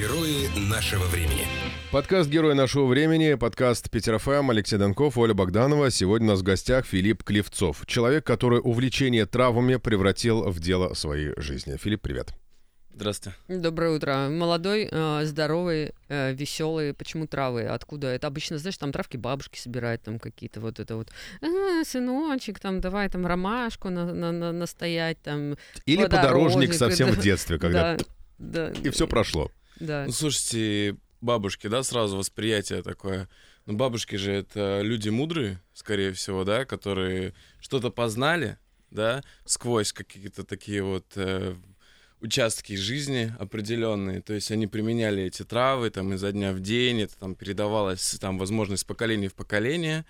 Герои 0.00 0.48
нашего 0.56 1.04
времени. 1.04 1.46
Подкаст 1.92 2.30
«Герой 2.30 2.54
нашего 2.54 2.86
времени», 2.86 3.34
подкаст 3.34 3.90
Питер 3.90 4.16
ФМ, 4.16 4.48
Алексей 4.48 4.78
Донков, 4.78 5.18
Оля 5.18 5.34
Богданова. 5.34 5.90
Сегодня 5.90 6.28
у 6.28 6.30
нас 6.30 6.40
в 6.40 6.42
гостях 6.42 6.86
Филипп 6.86 7.22
Клевцов. 7.22 7.84
Человек, 7.84 8.24
который 8.24 8.62
увлечение 8.64 9.26
травмами 9.26 9.76
превратил 9.76 10.44
в 10.44 10.58
дело 10.58 10.94
своей 10.94 11.34
жизни. 11.36 11.76
Филипп, 11.76 12.00
привет. 12.00 12.32
Здравствуйте. 12.94 13.36
Доброе 13.48 13.90
утро. 13.90 14.28
Молодой, 14.30 14.88
э, 14.90 15.20
здоровый, 15.24 15.92
э, 16.08 16.32
веселый. 16.32 16.94
Почему 16.94 17.26
травы? 17.26 17.66
Откуда? 17.66 18.06
Это 18.06 18.26
обычно, 18.26 18.56
знаешь, 18.56 18.78
там 18.78 18.92
травки 18.92 19.18
бабушки 19.18 19.58
собирают, 19.58 20.00
там 20.00 20.18
какие-то 20.18 20.60
вот 20.62 20.80
это 20.80 20.96
вот. 20.96 21.10
А, 21.42 21.84
сыночек, 21.84 22.58
там 22.58 22.80
давай 22.80 23.10
там 23.10 23.26
ромашку 23.26 23.90
на, 23.90 24.14
на, 24.14 24.32
на, 24.32 24.50
настоять, 24.50 25.20
там. 25.20 25.58
Или 25.84 26.04
подорожник 26.04 26.72
совсем 26.72 27.10
в 27.10 27.18
детстве, 27.22 27.58
когда 27.58 27.98
Да, 28.38 28.70
да. 28.70 28.72
и 28.82 28.88
все 28.88 29.06
прошло. 29.06 29.50
Да. 29.80 30.04
Ну, 30.06 30.12
слушайте, 30.12 30.96
бабушки, 31.20 31.66
да, 31.66 31.82
сразу 31.82 32.16
восприятие 32.16 32.82
такое. 32.82 33.28
Ну, 33.66 33.74
бабушки 33.74 34.16
же 34.16 34.32
это 34.32 34.80
люди 34.82 35.08
мудрые, 35.08 35.60
скорее 35.74 36.12
всего, 36.12 36.44
да, 36.44 36.64
которые 36.64 37.34
что-то 37.60 37.90
познали, 37.90 38.58
да, 38.90 39.22
сквозь 39.44 39.92
какие-то 39.92 40.44
такие 40.44 40.82
вот 40.82 41.06
э, 41.16 41.54
участки 42.20 42.74
жизни 42.76 43.34
определенные. 43.38 44.22
То 44.22 44.34
есть 44.34 44.50
они 44.50 44.66
применяли 44.66 45.24
эти 45.24 45.44
травы 45.44 45.90
там 45.90 46.12
изо 46.14 46.32
дня 46.32 46.52
в 46.52 46.60
день, 46.60 47.02
это 47.02 47.18
там 47.18 47.34
передавалось 47.34 48.16
там, 48.20 48.38
возможно, 48.38 48.74
из 48.74 48.84
поколения 48.84 49.28
в 49.28 49.34
поколение. 49.34 50.04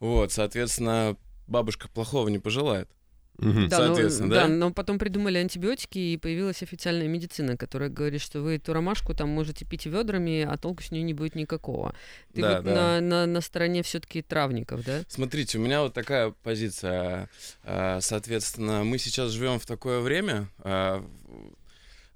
Вот, 0.00 0.32
соответственно, 0.32 1.16
бабушка 1.46 1.88
плохого 1.88 2.28
не 2.28 2.38
пожелает. 2.38 2.88
Да, 3.36 3.48
но- 3.50 3.68
соответственно, 3.94 4.34
да? 4.34 4.46
но 4.48 4.72
потом 4.72 4.98
придумали 4.98 5.38
антибиотики, 5.38 5.98
и 5.98 6.16
появилась 6.16 6.62
официальная 6.62 7.08
медицина, 7.08 7.56
которая 7.56 7.88
говорит, 7.90 8.20
что 8.20 8.40
вы 8.40 8.56
эту 8.56 8.72
ромашку 8.72 9.12
там 9.14 9.28
можете 9.30 9.64
пить 9.64 9.86
ведрами, 9.86 10.42
а 10.42 10.56
толку 10.56 10.82
с 10.82 10.90
нее 10.92 11.02
не 11.02 11.14
будет 11.14 11.34
никакого. 11.34 11.94
Ты 12.32 12.42
Да, 12.42 12.56
вот 12.56 12.64
да. 12.64 12.74
На, 12.74 13.00
на, 13.00 13.26
на 13.26 13.40
стороне 13.40 13.82
все-таки 13.82 14.22
травников, 14.22 14.84
да? 14.84 15.02
Смотрите, 15.08 15.58
у 15.58 15.60
меня 15.60 15.82
вот 15.82 15.92
такая 15.94 16.30
позиция. 16.42 17.28
А, 17.64 18.00
Соответственно, 18.00 18.84
мы 18.84 18.98
сейчас 18.98 19.32
живем 19.32 19.58
в 19.58 19.66
такое 19.66 20.00
время, 20.00 20.48
а, 20.58 20.98
в- 21.00 21.54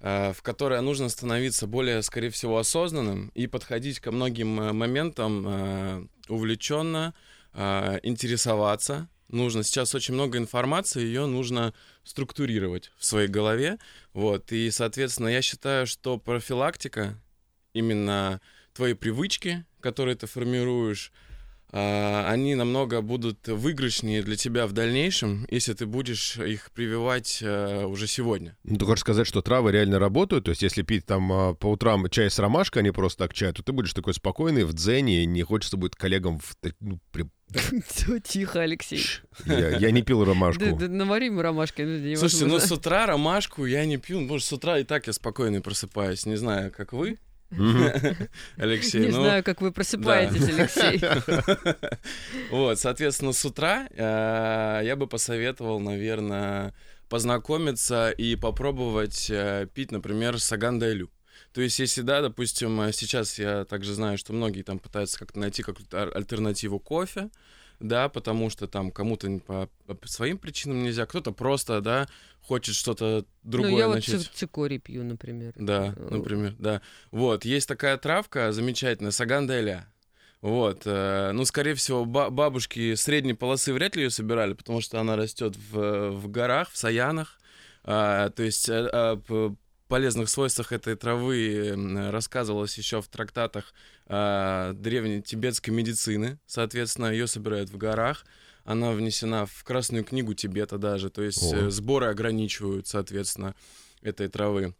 а, 0.01 0.31
в 0.31 0.41
которое 0.41 0.79
нужно 0.81 1.09
становиться 1.09 1.67
более, 1.67 2.01
скорее 2.01 2.29
всего, 2.29 2.57
осознанным 2.57 3.31
и 3.35 3.47
подходить 3.47 3.99
ко 3.99 4.11
многим 4.13 4.59
а, 4.59 4.71
моментам 4.73 6.09
увлеченно, 6.29 7.13
интересоваться. 8.03 9.09
Нужно 9.29 9.63
сейчас 9.63 9.93
очень 9.93 10.15
много 10.15 10.37
информации, 10.39 11.03
ее 11.03 11.27
нужно 11.27 11.73
структурировать 12.03 12.91
в 12.97 13.05
своей 13.05 13.27
голове. 13.27 13.77
Вот. 14.13 14.51
И, 14.51 14.69
соответственно, 14.71 15.27
я 15.27 15.41
считаю, 15.41 15.85
что 15.85 16.17
профилактика, 16.17 17.15
именно 17.73 18.41
твои 18.73 18.93
привычки, 18.93 19.65
которые 19.81 20.15
ты 20.15 20.25
формируешь, 20.25 21.11
они 21.71 22.55
намного 22.55 23.01
будут 23.01 23.47
выигрышнее 23.47 24.23
для 24.23 24.35
тебя 24.35 24.65
в 24.65 24.71
дальнейшем, 24.71 25.45
если 25.49 25.73
ты 25.73 25.85
будешь 25.85 26.37
их 26.37 26.71
прививать 26.71 27.41
а, 27.43 27.85
уже 27.85 28.07
сегодня. 28.07 28.57
Ну, 28.63 28.77
ты 28.77 28.85
хочешь 28.85 29.01
сказать, 29.01 29.27
что 29.27 29.41
травы 29.41 29.71
реально 29.71 29.99
работают? 29.99 30.45
То 30.45 30.49
есть, 30.51 30.63
если 30.63 30.81
пить 30.81 31.05
там 31.05 31.31
а, 31.31 31.53
по 31.53 31.67
утрам 31.67 32.09
чай 32.09 32.29
с 32.29 32.39
ромашкой, 32.39 32.81
а 32.81 32.85
не 32.85 32.91
просто 32.91 33.25
так 33.25 33.33
чай, 33.33 33.53
то 33.53 33.61
ты 33.61 33.71
будешь 33.71 33.93
такой 33.93 34.13
спокойный, 34.13 34.63
в 34.63 34.73
дзене, 34.73 35.23
и 35.23 35.25
не 35.25 35.43
хочется 35.43 35.77
будет 35.77 35.95
коллегам... 35.95 36.39
В... 36.39 36.55
ну, 36.79 36.99
при- 37.11 37.29
Всё, 37.87 38.19
Тихо, 38.19 38.61
Алексей. 38.61 39.03
Я, 39.45 39.77
я 39.77 39.91
не 39.91 40.03
пил 40.03 40.23
ромашку. 40.23 40.63
Да, 40.63 40.71
да, 40.71 40.87
навари 40.87 41.29
ромашкой. 41.29 41.85
ну. 41.85 42.15
Слушайте, 42.15 42.45
ну 42.45 42.59
с 42.59 42.71
утра 42.71 43.05
ромашку 43.07 43.65
я 43.65 43.85
не 43.85 43.97
пью, 43.97 44.21
может, 44.21 44.47
с 44.47 44.53
утра 44.53 44.77
и 44.79 44.83
так 44.83 45.07
я 45.07 45.13
спокойный 45.13 45.61
просыпаюсь, 45.61 46.25
не 46.25 46.35
знаю, 46.35 46.71
как 46.75 46.93
вы. 46.93 47.17
Алексей. 48.57 49.01
Не 49.01 49.07
ну, 49.07 49.23
знаю, 49.23 49.43
как 49.43 49.61
вы 49.61 49.71
просыпаетесь, 49.71 50.47
Алексей. 50.49 51.01
Вот, 52.51 52.79
соответственно, 52.79 53.33
с 53.33 53.43
утра 53.45 53.87
э, 53.91 54.81
я 54.83 54.95
бы 54.95 55.07
посоветовал, 55.07 55.79
наверное, 55.79 56.73
познакомиться 57.09 58.11
и 58.11 58.35
попробовать 58.35 59.29
э, 59.29 59.67
пить, 59.73 59.91
например, 59.91 60.39
сагандайлю. 60.39 61.11
То 61.53 61.61
есть, 61.61 61.79
если, 61.79 62.01
да, 62.01 62.21
допустим, 62.21 62.79
э, 62.81 62.91
сейчас 62.93 63.39
я 63.39 63.65
также 63.65 63.93
знаю, 63.93 64.17
что 64.17 64.33
многие 64.33 64.61
там 64.61 64.79
пытаются 64.79 65.17
как-то 65.17 65.39
найти 65.39 65.63
какую-то 65.63 66.03
альтернативу 66.11 66.79
кофе, 66.79 67.29
да, 67.79 68.09
потому 68.09 68.49
что 68.49 68.67
там 68.67 68.91
кому-то 68.91 69.39
по, 69.39 69.69
по 69.93 70.07
своим 70.07 70.37
причинам 70.37 70.83
нельзя, 70.83 71.05
кто-то 71.05 71.31
просто, 71.31 71.81
да, 71.81 72.07
хочет 72.41 72.75
что-то 72.75 73.25
другое 73.43 73.71
Ну, 73.71 73.77
я 73.77 73.87
вот 73.87 73.95
начать. 73.95 74.21
ци- 74.21 74.29
цикорий 74.33 74.79
пью, 74.79 75.03
например. 75.03 75.53
Да, 75.55 75.93
Э, 75.97 76.07
например, 76.11 76.55
да. 76.59 76.81
Вот, 77.11 77.45
есть 77.45 77.67
такая 77.67 77.97
травка 77.97 78.51
замечательная, 78.51 79.11
сагандаэля. 79.11 79.87
Вот, 80.41 80.83
э, 80.85 81.31
ну, 81.33 81.43
скорее 81.45 81.73
всего, 81.73 82.05
ба- 82.05 82.29
бабушки 82.29 82.95
средней 82.95 83.33
полосы 83.33 83.73
вряд 83.73 83.95
ли 83.95 84.03
ее 84.03 84.09
собирали, 84.09 84.53
потому 84.53 84.79
что 84.81 84.99
она 84.99 85.15
растет 85.15 85.55
в, 85.57 86.11
в 86.11 86.29
горах, 86.29 86.69
в 86.71 86.77
саянах. 86.77 87.39
А, 87.83 88.29
то 88.29 88.43
есть 88.43 88.69
э, 88.69 88.87
о 88.87 89.17
п- 89.17 89.55
полезных 89.89 90.29
свойствах 90.29 90.71
этой 90.71 90.95
травы 90.95 91.71
м, 91.73 92.11
рассказывалось 92.11 92.77
еще 92.77 93.01
в 93.01 93.07
трактатах 93.07 93.73
а, 94.05 94.73
древней 94.73 95.21
тибетской 95.21 95.73
медицины. 95.73 96.39
Соответственно, 96.45 97.07
ее 97.07 97.27
собирают 97.27 97.69
в 97.69 97.77
горах. 97.77 98.25
Она 98.63 98.91
внесена 98.91 99.45
в 99.45 99.63
Красную 99.63 100.05
книгу 100.05 100.33
Тибета 100.35 100.77
даже. 100.77 101.09
То 101.09 101.23
есть 101.23 101.53
О. 101.53 101.67
э, 101.67 101.69
сборы 101.69 102.05
ограничивают, 102.05 102.87
соответственно, 102.87 103.55
этой 104.01 104.27
травы. 104.27 104.75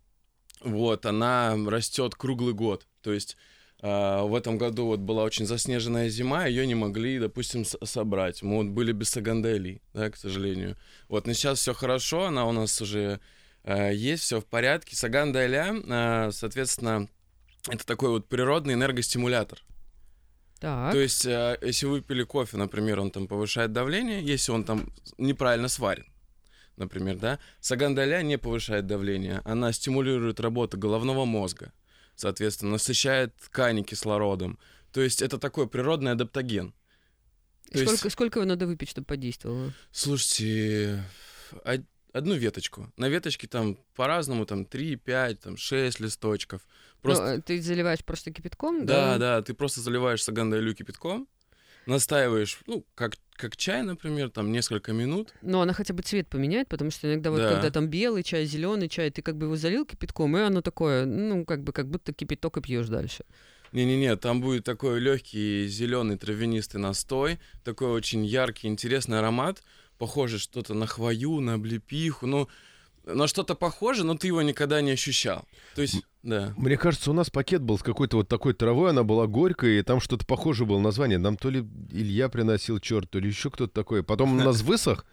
Вот, 0.61 1.05
она 1.05 1.57
растет 1.67 2.15
круглый 2.15 2.53
год. 2.53 2.85
То 3.01 3.11
есть 3.11 3.35
а, 3.81 4.23
в 4.23 4.35
этом 4.35 4.57
году 4.57 4.85
вот 4.85 4.99
была 4.99 5.23
очень 5.23 5.45
заснеженная 5.45 6.09
зима, 6.09 6.45
ее 6.45 6.67
не 6.67 6.75
могли, 6.75 7.17
допустим, 7.19 7.65
собрать. 7.65 8.43
Мы 8.43 8.57
вот 8.57 8.67
были 8.67 8.91
без 8.91 9.09
сагандели, 9.09 9.81
да, 9.93 10.11
к 10.11 10.17
сожалению. 10.17 10.77
Вот, 11.07 11.25
но 11.25 11.33
сейчас 11.33 11.59
все 11.59 11.73
хорошо, 11.73 12.25
она 12.25 12.45
у 12.45 12.51
нас 12.51 12.81
уже 12.81 13.19
есть, 13.65 14.23
все 14.23 14.39
в 14.41 14.45
порядке. 14.45 14.95
Сагандаэля, 14.95 15.75
а, 15.89 16.31
соответственно, 16.31 17.07
это 17.67 17.85
такой 17.85 18.09
вот 18.09 18.27
природный 18.29 18.73
энергостимулятор. 18.73 19.59
Так. 20.59 20.91
То 20.91 20.99
есть, 20.99 21.25
э, 21.25 21.57
если 21.61 21.85
вы 21.85 22.01
пили 22.01 22.23
кофе, 22.23 22.57
например, 22.57 22.99
он 22.99 23.11
там 23.11 23.27
повышает 23.27 23.71
давление, 23.71 24.21
если 24.21 24.51
он 24.51 24.65
там 24.65 24.91
неправильно 25.17 25.69
сварен, 25.69 26.05
например, 26.75 27.15
да, 27.17 27.39
сагандаля 27.61 28.21
не 28.23 28.37
повышает 28.37 28.85
давление, 28.85 29.41
она 29.45 29.71
стимулирует 29.71 30.39
работу 30.41 30.77
головного 30.77 31.23
мозга, 31.23 31.71
соответственно, 32.15 32.73
насыщает 32.73 33.35
ткани 33.37 33.83
кислородом. 33.83 34.59
То 34.91 34.99
есть 35.01 35.21
это 35.21 35.37
такой 35.37 35.69
природный 35.69 36.11
адаптоген. 36.11 36.73
То 37.71 37.79
есть- 37.79 37.93
сколько, 37.93 38.09
сколько 38.09 38.39
его 38.39 38.47
надо 38.47 38.65
выпить, 38.67 38.89
чтобы 38.89 39.05
подействовало? 39.05 39.73
Слушайте, 39.91 41.03
од- 41.63 41.85
одну 42.13 42.35
веточку. 42.35 42.91
На 42.97 43.09
веточке 43.09 43.47
там 43.47 43.77
по-разному, 43.95 44.45
там 44.45 44.65
3, 44.65 44.95
5, 44.95 45.39
там 45.39 45.57
6 45.57 45.99
листочков. 45.99 46.61
Просто 47.01 47.35
Ну, 47.35 47.41
ты 47.41 47.61
заливаешь 47.61 48.03
просто 48.03 48.31
кипятком, 48.31 48.85
Да, 48.85 49.17
да? 49.17 49.17
да, 49.17 49.41
ты 49.41 49.53
просто 49.53 49.81
заливаешь 49.81 50.23
сагандайлю 50.23 50.73
кипятком, 50.75 51.27
настаиваешь, 51.85 52.59
ну, 52.67 52.85
как, 52.95 53.15
как 53.33 53.55
чай, 53.57 53.83
например, 53.83 54.29
там 54.29 54.51
несколько 54.51 54.93
минут. 54.93 55.33
Но 55.41 55.61
она 55.61 55.73
хотя 55.73 55.93
бы 55.93 56.03
цвет 56.03 56.27
поменяет, 56.27 56.67
потому 56.67 56.91
что 56.91 57.07
иногда 57.07 57.31
вот 57.31 57.39
Да. 57.39 57.49
когда 57.53 57.71
там 57.71 57.87
белый 57.87 58.23
чай, 58.23 58.45
зеленый 58.45 58.89
чай, 58.89 59.09
ты 59.11 59.21
как 59.21 59.37
бы 59.37 59.45
его 59.45 59.55
залил 59.55 59.85
кипятком, 59.85 60.35
и 60.37 60.41
оно 60.41 60.61
такое, 60.61 61.05
ну, 61.05 61.45
как 61.45 61.63
бы 61.63 61.71
как 61.71 61.89
будто 61.89 62.13
кипяток 62.13 62.57
и 62.57 62.61
пьешь 62.61 62.87
дальше. 62.87 63.23
Не-не-не, 63.71 64.15
там 64.17 64.41
будет 64.41 64.63
такой 64.63 64.99
легкий 64.99 65.67
зеленый 65.67 66.17
травянистый 66.17 66.81
настой, 66.81 67.39
такой 67.63 67.89
очень 67.91 68.25
яркий, 68.25 68.67
интересный 68.67 69.19
аромат, 69.19 69.61
похоже 69.99 70.39
что-то 70.39 70.73
на 70.73 70.87
хвою, 70.87 71.39
на 71.41 71.53
облепиху, 71.55 72.25
ну, 72.25 72.47
на 73.05 73.27
что-то 73.27 73.55
похоже, 73.55 74.03
но 74.03 74.15
ты 74.15 74.27
его 74.27 74.41
никогда 74.41 74.81
не 74.81 74.91
ощущал. 74.91 75.45
То 75.75 75.81
есть, 75.81 76.01
да. 76.21 76.53
Мне 76.57 76.77
кажется, 76.77 77.09
у 77.09 77.13
нас 77.13 77.29
пакет 77.29 77.61
был 77.61 77.79
с 77.79 77.81
какой-то 77.83 78.17
вот 78.17 78.27
такой 78.27 78.53
травой, 78.53 78.91
она 78.91 79.03
была 79.03 79.25
горькой, 79.25 79.79
и 79.79 79.83
там 79.83 79.99
что-то 79.99 80.25
похожее 80.25 80.67
было 80.67 80.79
название. 80.79 81.17
Нам 81.17 81.35
то 81.37 81.49
ли 81.49 81.65
Илья 81.91 82.29
приносил 82.29 82.79
черт, 82.79 83.09
то 83.09 83.19
ли 83.19 83.27
еще 83.29 83.49
кто-то 83.49 83.73
такой. 83.73 84.03
Потом 84.03 84.33
он 84.33 84.41
у 84.41 84.43
нас 84.43 84.61
высох, 84.61 85.05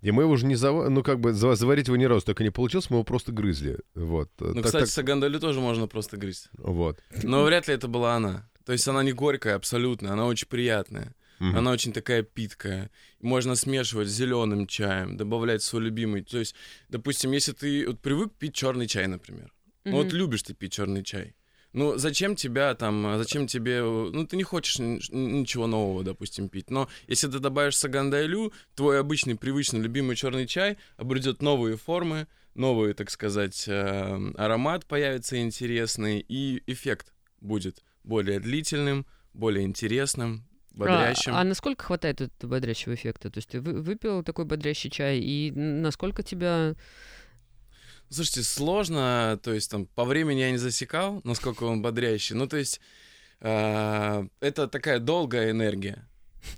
и 0.00 0.10
мы 0.10 0.22
его 0.24 0.32
уже 0.32 0.46
не 0.46 0.56
зав... 0.56 0.88
ну 0.90 1.02
как 1.02 1.20
бы 1.20 1.32
за- 1.32 1.54
заварить 1.54 1.86
его 1.86 1.96
ни 1.96 2.04
разу 2.04 2.24
так 2.26 2.40
и 2.40 2.44
не 2.44 2.50
получилось, 2.50 2.90
мы 2.90 2.96
его 2.96 3.04
просто 3.04 3.30
грызли. 3.32 3.78
Вот. 3.94 4.30
Ну, 4.40 4.54
Так- 4.54 4.64
кстати, 4.64 4.84
так- 4.84 4.90
сагандалю 4.92 5.38
тоже 5.38 5.60
можно 5.60 5.86
просто 5.86 6.16
грызть. 6.16 6.48
вот. 6.58 6.98
Но 7.22 7.44
вряд 7.44 7.68
ли 7.68 7.74
это 7.74 7.86
была 7.88 8.16
она. 8.16 8.48
То 8.64 8.72
есть 8.72 8.88
она 8.88 9.02
не 9.02 9.12
горькая 9.12 9.54
абсолютно, 9.56 10.12
она 10.12 10.24
очень 10.26 10.48
приятная. 10.48 11.14
Мгм. 11.38 11.56
Она 11.56 11.70
очень 11.72 11.92
такая 11.92 12.22
питкая. 12.22 12.90
Можно 13.20 13.56
смешивать 13.56 14.08
с 14.08 14.12
зеленым 14.12 14.66
чаем, 14.66 15.16
добавлять 15.16 15.62
свой 15.62 15.82
любимый. 15.82 16.22
То 16.22 16.38
есть, 16.38 16.54
допустим, 16.88 17.32
если 17.32 17.52
ты 17.52 17.86
вот 17.86 18.00
привык 18.00 18.32
пить 18.34 18.54
черный 18.54 18.86
чай, 18.86 19.06
например. 19.06 19.52
Ну 19.84 19.96
вот 19.96 20.12
любишь 20.12 20.42
ты 20.42 20.54
пить 20.54 20.72
черный 20.72 21.02
чай. 21.02 21.34
Ну, 21.74 21.98
зачем 21.98 22.36
тебя 22.36 22.74
там, 22.74 23.04
а 23.04 23.18
зачем 23.18 23.48
тебе, 23.48 23.78
э, 23.78 24.10
ну, 24.12 24.24
ты 24.26 24.36
не 24.36 24.44
хочешь 24.44 24.78
ничего 24.78 25.66
нового, 25.66 26.04
допустим, 26.04 26.48
пить. 26.48 26.70
Но 26.70 26.88
если 27.08 27.26
ты 27.26 27.40
добавишь 27.40 27.76
сагандайлю, 27.76 28.52
твой 28.76 29.00
обычный, 29.00 29.34
привычный, 29.34 29.80
любимый 29.80 30.14
черный 30.14 30.46
чай 30.46 30.78
обретет 30.96 31.42
новые 31.42 31.76
формы, 31.76 32.28
новый, 32.54 32.94
так 32.94 33.10
сказать, 33.10 33.64
э, 33.66 34.32
аромат 34.36 34.86
появится 34.86 35.36
интересный, 35.42 36.20
и 36.20 36.62
эффект 36.68 37.12
будет 37.40 37.82
более 38.04 38.38
длительным, 38.38 39.04
более 39.32 39.64
интересным, 39.64 40.46
бодрящим. 40.74 41.34
А, 41.34 41.40
а 41.40 41.44
насколько 41.44 41.84
хватает 41.84 42.20
этого 42.20 42.50
бодрящего 42.50 42.94
эффекта? 42.94 43.30
То 43.30 43.38
есть 43.38 43.48
ты 43.48 43.60
вы- 43.60 43.80
выпил 43.80 44.22
такой 44.22 44.44
бодрящий 44.44 44.90
чай, 44.90 45.18
и 45.18 45.50
насколько 45.52 46.22
тебя... 46.22 46.74
Слушайте, 48.10 48.42
сложно, 48.42 49.40
то 49.42 49.52
есть 49.52 49.70
там 49.70 49.86
по 49.86 50.04
времени 50.04 50.40
я 50.40 50.50
не 50.50 50.58
засекал, 50.58 51.20
насколько 51.24 51.64
он 51.64 51.82
бодрящий. 51.82 52.36
Ну, 52.36 52.46
то 52.46 52.56
есть 52.56 52.80
э, 53.40 54.26
это 54.40 54.68
такая 54.68 54.98
долгая 54.98 55.50
энергия. 55.50 56.06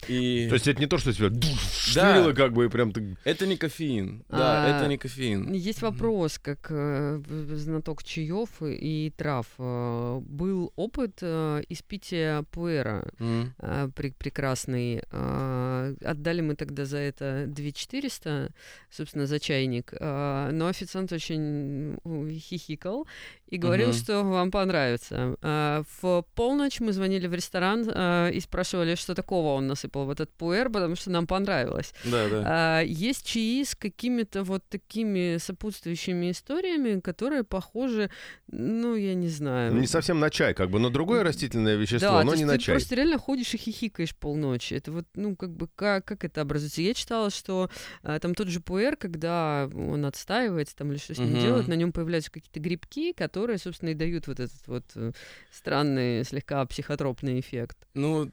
И 0.09 0.47
То 0.49 0.55
есть 0.55 0.69
это 0.69 0.81
не 0.81 0.87
то, 0.87 0.99
что 0.99 1.13
тебя 1.13 1.31
штырило, 1.71 2.33
как 2.33 2.53
бы, 2.53 2.67
и 2.67 2.69
прям 2.69 2.93
ты... 2.93 3.17
это 3.25 3.47
не 3.47 3.57
кофеин. 3.57 4.25
Да, 4.29 4.65
А, 4.67 4.69
это 4.81 4.89
не 4.89 4.99
кофеин. 4.99 5.53
Есть 5.53 5.83
вопрос, 5.83 6.39
как 6.39 6.67
э, 6.71 7.21
знаток 7.55 8.03
чаев 8.05 8.49
и 8.63 9.13
трав. 9.17 9.47
Э, 9.59 10.21
Был 10.23 10.73
опыт 10.77 11.19
э, 11.23 11.63
испития 11.69 12.43
пуэра 12.51 13.09
М. 13.19 13.55
э, 13.59 13.89
пре- 13.95 14.15
прекрасный. 14.19 15.03
Э, 15.11 15.95
Отдали 16.05 16.41
мы 16.41 16.55
тогда 16.55 16.85
за 16.85 16.99
это 16.99 17.45
2400, 17.47 18.51
собственно, 18.91 19.27
за 19.27 19.39
чайник. 19.41 19.93
Э, 19.99 20.51
Но 20.53 20.67
официант 20.69 21.13
очень 21.13 21.97
хихикал 22.41 23.07
и 23.49 23.59
говорил, 23.59 23.89
Мгм. 23.89 23.97
что 23.97 24.23
вам 24.25 24.51
понравится. 24.51 25.37
Э, 25.43 25.83
В 26.03 26.25
полночь 26.35 26.81
мы 26.81 26.93
звонили 26.93 27.27
в 27.29 27.35
ресторан 27.35 27.89
э, 27.89 28.31
и 28.33 28.41
спрашивали, 28.41 28.95
что 28.97 29.15
такого 29.15 29.55
он 29.55 29.67
насыпал 29.77 30.07
в 30.07 30.11
этот 30.11 30.33
пуэр, 30.33 30.71
потому 30.71 30.97
что 30.97 31.11
нам 31.11 31.27
понравилось. 31.27 31.93
Да, 32.05 32.29
да. 32.29 32.43
А, 32.47 32.81
есть 32.83 33.27
чаи 33.27 33.63
с 33.63 33.75
какими-то 33.75 34.43
вот 34.43 34.65
такими 34.69 35.37
сопутствующими 35.37 36.31
историями, 36.31 37.01
которые 37.01 37.45
похожи, 37.45 38.11
ну, 38.49 38.95
я 38.97 39.15
не 39.15 39.29
знаю. 39.29 39.75
Не 39.75 39.87
совсем 39.87 40.19
на 40.19 40.31
чай, 40.31 40.55
как 40.55 40.71
бы, 40.71 40.79
но 40.79 40.89
другое 40.89 41.23
растительное 41.23 41.77
вещество, 41.77 42.09
да, 42.19 42.25
но 42.25 42.35
не 42.35 42.45
на 42.45 42.55
ты 42.55 42.65
чай. 42.65 42.75
просто 42.75 42.95
реально 42.95 43.19
ходишь 43.19 43.53
и 43.55 43.59
хихикаешь 43.59 44.17
полночи. 44.17 44.75
Это 44.75 44.93
вот, 44.93 45.05
ну, 45.15 45.37
как 45.37 45.51
бы, 45.51 45.69
как, 45.75 46.05
как 46.07 46.25
это 46.25 46.41
образуется? 46.41 46.81
Я 46.83 46.95
читала, 46.95 47.31
что 47.31 47.69
а, 48.03 48.19
там 48.19 48.35
тот 48.35 48.49
же 48.49 48.61
пуэр, 48.61 48.97
когда 48.97 49.69
он 49.75 50.05
отстаивается 50.07 50.75
там 50.77 50.91
или 50.91 50.99
что 50.99 51.15
с 51.15 51.19
ним 51.19 51.33
Мгм. 51.33 51.41
делают, 51.41 51.69
на 51.69 51.75
нем 51.75 51.93
появляются 51.93 52.31
какие-то 52.31 52.61
грибки, 52.61 53.13
которые, 53.13 53.59
собственно, 53.59 53.91
и 53.91 53.95
дают 53.95 54.27
вот 54.27 54.41
этот 54.41 54.67
вот 54.67 54.85
э, 54.95 55.13
странный, 55.53 56.25
слегка 56.25 56.65
психотропный 56.67 57.39
эффект. 57.41 57.77
Ну, 57.95 58.31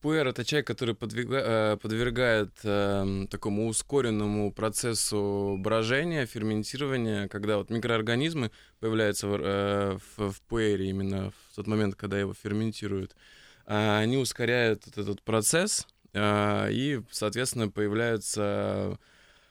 пуэр 0.00 0.28
это 0.28 0.44
чай, 0.44 0.62
который 0.62 0.94
подвига- 0.94 1.42
э, 1.74 1.76
подвергает 1.76 2.50
эм, 2.64 3.26
такому 3.28 3.68
ускоренному 3.68 4.52
процессу 4.52 5.56
брожения, 5.58 6.26
ферментирования, 6.26 7.28
когда 7.28 7.58
вот 7.58 7.70
микроорганизмы 7.70 8.50
появляются 8.80 9.26
в, 9.28 9.34
э, 9.40 9.98
в- 10.16 10.32
в 10.32 10.42
пуэре 10.42 10.88
именно 10.90 11.30
в 11.30 11.56
тот 11.56 11.66
момент, 11.66 11.94
когда 11.96 12.18
его 12.18 12.34
ферментируют. 12.34 13.16
А 13.66 13.98
Они 13.98 14.16
ускоряют 14.16 14.84
вот 14.86 14.98
этот 14.98 15.22
процесс, 15.22 15.86
э, 16.12 16.68
и, 16.72 17.00
соответственно, 17.10 17.68
появляются 17.68 18.98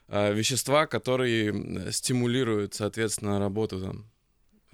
э, 0.07 0.33
вещества, 0.33 0.85
которые 0.85 1.91
стимулируют, 1.91 2.75
соответственно, 2.75 3.39
работу 3.39 3.79
там. 3.81 4.05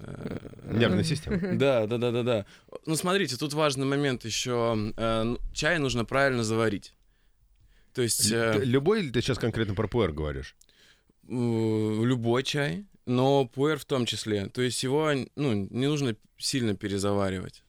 Э, 0.02 0.72
Нервная 0.72 1.04
система. 1.04 1.38
да, 1.56 1.86
да, 1.86 1.98
да, 1.98 2.10
да, 2.10 2.22
да. 2.22 2.46
Ну, 2.86 2.96
смотрите, 2.96 3.36
тут 3.36 3.52
важный 3.52 3.86
момент 3.86 4.24
еще. 4.24 4.92
Э, 4.96 5.22
ну, 5.22 5.38
чай 5.52 5.78
нужно 5.78 6.04
правильно 6.04 6.44
заварить. 6.44 6.94
То 7.94 8.02
есть 8.02 8.30
э, 8.30 8.60
Любой 8.64 9.00
или 9.00 9.10
ты 9.10 9.20
сейчас 9.20 9.38
конкретно 9.38 9.74
про 9.74 9.88
пуэр 9.88 10.12
говоришь? 10.12 10.56
любой 11.28 12.42
чай, 12.42 12.84
но 13.06 13.46
пуэр 13.46 13.78
в 13.78 13.84
том 13.84 14.06
числе. 14.06 14.46
То 14.48 14.60
есть 14.60 14.82
его 14.82 15.12
ну, 15.36 15.68
не 15.70 15.86
нужно 15.86 16.16
сильно 16.36 16.74
перезаваривать. 16.74 17.62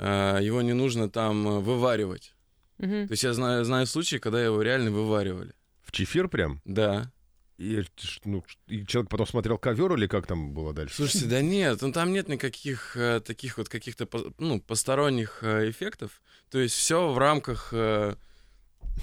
Его 0.00 0.60
не 0.60 0.72
нужно 0.72 1.08
там 1.08 1.62
вываривать. 1.62 2.34
Мгм. 2.78 3.06
То 3.06 3.12
есть 3.12 3.22
я 3.22 3.32
знаю, 3.32 3.64
знаю 3.64 3.86
случаи, 3.86 4.16
когда 4.16 4.42
его 4.42 4.60
реально 4.60 4.90
вываривали. 4.90 5.52
В 5.82 5.92
чефир 5.92 6.28
прям? 6.28 6.60
Да. 6.64 7.12
И, 7.60 7.84
ну, 8.24 8.42
и 8.68 8.86
человек 8.86 9.10
потом 9.10 9.26
смотрел 9.26 9.58
ковер 9.58 9.92
или 9.92 10.06
как 10.06 10.26
там 10.26 10.54
было 10.54 10.72
дальше? 10.72 10.96
Слушайте, 10.96 11.26
да 11.26 11.42
нет, 11.42 11.82
ну 11.82 11.92
там 11.92 12.10
нет 12.10 12.26
никаких 12.26 12.96
э, 12.96 13.20
таких 13.20 13.58
вот 13.58 13.68
каких-то 13.68 14.08
ну, 14.38 14.62
посторонних 14.62 15.40
э, 15.42 15.68
эффектов. 15.68 16.22
То 16.50 16.58
есть 16.58 16.74
все 16.74 17.12
в 17.12 17.18
рамках 17.18 17.68
э, 17.72 18.14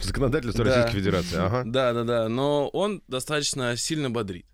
Законодательство 0.01 0.65
Да. 0.65 0.71
Российской 0.71 0.97
Федерации, 0.97 1.37
ага. 1.37 1.63
Да, 1.67 1.93
да, 1.93 2.03
да. 2.03 2.29
Но 2.29 2.67
он 2.69 3.03
достаточно 3.07 3.77
сильно 3.77 4.09
бодрит. 4.09 4.47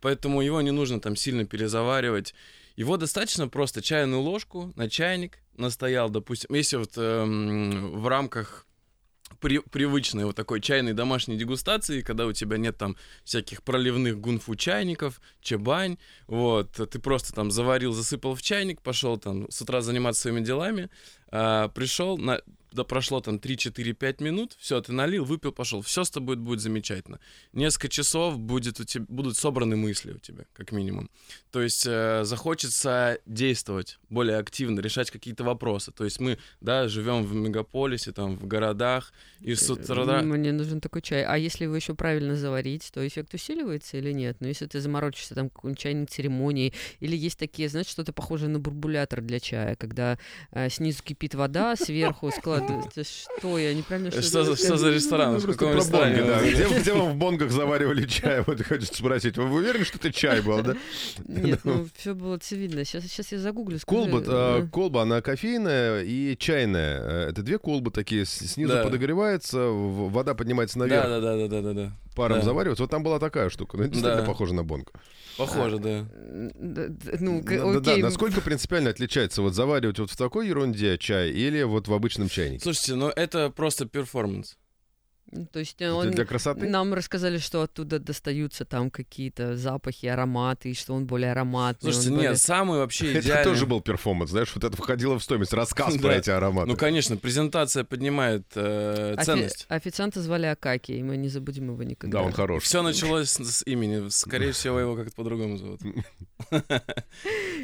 Поэтому 0.00 0.40
его 0.40 0.60
не 0.60 0.72
нужно 0.72 1.00
там 1.00 1.14
сильно 1.14 1.44
перезаваривать. 1.44 2.34
Его 2.74 2.96
достаточно 2.96 3.46
просто 3.46 3.82
чайную 3.82 4.20
ложку 4.20 4.72
на 4.74 4.90
чайник 4.90 5.38
настоял, 5.56 6.10
допустим, 6.10 6.54
если 6.54 6.76
вот 6.76 6.92
эм, 6.96 8.00
в 8.00 8.08
рамках 8.08 8.66
при- 9.40 9.60
привычной 9.60 10.24
вот 10.24 10.36
такой 10.36 10.60
чайной 10.60 10.92
домашней 10.92 11.36
дегустации, 11.36 12.02
когда 12.02 12.26
у 12.26 12.32
тебя 12.32 12.56
нет 12.56 12.76
там 12.76 12.96
всяких 13.24 13.62
проливных 13.62 14.18
гунфу 14.18 14.54
чайников, 14.54 15.20
чебань, 15.40 15.98
вот, 16.26 16.72
ты 16.72 16.98
просто 16.98 17.32
там 17.32 17.50
заварил, 17.50 17.92
засыпал 17.92 18.34
в 18.34 18.42
чайник, 18.42 18.82
пошел 18.82 19.16
там 19.16 19.50
с 19.50 19.60
утра 19.62 19.80
заниматься 19.80 20.22
своими 20.22 20.40
делами, 20.40 20.90
а, 21.30 21.68
пришел, 21.68 22.18
на, 22.18 22.40
да 22.72 22.84
прошло 22.84 23.20
там 23.20 23.36
3-4-5 23.36 24.22
минут, 24.22 24.56
все, 24.58 24.80
ты 24.80 24.92
налил, 24.92 25.24
выпил, 25.24 25.52
пошел, 25.52 25.80
все 25.80 26.04
с 26.04 26.10
тобой 26.10 26.36
будет 26.36 26.60
замечательно. 26.60 27.18
Несколько 27.52 27.88
часов 27.88 28.38
будет 28.38 28.80
у 28.80 28.84
тебя, 28.84 29.04
будут 29.08 29.36
собраны 29.36 29.76
мысли 29.76 30.12
у 30.12 30.18
тебя, 30.18 30.44
как 30.52 30.72
минимум. 30.72 31.10
То 31.50 31.62
есть 31.62 31.86
э, 31.86 32.24
захочется 32.24 33.18
действовать 33.26 33.98
более 34.10 34.36
активно, 34.36 34.80
решать 34.80 35.10
какие-то 35.10 35.44
вопросы. 35.44 35.92
То 35.92 36.04
есть 36.04 36.20
мы, 36.20 36.38
да, 36.60 36.88
живем 36.88 37.24
в 37.24 37.34
мегаполисе, 37.34 38.12
там, 38.12 38.36
в 38.36 38.46
городах, 38.46 39.12
и 39.40 39.54
с 39.54 39.68
утра... 39.70 40.22
Мне 40.22 40.52
нужен 40.52 40.80
такой 40.80 41.02
чай. 41.02 41.24
А 41.24 41.36
если 41.36 41.64
его 41.64 41.76
еще 41.76 41.94
правильно 41.94 42.36
заварить, 42.36 42.90
то 42.92 43.06
эффект 43.06 43.34
усиливается 43.34 43.96
или 43.96 44.12
нет? 44.12 44.36
Но 44.40 44.48
если 44.48 44.66
ты 44.66 44.80
заморочишься 44.80 45.34
там 45.34 45.48
какой-нибудь 45.48 45.80
чайник 45.80 46.10
церемонии, 46.10 46.72
или 47.00 47.16
есть 47.16 47.38
такие, 47.38 47.68
знаешь, 47.68 47.86
что-то 47.86 48.12
похожее 48.12 48.48
на 48.48 48.58
бурбулятор 48.58 49.20
для 49.20 49.40
чая, 49.40 49.76
когда 49.76 50.18
э, 50.50 50.68
снизу 50.68 51.02
кипит 51.02 51.34
вода, 51.34 51.76
сверху 51.76 52.30
складывается. 52.30 52.67
Что 53.02 53.58
я 53.58 53.74
неправильно 53.74 54.10
что 54.10 54.22
Что 54.22 54.76
за, 54.76 54.90
ресторан? 54.90 55.36
В 55.38 55.42
Просто 55.42 55.58
каком 55.58 55.76
ресторане? 55.76 56.22
Где, 56.52 56.66
где 56.80 56.92
вам 56.92 57.12
в 57.12 57.16
бонгах 57.16 57.50
заваривали 57.50 58.06
чай? 58.06 58.42
Вот 58.46 58.60
хочется 58.64 58.94
спросить. 58.94 59.36
Вы 59.36 59.44
уверены, 59.50 59.84
что 59.84 59.98
это 59.98 60.12
чай 60.12 60.40
был, 60.40 60.62
да? 60.62 60.76
Нет, 61.26 61.60
ну 61.64 61.86
все 61.96 62.14
было 62.14 62.36
очевидно. 62.36 62.84
Сейчас, 62.84 63.04
сейчас 63.04 63.32
я 63.32 63.38
загуглю. 63.38 63.78
Колба, 63.86 64.22
Э, 64.26 64.66
колба, 64.70 65.02
она 65.02 65.20
кофейная 65.22 66.02
и 66.02 66.36
чайная. 66.38 67.00
Э, 67.00 67.28
Это 67.30 67.42
две 67.42 67.58
колбы 67.58 67.90
такие. 67.90 68.24
Снизу 68.26 68.72
подогревается, 68.82 69.68
в- 69.68 70.10
вода 70.10 70.34
поднимается 70.34 70.78
наверх, 70.78 71.04
Да, 71.04 71.20
да, 71.20 71.36
да, 71.36 71.48
да, 71.48 71.62
да, 71.62 71.72
да, 71.72 71.92
паром 72.14 72.42
заваривается. 72.42 72.82
Вот 72.82 72.90
там 72.90 73.02
была 73.02 73.18
такая 73.18 73.48
штука. 73.50 73.76
Ну, 73.76 73.84
это 73.84 73.92
действительно 73.92 74.22
Да. 74.22 74.26
похоже 74.28 74.54
на 74.54 74.64
бонг. 74.64 74.92
Похоже, 75.38 75.78
да. 75.78 76.06
д- 76.10 76.88
д- 76.88 77.16
Ну, 77.20 77.42
к- 77.42 77.50
Да, 77.56 77.80
да, 77.80 77.92
окей. 77.92 78.02
насколько 78.02 78.40
принципиально 78.40 78.90
отличается 78.90 79.40
вот 79.40 79.54
заваривать 79.54 79.98
вот 79.98 80.10
в 80.10 80.16
такой 80.16 80.48
ерунде 80.48 80.98
чай 80.98 81.30
или 81.30 81.62
вот 81.62 81.88
в 81.88 81.94
обычном 81.94 82.28
чайнике? 82.28 82.62
Слушайте, 82.62 82.94
ну 82.96 83.08
это 83.08 83.48
просто 83.50 83.86
перформанс. 83.86 84.56
То 85.52 85.58
есть 85.58 85.80
э, 85.82 85.84
Это 85.86 85.94
он... 85.94 86.10
для 86.12 86.24
красоты? 86.24 86.66
Нам 86.68 86.94
рассказали, 86.94 87.38
что 87.38 87.62
оттуда 87.62 87.98
достаются 87.98 88.64
там 88.64 88.90
какие-то 88.90 89.56
запахи, 89.56 90.06
ароматы, 90.06 90.70
и 90.70 90.74
что 90.74 90.94
он 90.94 91.06
более 91.06 91.32
ароматный. 91.32 91.92
Слушайте, 91.92 92.10
нет, 92.10 92.18
более- 92.18 92.36
самый 92.36 92.78
вообще 92.78 93.10
Это 93.12 93.20
идеальный... 93.20 93.44
тоже 93.44 93.66
был 93.66 93.80
перформанс, 93.82 94.30
знаешь, 94.30 94.50
вот 94.54 94.64
это 94.64 94.76
входило 94.76 95.18
в 95.18 95.22
стоимость, 95.22 95.52
рассказ 95.52 95.94
Да. 95.96 96.00
про 96.00 96.14
эти 96.16 96.30
ароматы. 96.30 96.68
Ну, 96.70 96.76
конечно, 96.76 97.16
презентация 97.18 97.84
поднимает 97.84 98.44
э, 98.54 99.14
Офи- 99.16 99.24
ценность. 99.24 99.66
Официанта 99.68 100.22
звали 100.22 100.46
Акаки, 100.46 100.92
и 100.92 101.02
мы 101.02 101.16
не 101.16 101.28
забудем 101.28 101.72
его 101.72 101.82
никогда. 101.82 102.18
да, 102.20 102.24
он 102.24 102.32
хорош. 102.32 102.62
Все 102.64 102.82
началось 102.82 103.28
с, 103.28 103.44
с 103.44 103.62
имени. 103.66 104.08
Скорее 104.08 104.52
всего, 104.52 104.80
его 104.80 104.96
как-то 104.96 105.14
по-другому 105.14 105.56
зовут. 105.58 105.80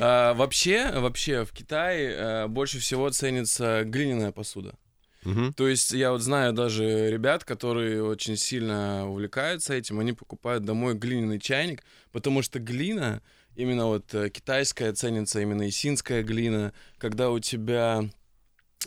А, 0.01 0.35
Вообще, 0.35 0.91
вообще 0.95 1.45
в 1.45 1.53
Китае 1.53 2.11
э, 2.15 2.47
больше 2.49 2.79
всего 2.81 3.09
ценится 3.11 3.85
глиняная 3.85 4.33
посуда. 4.33 4.75
Мгм. 5.25 5.53
То 5.55 5.69
есть 5.69 5.93
я 5.93 6.13
вот 6.13 6.21
знаю 6.21 6.53
даже 6.53 7.11
ребят, 7.11 7.45
которые 7.45 8.03
очень 8.05 8.37
сильно 8.37 9.09
увлекаются 9.09 9.75
этим, 9.75 9.99
они 10.01 10.13
покупают 10.13 10.65
домой 10.65 10.95
глиняный 10.95 11.39
чайник, 11.39 11.83
потому 12.13 12.43
что 12.43 12.59
глина, 12.59 13.23
именно 13.57 13.87
вот 13.87 14.13
э, 14.15 14.31
китайская 14.31 14.93
ценится, 14.93 15.41
именно 15.41 15.69
исинская 15.69 16.23
глина, 16.23 16.73
когда 16.99 17.31
у 17.31 17.39
тебя 17.39 18.09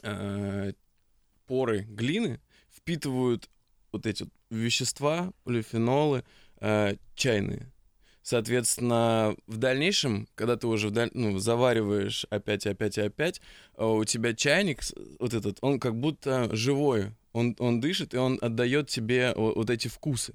э, 0.03 0.73
поры 1.47 1.79
глины 1.89 2.39
впитывают 2.75 3.49
вот 3.91 4.05
эти 4.05 4.23
вот 4.23 4.33
вещества, 4.49 5.31
полифенолы 5.43 6.23
э, 6.59 6.95
чайные. 7.15 7.71
Соответственно, 8.27 9.37
в 9.47 9.55
дальнейшем, 9.55 10.27
когда 10.35 10.57
ты 10.57 10.67
уже 10.67 10.89
вдаль- 10.89 11.11
ну, 11.13 11.39
завариваешь 11.39 12.25
опять 12.29 12.65
и 12.65 12.69
опять 12.69 12.97
и 12.97 13.01
опять, 13.01 13.39
э, 13.77 13.85
у 13.85 14.03
тебя 14.03 14.33
чайник 14.33 14.81
вот 15.19 15.33
этот, 15.33 15.59
он 15.61 15.79
как 15.79 15.95
будто 15.95 16.53
живой. 16.53 17.11
Он, 17.31 17.55
он 17.59 17.79
дышит, 17.79 18.13
и 18.13 18.17
он 18.17 18.37
отдает 18.41 18.89
тебе 18.89 19.31
о- 19.31 19.53
вот 19.55 19.69
эти 19.69 19.87
вкусы. 19.87 20.33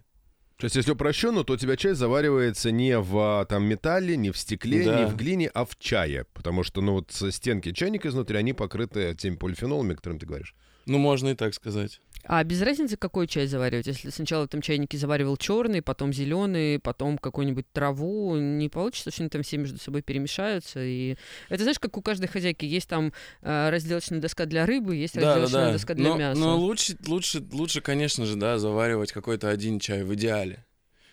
То 0.57 0.65
есть, 0.65 0.77
если 0.77 0.93
упрощенно, 0.93 1.45
то 1.45 1.53
у 1.53 1.57
тебя 1.59 1.77
чай 1.77 1.93
заваривается 1.93 2.71
не 2.71 2.99
в 2.99 3.45
там, 3.51 3.65
металле, 3.65 4.17
не 4.17 4.31
в 4.31 4.39
стекле, 4.39 4.85
Да. 4.87 5.01
не 5.01 5.07
в 5.11 5.17
глине, 5.17 5.51
а 5.53 5.67
в 5.67 5.77
чае. 5.79 6.25
Потому 6.33 6.63
что, 6.63 6.81
ну, 6.81 6.93
вот 6.95 7.13
стенки 7.13 7.73
чайника 7.73 8.09
изнутри, 8.09 8.39
они 8.39 8.55
покрыты 8.55 9.15
теми 9.15 9.35
полифенолами, 9.37 9.93
о 9.93 9.97
которых 9.97 10.19
ты 10.21 10.27
говоришь. 10.27 10.55
Ну, 10.87 10.97
можно 10.99 11.29
и 11.29 11.35
так 11.35 11.53
сказать. 11.55 12.01
А 12.25 12.43
без 12.45 12.63
разницы, 12.63 12.97
какой 12.97 13.27
чай 13.27 13.47
заваривать? 13.47 13.87
Если 13.87 14.11
сначала 14.11 14.43
в 14.43 14.47
этом 14.47 14.63
чайнике 14.63 14.97
заваривал 14.97 15.37
черный, 15.37 15.83
потом 15.83 16.13
зеленый, 16.13 16.79
потом 16.79 17.19
какую-нибудь 17.19 17.67
траву, 17.73 18.37
не 18.37 18.69
получится, 18.69 19.11
что 19.11 19.23
они 19.23 19.31
там 19.31 19.43
все 19.43 19.59
между 19.59 19.79
собой 19.79 20.03
перемешаются. 20.03 20.81
И 20.83 21.17
это 21.49 21.63
знаешь, 21.63 21.79
как 21.79 21.97
у 21.97 22.03
каждой 22.03 22.29
хозяйки 22.29 22.65
есть 22.65 22.89
там 22.89 23.13
э, 23.43 23.71
разделочная 23.71 24.21
доска 24.21 24.47
для 24.47 24.67
рыбы, 24.67 24.97
есть 24.97 25.17
разделочная 25.17 25.73
доска 25.73 25.95
для 25.95 26.11
но, 26.11 26.17
мяса. 26.17 26.41
но 26.41 26.59
лучше, 26.59 26.97
лучше, 27.07 27.43
лучше, 27.53 27.81
конечно 27.81 28.25
же, 28.27 28.37
да, 28.37 28.59
заваривать 28.59 29.13
какой-то 29.13 29.49
один 29.49 29.81
чай 29.81 30.05
в 30.05 30.15
идеале. 30.15 30.65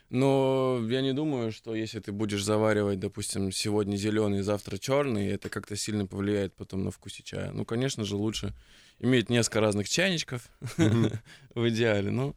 Но 0.10 0.84
я 0.90 1.02
не 1.02 1.14
думаю, 1.14 1.52
что 1.52 1.76
если 1.76 2.00
ты 2.00 2.12
будешь 2.12 2.44
заваривать, 2.44 3.00
допустим, 3.00 3.52
сегодня 3.52 3.96
зеленый, 3.96 4.42
завтра 4.42 4.78
черный, 4.78 5.28
это 5.28 5.50
как-то 5.50 5.76
сильно 5.76 6.08
повлияет 6.08 6.56
потом 6.56 6.84
на 6.84 6.92
вкусе 6.92 7.22
чая. 7.24 7.52
Ну, 7.52 7.64
конечно 7.64 8.04
же, 8.06 8.16
лучше 8.16 8.54
иметь 8.98 9.30
несколько 9.30 9.62
разных 9.62 9.88
чайничков 9.88 10.50
в 10.78 11.70
идеале. 11.70 12.10
Ну, 12.10 12.36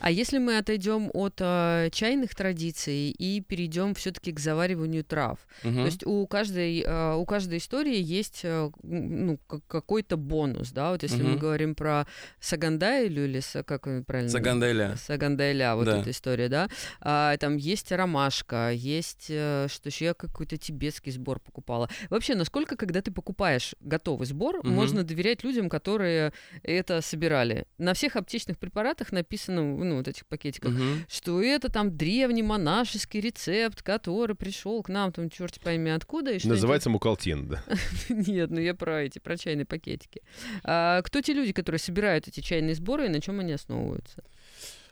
А 0.00 0.10
если 0.10 0.38
мы 0.38 0.58
отойдем 0.58 1.10
от 1.12 1.34
э, 1.40 1.88
чайных 1.92 2.34
традиций 2.34 3.10
и 3.10 3.40
перейдем 3.40 3.94
все-таки 3.94 4.32
к 4.32 4.40
завариванию 4.40 5.04
трав, 5.04 5.38
мгм. 5.62 5.76
То 5.76 5.84
есть 5.86 6.06
у 6.06 6.26
каждой, 6.26 6.80
э, 6.80 7.14
у 7.14 7.24
каждой 7.26 7.58
истории 7.58 8.00
есть 8.00 8.40
э, 8.44 8.70
ну, 8.82 9.38
как- 9.46 9.66
какой-то 9.66 10.16
бонус, 10.16 10.70
да, 10.72 10.90
вот 10.92 11.02
если 11.02 11.22
мы 11.22 11.30
Мгм. 11.32 11.38
говорим 11.38 11.74
про 11.74 12.06
Сагандайлю 12.40 13.24
или 13.24 13.40
как 13.64 13.82
правильно? 14.06 14.30
Сагандайля. 14.30 14.96
Сагандайля, 14.96 15.74
вот 15.74 15.84
Да. 15.86 16.00
эта 16.00 16.10
история, 16.10 16.48
да. 16.48 16.68
А, 17.00 17.36
там 17.38 17.56
есть 17.56 17.90
ромашка, 17.92 18.70
есть 18.72 19.26
э, 19.28 19.66
что 19.68 19.88
еще 19.88 20.06
я 20.06 20.14
какой-то 20.14 20.56
тибетский 20.56 21.12
сбор 21.12 21.40
покупала. 21.40 21.88
Вообще, 22.10 22.34
насколько, 22.34 22.76
когда 22.76 23.02
ты 23.02 23.10
покупаешь 23.10 23.74
готовый 23.80 24.26
сбор, 24.26 24.58
Мгм. 24.58 24.72
можно 24.74 25.02
доверять 25.04 25.44
людям, 25.44 25.68
которые 25.68 26.32
это 26.62 27.00
собирали? 27.00 27.66
На 27.78 27.94
всех 27.94 28.16
аптечных 28.16 28.58
препаратах 28.58 29.12
написано, 29.12 29.73
ну, 29.82 29.96
вот 29.96 30.08
этих 30.08 30.26
пакетиках, 30.26 30.72
Мгм. 30.72 31.04
что 31.08 31.42
это 31.42 31.68
там 31.70 31.96
древний 31.96 32.42
монашеский 32.42 33.20
рецепт, 33.20 33.82
который 33.82 34.36
пришел 34.36 34.82
к 34.82 34.88
нам, 34.88 35.12
там, 35.12 35.30
черт 35.30 35.58
пойми 35.60 35.90
откуда. 35.90 36.32
И 36.32 36.38
что 36.38 36.48
Называется 36.48 36.90
мукалтин, 36.90 37.48
да. 37.48 37.64
это- 37.66 37.78
Нет, 38.30 38.50
ну 38.50 38.60
я 38.60 38.74
про 38.74 39.02
эти, 39.04 39.18
про 39.18 39.36
чайные 39.36 39.64
пакетики. 39.66 40.22
А, 40.62 41.00
кто 41.02 41.20
те 41.20 41.32
люди, 41.32 41.52
которые 41.52 41.78
собирают 41.78 42.28
эти 42.28 42.40
чайные 42.40 42.74
сборы 42.74 43.06
и 43.06 43.08
на 43.08 43.20
чем 43.20 43.40
они 43.40 43.52
основываются? 43.52 44.22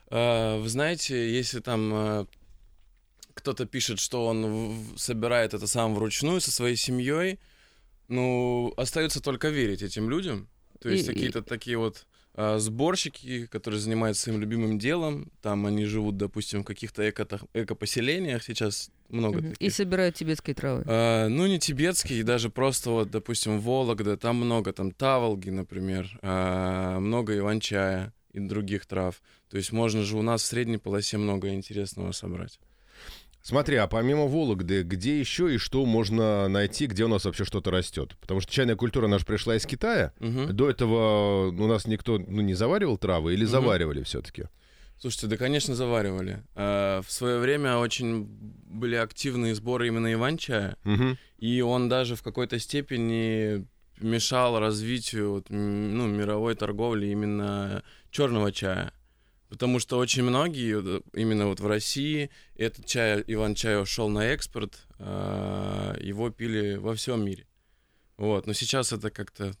А, 0.07 0.59
Вы 0.59 0.67
знаете, 0.69 1.33
если 1.33 1.59
там 1.59 1.91
э, 1.93 2.25
кто-то 3.33 3.65
пишет, 3.65 3.99
что 3.99 4.25
он 4.27 4.75
собирает 4.97 5.53
это 5.53 5.67
сам 5.67 5.95
вручную 5.95 6.41
со 6.41 6.51
своей 6.51 6.75
семьей, 6.75 7.39
ну, 8.07 8.73
остается 8.77 9.21
только 9.21 9.49
верить 9.49 9.81
этим 9.81 10.09
людям. 10.09 10.47
То 10.79 10.89
есть 10.89 11.07
И- 11.07 11.11
и- 11.11 11.13
какие-то 11.13 11.41
такие 11.41 11.77
вот 11.77 12.05
а, 12.05 12.12
сборщики, 12.35 13.45
которые 13.45 13.79
занимаются 13.79 14.23
своим 14.23 14.39
любимым 14.39 14.79
делом, 14.79 15.31
там 15.41 15.65
они 15.65 15.85
живут, 15.85 16.17
допустим, 16.17 16.63
в 16.63 16.65
каких-то 16.65 17.07
эко 17.07 17.27
эко-поселениях, 17.53 18.43
сейчас 18.43 18.89
много. 19.09 19.39
И 19.39 19.51
таких. 19.51 19.73
собирают 19.73 20.15
тибетские 20.15 20.55
травы. 20.55 20.83
А, 20.87 21.27
ну, 21.27 21.45
не 21.45 21.59
тибетские, 21.59 22.23
даже 22.23 22.49
просто 22.49 22.89
вот, 22.89 23.11
допустим, 23.11 23.59
Вологда, 23.59 24.17
там 24.17 24.37
много, 24.37 24.73
там 24.73 24.91
таволги, 24.91 25.49
например, 25.49 26.09
а, 26.21 26.99
много 26.99 27.37
иван-чая 27.37 28.13
и 28.31 28.39
других 28.39 28.85
трав. 28.85 29.21
То 29.49 29.57
есть 29.57 29.71
можно 29.71 30.03
же 30.03 30.17
у 30.17 30.21
нас 30.21 30.41
в 30.41 30.45
средней 30.45 30.77
полосе 30.77 31.17
много 31.17 31.53
интересного 31.53 32.11
собрать. 32.11 32.59
Смотри, 33.43 33.75
а 33.75 33.87
помимо 33.87 34.25
Вологды, 34.25 34.83
где 34.83 35.19
еще 35.19 35.53
и 35.53 35.57
что 35.57 35.85
можно 35.85 36.47
найти, 36.47 36.87
где 36.87 37.03
у 37.03 37.09
нас 37.09 37.25
вообще 37.25 37.43
что-то 37.43 37.71
растет? 37.71 38.15
Потому 38.21 38.39
что 38.39 38.49
чайная 38.49 38.77
культура 38.77 39.07
наша 39.07 39.25
пришла 39.25 39.57
из 39.57 39.65
Китая. 39.65 40.13
Мгм. 40.19 40.55
До 40.55 40.69
этого 40.69 41.47
у 41.49 41.67
нас 41.67 41.85
никто 41.85 42.17
ну, 42.17 42.41
не 42.41 42.53
заваривал 42.53 42.97
травы 42.97 43.33
или 43.33 43.43
Мгм. 43.43 43.51
заваривали 43.51 44.03
все-таки? 44.03 44.45
Слушайте, 44.97 45.27
да, 45.27 45.35
конечно, 45.35 45.75
заваривали. 45.75 46.41
А, 46.55 47.01
в 47.01 47.11
свое 47.11 47.39
время 47.39 47.77
очень 47.79 48.23
были 48.23 48.95
активные 48.95 49.53
сборы 49.55 49.87
именно 49.87 50.13
иван-чая, 50.13 50.77
Мгм. 50.85 51.17
и 51.37 51.59
он 51.59 51.89
даже 51.89 52.15
в 52.15 52.23
какой-то 52.23 52.57
степени 52.59 53.67
мешал 53.99 54.57
развитию 54.57 55.31
вот, 55.31 55.49
ну, 55.49 56.07
мировой 56.07 56.55
торговли 56.55 57.07
именно 57.07 57.83
черного 58.09 58.53
чая. 58.53 58.93
Потому 59.53 59.77
что 59.77 59.99
очень 59.99 60.23
многие, 60.23 61.03
именно 61.13 61.45
вот 61.45 61.59
в 61.59 61.67
России, 61.67 62.31
этот 62.55 62.87
чай, 62.87 63.23
иван-чай 63.27 63.79
ушел 63.79 64.09
на 64.09 64.25
экспорт, 64.25 64.87
а, 64.97 65.95
его 66.01 66.31
пили 66.31 66.77
во 66.77 66.95
всем 66.95 67.23
мире. 67.23 67.45
Вот. 68.17 68.47
Но 68.47 68.53
сейчас 68.53 68.91
это 68.93 69.11
как-то, 69.11 69.53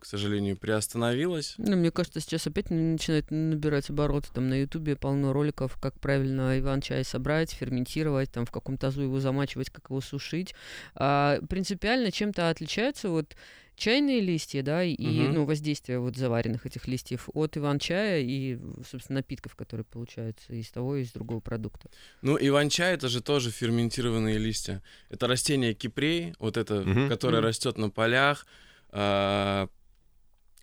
к 0.00 0.06
сожалению, 0.06 0.56
приостановилось. 0.56 1.54
Ну, 1.58 1.76
мне 1.76 1.90
кажется, 1.90 2.20
сейчас 2.20 2.46
опять 2.46 2.70
начинает 2.70 3.30
набирать 3.30 3.90
обороты. 3.90 4.28
Там 4.34 4.48
на 4.48 4.60
Ютубе 4.60 4.96
полно 4.96 5.32
роликов, 5.32 5.76
как 5.80 5.98
правильно 6.00 6.58
иван-чай 6.58 7.04
собрать, 7.04 7.52
ферментировать, 7.52 8.32
там 8.32 8.46
в 8.46 8.50
каком 8.50 8.76
тазу 8.78 9.02
его 9.02 9.20
замачивать, 9.20 9.70
как 9.70 9.90
его 9.90 10.00
сушить. 10.00 10.54
А, 10.94 11.38
принципиально 11.48 12.10
чем-то 12.10 12.48
отличаются 12.50 13.10
вот 13.10 13.36
чайные 13.76 14.20
листья, 14.20 14.62
да, 14.62 14.82
и 14.84 14.96
Мгм. 15.06 15.34
ну, 15.34 15.44
воздействие 15.46 16.00
вот 16.00 16.16
заваренных 16.16 16.66
этих 16.66 16.86
листьев 16.86 17.28
от 17.32 17.56
иван-чая 17.56 18.20
и, 18.20 18.58
собственно, 18.90 19.20
напитков, 19.20 19.54
которые 19.56 19.84
получаются 19.84 20.52
из 20.52 20.68
того 20.70 20.96
и 20.96 21.02
из 21.02 21.12
другого 21.12 21.40
продукта. 21.40 21.88
Ну, 22.20 22.36
иван-чай 22.40 22.94
это 22.94 23.08
же 23.08 23.22
тоже 23.22 23.50
ферментированные 23.50 24.38
листья. 24.38 24.82
Это 25.08 25.26
растение 25.26 25.72
кипрей, 25.74 26.34
вот 26.38 26.56
это, 26.56 26.82
Мгм. 26.82 27.08
которое 27.08 27.38
Мгм. 27.38 27.46
растет 27.46 27.78
на 27.78 27.90
полях. 27.90 28.46
а, 28.92 29.68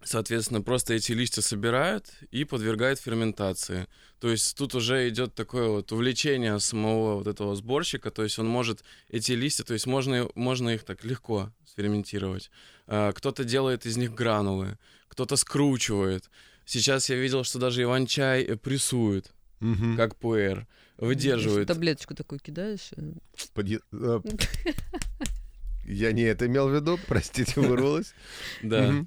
Соответственно, 0.04 0.62
просто 0.62 0.94
эти 0.94 1.12
листья 1.12 1.42
собирают 1.42 2.12
и 2.32 2.44
подвергают 2.46 3.00
ферментации. 3.00 3.88
То 4.20 4.30
есть 4.30 4.56
тут 4.56 4.74
уже 4.76 5.10
идет 5.10 5.34
такое 5.36 5.68
вот 5.70 5.92
увлечение 5.92 6.60
самого 6.60 7.16
вот 7.18 7.28
этого 7.28 7.56
сборщика, 7.56 8.10
то 8.12 8.24
есть 8.24 8.40
он 8.40 8.48
может 8.48 8.84
эти 9.10 9.32
листья, 9.34 9.64
то 9.64 9.74
есть 9.74 9.86
можно, 9.88 10.30
можно 10.36 10.70
их 10.70 10.84
так 10.84 11.04
легко 11.04 11.52
сферментировать. 11.66 12.52
А, 12.88 13.12
Кто-то 13.12 13.44
делает 13.44 13.86
из 13.86 13.98
них 13.98 14.14
гранулы, 14.14 14.78
кто-то 15.08 15.36
скручивает. 15.36 16.30
Сейчас 16.66 17.10
я 17.10 17.16
видел, 17.16 17.44
что 17.44 17.60
даже 17.60 17.82
иван-чай 17.84 18.44
э, 18.44 18.56
прессует, 18.56 19.32
Мгм. 19.60 19.98
как 19.98 20.16
пуэр, 20.16 20.68
выдерживает. 20.98 21.68
Таблеточку 21.68 22.14
такую 22.16 22.40
кидаешь. 22.40 22.90
э, 22.96 23.14
Подъе- 23.56 23.82
э, 23.92 24.20
Я 25.86 26.12
не 26.12 26.24
это 26.24 26.48
имел 26.48 26.70
в 26.70 26.74
виду, 26.76 27.00
простите, 27.08 27.60
вырвалось. 27.62 28.14
Да. 28.62 29.06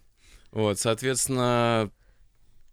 Вот, 0.52 0.78
соответственно, 0.78 1.90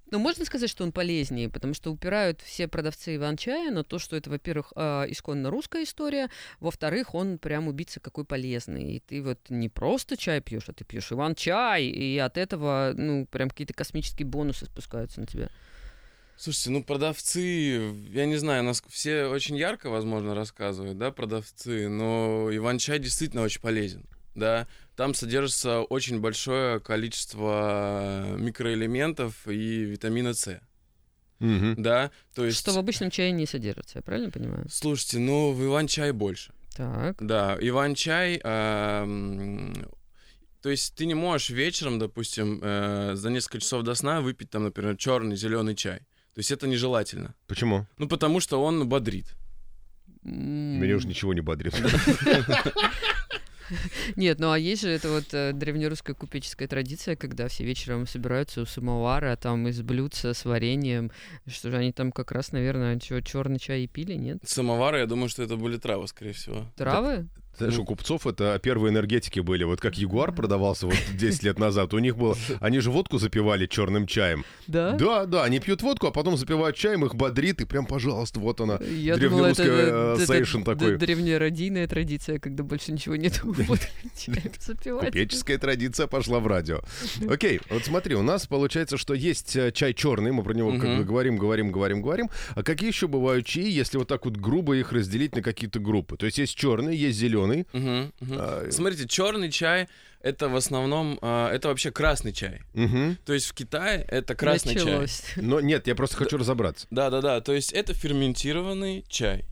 Ну, 0.09 0.19
можно 0.19 0.45
сказать, 0.45 0.69
что 0.69 0.85
он 0.85 0.93
полезнее, 0.93 1.49
потому 1.49 1.73
что 1.73 1.91
упирают 1.91 2.41
все 2.41 2.67
продавцы 2.69 3.17
иван-чая 3.17 3.71
на 3.71 3.83
то, 3.83 3.99
что 3.99 4.15
это, 4.15 4.29
во-первых, 4.29 4.71
а, 4.75 5.03
исконно 5.09 5.49
русская 5.49 5.83
история, 5.83 6.29
во-вторых, 6.61 7.13
он 7.13 7.37
прям 7.37 7.67
убийца 7.67 7.99
какой 7.99 8.23
полезный. 8.23 8.95
И 8.95 8.99
ты 9.01 9.21
вот 9.21 9.39
не 9.49 9.67
просто 9.67 10.15
чай 10.15 10.39
пьешь, 10.41 10.69
а 10.69 10.73
ты 10.73 10.85
пьешь 10.85 11.11
иван-чай, 11.11 11.83
и 11.85 12.17
от 12.19 12.37
этого, 12.37 12.93
ну, 12.95 13.25
прям 13.25 13.49
какие-то 13.49 13.73
космические 13.73 14.25
бонусы 14.27 14.65
спускаются 14.65 15.19
на 15.19 15.27
тебя. 15.27 15.49
слушайте, 16.37 16.69
ну 16.69 16.83
продавцы, 16.83 17.39
я 18.11 18.25
не 18.25 18.37
знаю, 18.37 18.63
нас 18.63 18.83
все 18.89 19.25
очень 19.25 19.57
ярко, 19.57 19.89
возможно, 19.89 20.35
рассказывают, 20.35 20.97
да, 20.97 21.11
продавцы, 21.11 21.89
но 21.89 22.49
иван-чай 22.51 22.99
действительно 22.99 23.41
очень 23.43 23.61
полезен, 23.61 24.05
да. 24.37 24.67
Там 24.95 25.13
содержится 25.13 25.81
очень 25.81 26.19
большое 26.21 26.79
количество 26.79 28.35
микроэлементов 28.37 29.47
и 29.47 29.83
витамина 29.83 30.33
С, 30.33 30.59
Мгм. 31.39 31.75
да. 31.81 32.11
То 32.33 32.45
есть, 32.45 32.57
Что 32.57 32.71
в 32.71 32.77
обычном 32.77 33.11
чае 33.11 33.31
не 33.31 33.45
содержится, 33.45 33.97
я 33.99 34.01
правильно 34.01 34.31
понимаю? 34.31 34.65
слушайте, 34.71 35.19
ну 35.19 35.51
в 35.51 35.63
иван-чай 35.65 36.11
больше. 36.11 36.53
Так. 36.75 37.17
Да, 37.19 37.57
иван-чай, 37.59 38.39
м, 38.43 39.73
то 40.61 40.69
есть 40.69 40.95
ты 40.95 41.05
не 41.05 41.13
можешь 41.15 41.49
вечером, 41.49 41.99
допустим, 41.99 42.59
э, 42.63 43.11
за 43.15 43.29
несколько 43.29 43.59
часов 43.59 43.83
до 43.83 43.93
сна 43.95 44.21
выпить 44.21 44.49
там, 44.49 44.63
например, 44.63 44.95
черный, 44.97 45.35
зеленый 45.35 45.75
чай. 45.75 45.99
То 46.33 46.39
есть 46.39 46.51
это 46.51 46.67
нежелательно. 46.67 47.33
Почему? 47.47 47.87
Ну, 47.97 48.07
потому 48.07 48.39
что 48.39 48.63
он 48.63 48.87
бодрит. 48.87 49.25
Меня 50.23 50.95
уже 50.95 51.07
ничего 51.07 51.33
не 51.33 51.41
бодрит. 51.41 51.73
Нет, 54.15 54.39
ну 54.39 54.51
а 54.51 54.59
есть 54.59 54.81
же 54.81 54.89
это 54.89 55.09
вот 55.09 55.33
э, 55.33 55.53
древнерусская 55.53 56.15
купеческая 56.15 56.67
традиция, 56.67 57.15
когда 57.15 57.47
все 57.47 57.63
вечером 57.63 58.07
собираются 58.07 58.61
у 58.61 58.65
самовара, 58.65 59.35
там 59.35 59.67
из 59.67 59.81
блюдца 59.81 60.33
с 60.33 60.45
вареньем. 60.45 61.11
Что 61.47 61.71
же 61.71 61.77
они 61.77 61.91
там 61.91 62.11
как 62.11 62.31
раз, 62.31 62.51
наверное, 62.51 62.99
черный 62.99 63.59
чай 63.59 63.83
и 63.83 63.87
пили, 63.87 64.13
нет? 64.13 64.39
Самовары, 64.43 64.99
я 64.99 65.05
думаю, 65.05 65.29
что 65.29 65.43
это 65.43 65.55
были 65.55 65.77
травы, 65.77 66.07
скорее 66.07 66.33
всего. 66.33 66.65
Травы? 66.75 67.27
Знаешь, 67.57 67.77
у 67.79 67.85
купцов 67.85 68.27
это 68.27 68.59
первые 68.61 68.91
энергетики 68.91 69.39
были. 69.39 69.63
Вот 69.63 69.79
как 69.81 69.97
Ягуар 69.97 70.31
продавался 70.31 70.85
вот 70.87 70.95
10 71.17 71.43
лет 71.43 71.59
назад, 71.59 71.93
у 71.93 71.99
них 71.99 72.17
было... 72.17 72.35
Они 72.59 72.79
же 72.79 72.91
водку 72.91 73.17
запивали 73.17 73.65
черным 73.65 74.07
чаем. 74.07 74.45
Да? 74.67 74.91
Да, 74.93 75.25
да, 75.25 75.43
они 75.43 75.59
пьют 75.59 75.81
водку, 75.81 76.07
а 76.07 76.11
потом 76.11 76.37
запивают 76.37 76.75
чаем, 76.75 77.05
их 77.05 77.15
бодрит, 77.15 77.61
и 77.61 77.65
прям, 77.65 77.85
пожалуйста, 77.85 78.39
вот 78.39 78.61
она, 78.61 78.79
Я 78.81 79.15
древнерусская 79.15 79.67
это- 79.67 80.15
э, 80.21 80.25
сейшн 80.25 80.59
д- 80.59 80.65
такой. 80.65 80.97
древнеродийная 80.97 81.87
традиция, 81.87 82.39
когда 82.39 82.63
больше 82.63 82.91
ничего 82.91 83.15
нет. 83.15 83.41
Запивать. 84.59 85.05
Купеческая 85.07 85.57
традиция 85.57 86.07
пошла 86.07 86.39
в 86.39 86.47
радио. 86.47 86.81
Окей, 87.29 87.59
вот 87.69 87.85
смотри, 87.85 88.15
у 88.15 88.21
нас 88.21 88.47
получается, 88.47 88.97
что 88.97 89.13
есть 89.13 89.55
э, 89.55 89.71
чай 89.71 89.93
черный, 89.93 90.31
мы 90.31 90.43
про 90.43 90.53
него 90.53 90.71
как 90.77 90.97
бы 90.97 91.03
говорим, 91.03 91.37
говорим, 91.37 91.71
говорим, 91.71 92.01
говорим. 92.01 92.29
А 92.55 92.63
какие 92.63 92.89
еще 92.89 93.07
бывают 93.07 93.45
чаи, 93.45 93.69
если 93.69 93.97
вот 93.97 94.07
так 94.07 94.25
вот 94.25 94.37
грубо 94.37 94.75
их 94.75 94.91
разделить 94.91 95.35
на 95.35 95.41
какие-то 95.41 95.79
группы? 95.79 96.17
То 96.17 96.25
есть 96.25 96.37
есть 96.37 96.55
черный, 96.55 96.95
есть 96.95 97.17
зеленый. 97.17 97.46
Мгм, 97.73 98.13
мгм. 98.19 98.37
А, 98.39 98.67
Смотрите, 98.71 99.07
черный 99.07 99.51
чай 99.51 99.87
это 100.21 100.49
в 100.49 100.55
основном 100.55 101.19
а, 101.21 101.51
это 101.51 101.67
вообще 101.67 101.91
красный 101.91 102.33
чай. 102.33 102.61
мгм. 102.73 103.17
То 103.25 103.33
есть 103.33 103.47
в 103.47 103.53
Китае 103.53 104.05
это 104.07 104.35
красный 104.35 104.73
чай. 104.73 104.83
Началось. 104.85 105.23
Но 105.35 105.59
нет, 105.61 105.87
я 105.87 105.95
просто 105.95 106.17
хочу 106.17 106.37
разобраться. 106.37 106.87
Да, 106.89 107.09
да, 107.09 107.21
да. 107.21 107.41
То 107.41 107.53
есть 107.53 107.71
это 107.73 107.93
ферментированный 107.93 109.05
чай. 109.07 109.45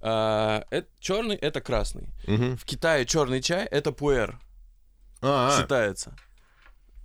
А, 0.00 0.64
это, 0.70 0.88
черный 1.00 1.36
это 1.36 1.60
красный. 1.60 2.08
В 2.26 2.64
Китае 2.64 3.04
черный 3.04 3.42
чай 3.42 3.66
это 3.66 3.92
пуэр 3.92 4.38
А, 5.20 5.56
а, 5.56 5.60
считается. 5.60 6.14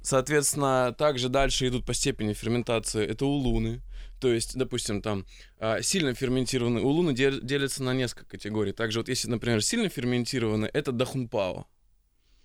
Соответственно, 0.03 0.93
также 0.97 1.29
дальше 1.29 1.67
идут 1.67 1.85
по 1.85 1.93
степени 1.93 2.33
ферментации. 2.33 3.05
Это 3.07 3.25
улуны. 3.25 3.81
То 4.19 4.31
есть, 4.31 4.55
допустим, 4.55 5.01
там 5.01 5.25
а, 5.59 5.81
сильно 5.81 6.13
ферментированные 6.13 6.83
улуны 6.83 7.13
дел- 7.13 7.41
делятся 7.41 7.83
на 7.83 7.93
несколько 7.93 8.25
категорий. 8.25 8.73
Также 8.73 8.99
вот 8.99 9.09
если, 9.09 9.29
например, 9.29 9.63
сильно 9.63 9.89
ферментированные, 9.89 10.69
это 10.69 10.91
дахунпао. 10.91 11.65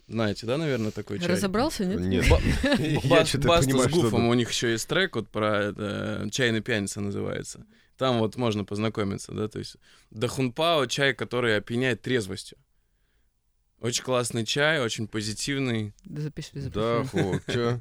Знаете, 0.07 0.47
да, 0.47 0.57
наверное, 0.57 0.93
такой 0.93 1.19
чай? 1.19 1.29
Разобрался, 1.29 1.85
нет? 1.85 2.01
нет. 2.01 2.25
Баста 3.05 3.39
понимаю, 3.39 3.89
с 3.89 3.93
что 3.93 4.03
Гуфом, 4.03 4.29
у 4.29 4.35
них 4.35 4.51
еще 4.51 4.71
есть 4.71 4.89
трек 4.89 5.17
вот 5.17 5.29
про 5.29 5.65
это, 5.65 6.29
«Чайный 6.33 6.63
пьяница» 6.63 7.01
называется. 7.01 7.67
Там 7.99 8.19
вот 8.21 8.37
можно 8.37 8.65
познакомиться, 8.65 9.33
да, 9.33 9.49
то 9.49 9.59
есть 9.59 9.77
Дахунпао— 10.11 10.87
чай, 10.87 11.13
который 11.13 11.57
опьяняет 11.57 12.01
трезвостью. 12.01 12.57
Очень 13.81 14.03
классный 14.05 14.45
чай, 14.45 14.81
очень 14.81 15.07
позитивный. 15.07 15.93
Да 16.05 16.23
запиши, 16.23 16.49
запиши. 16.55 16.71
Да, 16.71 17.05
хо, 17.05 17.41
чё? 17.53 17.81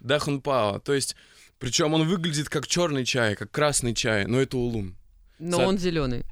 Дахунпао, 0.00 0.78
то 0.80 0.92
есть, 0.92 1.16
причем 1.58 1.94
он 1.94 2.06
выглядит 2.06 2.48
как 2.48 2.66
черный 2.66 3.04
чай, 3.04 3.34
как 3.36 3.50
красный 3.50 3.94
чай, 3.94 4.26
но 4.26 4.40
это 4.40 4.56
улун. 4.56 4.96
Но 5.38 5.56
Со- 5.58 5.66
он 5.66 5.78
зеленый. 5.78 6.24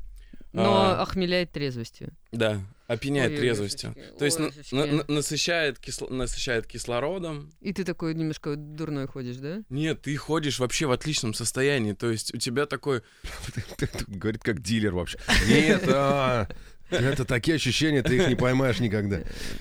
Но 0.53 0.83
А. 0.93 1.03
охмеляет 1.03 1.51
трезвостью. 1.51 2.13
Да, 2.31 2.61
опьяняет 2.87 3.31
Ой, 3.33 3.39
трезвостью. 3.39 3.95
ой, 3.97 4.19
То 4.19 4.25
есть 4.27 4.39
ой, 4.39 4.53
на- 4.71 4.85
на- 4.87 5.05
насыщает, 5.09 5.79
кисло- 5.79 6.13
насыщает 6.13 6.67
кислородом, 6.67 7.51
И 7.63 7.73
ты 7.73 7.85
такой 7.85 8.15
немножко 8.15 8.55
дурной 8.57 9.07
ходишь, 9.07 9.37
да? 9.37 9.63
Нет, 9.71 10.03
ты 10.03 10.15
ходишь 10.17 10.59
вообще 10.59 10.85
в 10.85 10.93
отличном 10.93 11.33
состоянии. 11.33 11.95
То 11.95 12.11
есть 12.11 12.35
у 12.35 12.37
тебя 12.37 12.67
такой... 12.67 13.01
Говорит, 14.09 14.43
как 14.45 14.61
дилер 14.61 14.95
вообще. 14.95 15.19
Нет, 15.49 15.85
а, 15.89 16.47
это 16.93 17.25
такие 17.25 17.57
ощущения, 17.57 18.03
ты 18.03 18.17
их 18.17 18.29
не 18.29 18.35
поймаешь 18.35 18.81
никогда. 18.81 19.21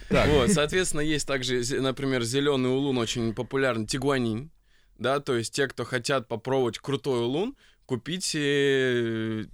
Так, 0.09 0.29
Вот, 0.29 0.51
соответственно, 0.51 1.01
есть 1.01 1.27
также, 1.27 1.61
например, 1.81 2.23
зеленый 2.23 2.69
улун 2.69 2.97
очень 2.97 3.33
популярный, 3.33 3.85
тигуанин. 3.85 4.51
Да, 4.97 5.19
то 5.19 5.35
есть 5.35 5.53
те, 5.53 5.67
кто 5.67 5.83
хотят 5.83 6.27
попробовать 6.27 6.77
крутой 6.77 7.21
улун, 7.21 7.55
купите 7.85 9.47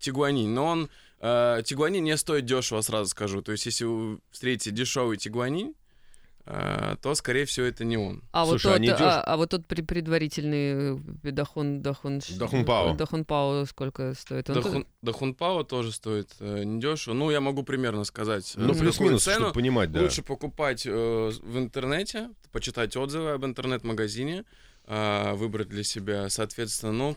тигуанин. 0.00 0.52
Но 0.52 0.66
он... 0.66 0.90
э, 1.20 1.62
тигуанин 1.64 2.02
не 2.02 2.16
стоит 2.16 2.44
дешево, 2.44 2.80
сразу 2.80 3.08
скажу. 3.10 3.40
То 3.40 3.52
есть 3.52 3.66
если 3.66 3.84
вы 3.84 4.18
встретите 4.30 4.70
дешевый 4.72 5.16
тигуанин, 5.16 5.68
э, 5.68 5.72
то, 6.44 7.14
скорее 7.14 7.46
всего, 7.46 7.66
это 7.66 7.84
не 7.84 7.96
он. 7.96 8.22
А 8.32 8.44
вот 8.44 8.60
Слушай, 8.60 8.78
тот, 8.78 8.88
а 8.88 9.02
дёш- 9.02 9.06
а, 9.06 9.20
а 9.22 9.36
вот 9.38 9.50
тот 9.50 9.66
предварительный 9.66 10.96
э, 10.98 11.30
Дахун, 11.30 11.80
Дахун, 11.80 12.20
Дахунпао. 12.36 12.94
Дахунпао 12.94 13.64
сколько 13.64 14.12
стоит? 14.14 14.50
Он 14.50 14.56
Дахун, 14.56 14.86
Дахунпао 15.00 15.62
тоже 15.64 15.90
стоит 15.90 16.34
э, 16.40 16.64
недешево. 16.64 17.14
Ну, 17.14 17.30
я 17.30 17.40
могу 17.40 17.62
примерно 17.62 18.04
сказать. 18.04 18.52
э, 18.56 18.60
ну 18.60 18.74
плюс-минус, 18.74 19.22
чтобы 19.22 19.52
понимать, 19.52 19.90
да. 19.90 20.02
Лучше 20.02 20.22
покупать 20.22 20.84
э, 20.86 20.90
в 21.42 21.58
интернете, 21.58 22.28
почитать 22.52 22.94
отзывы 22.94 23.30
об 23.30 23.44
интернет-магазине, 23.46 24.44
э, 24.86 25.32
выбрать 25.32 25.68
для 25.70 25.82
себя, 25.82 26.28
соответственно, 26.28 26.92
ну, 26.92 27.16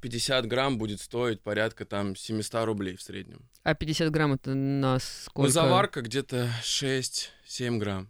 50 0.00 0.46
грамм 0.46 0.78
будет 0.78 1.00
стоить 1.00 1.40
порядка 1.40 1.84
там 1.84 2.14
700 2.14 2.64
рублей 2.64 2.94
в 2.96 3.02
среднем. 3.02 3.48
А 3.64 3.74
50 3.74 4.10
грамм 4.10 4.34
это 4.34 4.54
на 4.54 5.00
сколько? 5.00 5.48
Ну, 5.48 5.52
заварка 5.52 6.00
где-то 6.02 6.48
6-7 6.62 7.78
грамм. 7.78 8.08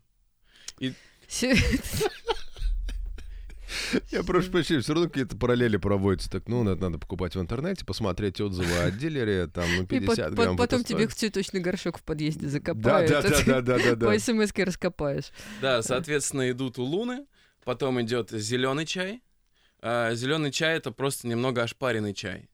Се- 1.28 1.56
Я 4.10 4.22
прошу 4.22 4.50
прощения, 4.50 4.80
все 4.80 4.92
равно 4.92 5.08
какие-то 5.08 5.36
параллели 5.36 5.76
проводятся. 5.78 6.30
Так, 6.30 6.46
ну, 6.46 6.68
это 6.68 6.80
надо 6.82 6.98
покупать 6.98 7.34
в 7.34 7.40
интернете, 7.40 7.84
посмотреть 7.86 8.40
отзывы 8.40 8.76
о 8.78 8.90
дилере, 8.90 9.46
там, 9.46 9.64
ну, 9.76 9.82
И 9.84 9.86
50 9.86 10.28
пот- 10.30 10.34
грамм. 10.36 10.56
потом 10.56 10.80
это 10.80 10.88
тебе 10.88 11.06
цветочный 11.06 11.60
горшок 11.60 11.98
в 11.98 12.02
подъезде 12.02 12.42
Да, 12.46 12.48
закопают. 12.48 13.10
да, 13.10 13.18
а 13.18 13.22
да, 13.22 13.30
ты 13.30 13.44
да, 13.46 13.60
да, 13.62 13.78
да, 13.78 13.94
да. 13.96 14.06
По 14.06 14.18
смс 14.18 14.52
раскопаешь. 14.56 15.30
Да, 15.60 15.82
соответственно, 15.82 16.50
идут 16.50 16.78
улуны, 16.78 17.24
потом 17.64 18.00
идет 18.02 18.30
зеленый 18.30 18.84
чай. 18.86 19.22
зеленый 19.82 20.52
чай 20.52 20.76
это 20.76 20.90
просто 20.92 21.26
немного 21.26 21.62
ошпаренный 21.62 22.14
чай. 22.14 22.48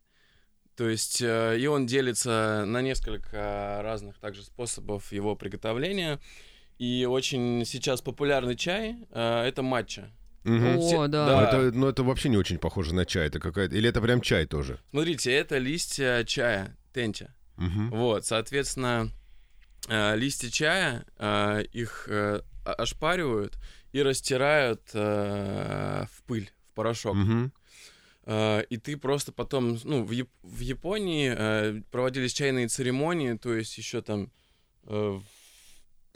То 0.77 0.89
есть, 0.89 1.21
э, 1.21 1.59
и 1.59 1.67
он 1.67 1.87
делится 1.87 2.63
на 2.65 2.81
несколько 2.83 3.81
разных 3.83 4.17
также 4.19 4.45
способов 4.45 5.11
его 5.13 5.35
приготовления. 5.35 6.21
И 6.79 7.07
очень 7.07 7.65
сейчас 7.65 8.01
популярный 8.01 8.57
чай 8.57 8.97
э, 9.11 9.43
это 9.47 9.63
матча. 9.63 10.11
О, 10.45 10.79
Все- 10.81 11.09
да. 11.09 11.27
Ну, 11.27 11.41
это, 11.41 11.77
ну, 11.77 11.87
это 11.89 12.03
вообще 12.05 12.29
не 12.29 12.37
очень 12.37 12.59
похоже 12.59 12.95
на 12.95 13.05
чай. 13.05 13.27
Это 13.27 13.41
какая-то... 13.41 13.75
Или 13.75 13.89
это 13.89 14.01
прям 14.01 14.21
чай 14.21 14.47
тоже? 14.47 14.79
Смотрите, 14.91 15.33
это 15.33 15.59
листья 15.59 16.25
чая, 16.25 16.77
тентя. 16.95 17.35
Мгм. 17.57 17.91
Вот, 17.91 18.25
соответственно, 18.25 19.11
э, 19.89 20.17
листья 20.17 20.49
чая, 20.51 21.05
э, 21.19 21.65
их 21.73 22.07
э, 22.09 22.41
ошпаривают 22.65 23.59
и 23.93 24.01
растирают 24.03 24.83
э, 24.95 26.07
в 26.13 26.23
пыль, 26.23 26.51
в 26.71 26.75
порошок. 26.75 27.17
Э, 28.25 28.63
И 28.71 28.77
ты 28.77 28.97
просто 28.97 29.33
потом, 29.33 29.79
ну, 29.85 30.05
в, 30.05 30.13
Яп- 30.13 30.29
в 30.43 30.61
Японии 30.61 31.35
э, 31.37 31.81
проводились 31.91 32.33
чайные 32.33 32.69
церемонии, 32.69 33.35
то 33.35 33.53
есть 33.55 33.77
еще 33.79 34.03
там, 34.03 34.31
э, 34.87 35.19
в 35.19 35.23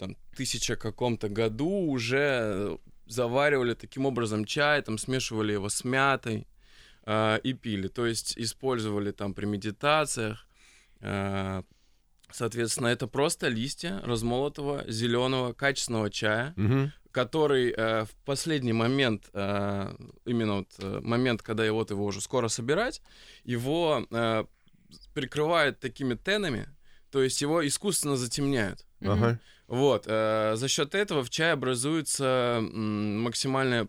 там 0.03 0.17
тысяча 0.37 0.75
каком-то 0.75 1.29
году 1.29 1.69
уже 1.69 2.19
э, 2.19 2.77
заваривали 3.07 3.75
таким 3.75 4.05
образом 4.05 4.45
чай, 4.45 4.83
там 4.83 4.99
смешивали 4.99 5.53
его 5.53 5.69
с 5.69 5.85
мятой 5.85 6.49
э, 7.07 7.39
и 7.45 7.53
пили. 7.53 7.87
То 7.87 8.07
есть 8.07 8.37
использовали 8.37 9.13
там 9.13 9.33
при 9.33 9.47
медитациях. 9.47 10.47
э, 11.01 11.63
Соответственно, 12.33 12.89
это 12.89 13.07
просто 13.07 13.49
листья 13.49 14.01
размолотого 14.05 14.85
зеленого 14.89 15.53
качественного 15.53 16.11
чая, 16.11 16.53
Мгм. 16.57 16.91
который 17.13 17.71
э, 17.77 18.05
в 18.05 18.15
последний 18.25 18.73
момент, 18.73 19.31
э, 19.35 19.95
именно 20.25 20.55
вот 20.55 20.69
э, 20.79 21.01
момент, 21.03 21.43
когда 21.43 21.65
его, 21.65 21.79
вот 21.79 21.91
его 21.91 22.05
уже 22.07 22.21
скоро 22.21 22.49
собирать, 22.49 23.03
его 23.45 24.05
э, 24.11 24.45
прикрывают 25.15 25.79
такими 25.79 26.15
тенами, 26.15 26.67
то 27.11 27.23
есть 27.23 27.43
его 27.43 27.65
искусственно 27.65 28.17
затемняют. 28.17 28.85
Ага. 29.03 29.39
Вот, 29.73 30.05
э, 30.07 30.53
за 30.55 30.69
счет 30.69 30.95
этого 30.95 31.25
в 31.25 31.31
чае 31.31 31.53
образуется 31.53 32.59
м, 32.59 33.23
максимальное 33.23 33.89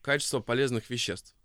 качество 0.00 0.40
полезных 0.40 0.88
веществ. 0.88 1.36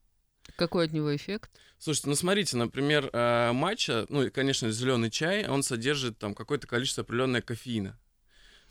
Какой 0.55 0.85
от 0.85 0.93
него 0.93 1.13
эффект? 1.13 1.51
Слушайте, 1.77 2.07
ну 2.07 2.15
смотрите, 2.15 2.55
например, 2.55 3.09
э, 3.11 3.51
матча, 3.51 4.05
ну 4.07 4.23
и, 4.23 4.29
конечно, 4.29 4.71
зеленый 4.71 5.11
чай, 5.11 5.45
он 5.45 5.61
содержит 5.61 6.17
там 6.19 6.35
какое-то 6.35 6.67
количество 6.67 7.03
определенное 7.03 7.41
кофеина. 7.41 7.99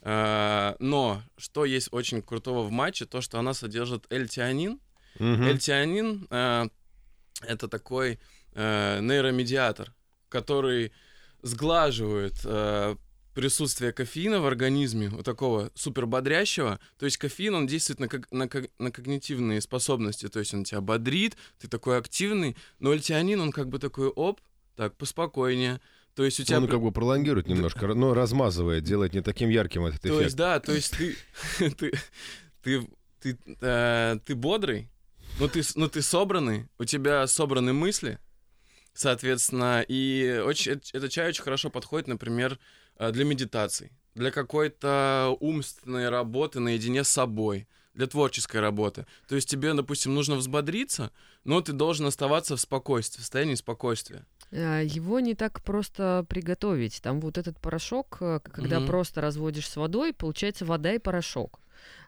Э, 0.01 0.75
но 0.79 1.23
что 1.37 1.67
есть 1.67 1.89
очень 1.93 2.23
крутого 2.23 2.63
в 2.63 2.71
матче, 2.71 3.05
то, 3.05 3.21
что 3.21 3.39
она 3.39 3.53
содержит 3.53 4.07
L-тианин. 4.09 4.81
Мгм. 5.19 5.49
L-тианин 5.49 6.27
э, 6.31 6.69
это 7.43 7.69
такой 7.69 8.19
э, 8.55 9.01
нейромедиатор, 9.03 9.93
который 10.31 10.95
сглаживает 11.43 12.41
э, 12.45 12.97
присутствие 13.35 13.93
кофеина 13.93 14.41
в 14.41 14.47
организме, 14.47 15.09
вот 15.09 15.25
такого 15.25 15.71
супер 15.75 16.07
бодрящего. 16.07 16.79
То 16.99 17.07
есть 17.07 17.17
кофеин, 17.17 17.55
он 17.55 17.67
действует 17.67 18.01
на, 18.01 18.07
ког- 18.07 18.27
на, 18.31 18.45
ког- 18.47 18.71
на 18.79 18.91
когнитивные 18.91 19.61
способности, 19.61 20.29
то 20.29 20.39
есть 20.39 20.53
он 20.55 20.65
тебя 20.65 20.81
бодрит, 20.81 21.37
ты 21.59 21.69
такой 21.69 21.99
активный, 21.99 22.57
но 22.79 22.91
альтианин, 22.91 23.41
он 23.41 23.53
как 23.53 23.69
бы 23.69 23.79
такой, 23.79 24.09
оп, 24.09 24.41
так, 24.77 24.97
поспокойнее. 24.97 25.81
То 26.15 26.25
есть 26.25 26.39
у 26.41 26.45
тебя... 26.45 26.59
Он 26.59 26.69
как 26.69 26.83
бы 26.83 26.93
пролонгирует 26.93 27.49
немножко, 27.49 27.87
но 27.87 28.13
размазывает, 28.13 28.85
делает 28.85 29.15
не 29.15 29.23
таким 29.23 29.49
ярким 29.49 29.87
этот 29.87 30.03
То 30.03 30.09
эффект. 30.09 30.23
есть, 30.25 30.37
да, 30.37 30.61
то 30.61 30.73
есть 30.73 30.91
ты, 30.97 31.17
ты, 31.79 31.93
ты, 32.63 32.87
ты, 33.21 33.39
э, 33.63 34.19
ты 34.25 34.35
бодрый, 34.35 34.91
но 35.41 35.49
ты, 35.49 35.63
но 35.75 35.89
ты 35.89 36.03
собранный, 36.03 36.69
у 36.79 36.85
тебя 36.85 37.27
собраны 37.27 37.73
мысли, 37.73 38.19
соответственно, 38.93 39.85
и 39.87 40.43
очень, 40.45 40.73
эт- 40.73 40.91
этот 40.93 41.11
чай 41.11 41.29
очень 41.29 41.43
хорошо 41.43 41.71
подходит, 41.71 42.09
например, 42.09 42.59
для 42.99 43.25
медитаций, 43.25 43.91
для 44.15 44.31
какой-то 44.31 45.37
умственной 45.41 46.09
работы 46.09 46.61
наедине 46.61 47.05
с 47.05 47.09
собой, 47.09 47.67
для 47.95 48.07
творческой 48.07 48.61
работы. 48.61 49.07
То 49.29 49.35
есть 49.35 49.49
тебе, 49.51 49.75
допустим, 49.75 50.15
нужно 50.15 50.37
взбодриться, 50.37 51.11
но 51.45 51.61
ты 51.61 51.73
должен 51.73 52.07
оставаться 52.07 52.57
в 52.57 52.61
спокойствии, 52.61 53.19
в 53.19 53.23
состоянии 53.23 53.55
спокойствия. 53.55 54.25
А, 54.51 54.81
Его 54.81 55.21
не 55.21 55.35
так 55.35 55.63
просто 55.63 56.25
приготовить. 56.29 57.01
Там 57.03 57.21
вот 57.21 57.39
этот 57.39 57.59
порошок, 57.61 58.19
э, 58.21 58.41
когда 58.43 58.79
Мгм. 58.79 58.87
просто 58.87 59.21
разводишь 59.21 59.69
с 59.69 59.77
водой, 59.77 60.13
получается 60.13 60.65
вода 60.65 60.93
и 60.93 60.99
порошок. 60.99 61.59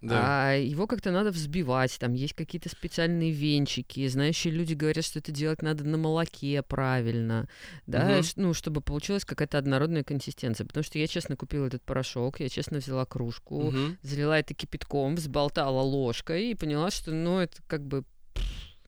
Да. 0.03 0.51
А 0.51 0.55
его 0.55 0.87
как-то 0.87 1.11
надо 1.11 1.31
взбивать, 1.31 1.97
там 1.99 2.13
есть 2.13 2.35
какие-то 2.35 2.69
специальные 2.69 3.31
венчики. 3.31 4.07
Знающие 4.07 4.53
люди 4.53 4.75
говорят, 4.75 5.05
что 5.05 5.19
это 5.19 5.33
делать 5.33 5.63
надо 5.63 5.85
на 5.85 5.97
молоке 5.97 6.63
правильно, 6.63 7.49
да, 7.87 8.23
ш- 8.23 8.33
ну, 8.37 8.53
чтобы 8.55 8.81
получилась 8.81 9.25
какая-то 9.25 9.59
однородная 9.59 10.05
консистенция. 10.05 10.67
Потому 10.67 10.85
что 10.85 10.99
я 10.99 11.07
честно 11.07 11.37
купила 11.37 11.67
этот 11.67 11.83
порошок, 11.83 12.41
я 12.41 12.49
честно 12.49 12.79
взяла 12.79 13.07
кружку, 13.07 13.71
Мгм. 13.71 13.99
залила 14.03 14.39
это 14.39 14.53
кипятком, 14.55 15.15
взболтала 15.15 15.81
ложкой 15.81 16.51
и 16.51 16.55
поняла, 16.55 16.91
что, 16.91 17.11
ну, 17.13 17.39
это 17.39 17.63
как 17.67 17.87
бы 17.87 18.05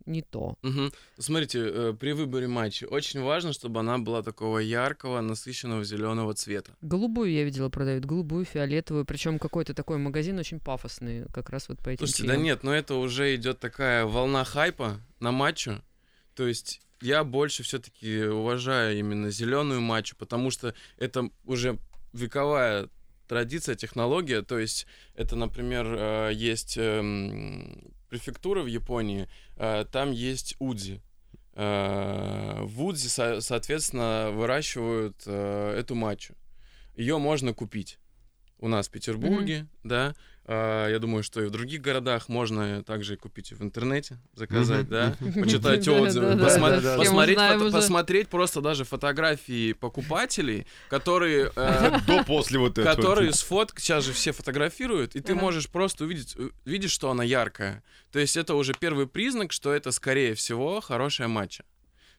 не 0.07 0.23
то. 0.23 0.57
Мгм. 0.63 0.93
Смотрите, 1.19 1.59
э, 1.61 1.95
при 1.99 2.13
выборе 2.13 2.47
матча 2.47 2.85
очень 2.85 3.21
важно, 3.21 3.53
чтобы 3.53 3.81
она 3.81 3.99
была 3.99 4.23
такого 4.23 4.59
яркого, 4.59 5.21
насыщенного 5.21 5.85
зеленого 5.85 6.35
цвета. 6.35 6.73
Голубую 6.81 7.31
я 7.33 7.45
видела 7.45 7.69
продают, 7.69 8.05
голубую, 8.05 8.45
фиолетовую, 8.45 9.05
причем 9.05 9.39
какой-то 9.39 9.75
такой 9.75 9.99
магазин 9.99 10.39
очень 10.39 10.61
пафосный, 10.61 11.27
как 11.33 11.51
раз 11.51 11.69
вот 11.69 11.79
по 11.81 11.89
этим 11.91 12.07
Слушайте, 12.07 12.23
да 12.25 12.33
темам. 12.35 12.45
нет, 12.45 12.63
но 12.63 12.75
это 12.75 12.95
уже 12.95 13.35
идет 13.35 13.59
такая 13.59 14.07
волна 14.07 14.45
хайпа 14.45 15.01
на 15.21 15.33
матчу. 15.33 15.83
То 16.35 16.47
есть 16.47 16.81
я 17.01 17.25
больше 17.25 17.63
все-таки 17.63 18.25
уважаю 18.25 18.99
именно 18.99 19.31
зеленую 19.31 19.81
матчу, 19.81 20.17
потому 20.17 20.51
что 20.51 20.75
это 20.99 21.31
уже 21.45 21.79
вековая 22.13 22.89
традиция, 23.29 23.75
технология. 23.75 24.43
То 24.43 24.59
есть 24.59 24.87
это, 25.15 25.37
например, 25.37 25.87
э, 25.89 26.31
есть 26.35 26.79
префектура 28.09 28.63
в 28.63 28.67
Японии, 28.67 29.29
э, 29.57 29.85
там 29.91 30.13
есть 30.13 30.57
удзи. 30.59 31.01
Э, 31.55 32.61
В 32.63 32.85
Удзи, 32.85 33.09
со- 33.09 33.41
соответственно, 33.41 34.31
выращивают 34.33 35.23
э, 35.27 35.75
эту 35.79 35.95
матчу. 35.95 36.35
Ее 36.97 37.19
можно 37.19 37.53
купить 37.55 37.99
у 38.59 38.69
нас 38.69 38.89
в 38.89 38.91
Петербурге, 38.91 39.67
да. 39.85 40.15
А, 40.49 40.89
Я 40.89 40.99
думаю, 41.01 41.25
что 41.25 41.43
и 41.43 41.47
в 41.47 41.51
других 41.51 41.83
городах 41.83 42.29
можно 42.29 42.85
также 42.85 43.17
купить 43.17 43.53
в 43.53 43.63
интернете, 43.63 44.19
заказать, 44.35 44.89
да, 44.89 45.17
почитать 45.35 45.87
отзывы, 45.89 46.37
посмотреть, 47.73 48.29
просто 48.29 48.61
даже 48.61 48.85
фотографии 48.85 49.73
покупателей, 49.73 50.67
которые 50.89 51.51
э, 51.57 51.99
До-после 52.07 52.61
вот 52.61 52.79
этого. 52.79 52.95
которые 52.95 53.33
с 53.33 53.43
фоток 53.43 53.81
сейчас 53.81 54.05
же 54.05 54.13
все 54.13 54.33
фотографируют, 54.33 55.17
и 55.17 55.21
ты 55.21 55.35
можешь 55.35 55.69
просто 55.69 56.05
увидеть, 56.05 56.35
э, 56.39 56.51
видишь, 56.65 56.93
что 56.93 57.11
она 57.11 57.25
яркая. 57.25 57.83
То 58.13 58.21
есть 58.21 58.37
это 58.37 58.55
уже 58.55 58.73
первый 58.73 59.07
признак, 59.09 59.53
что 59.53 59.73
это, 59.75 59.91
скорее 59.91 60.35
всего, 60.35 60.81
хорошая 60.81 61.29
матча. 61.29 61.65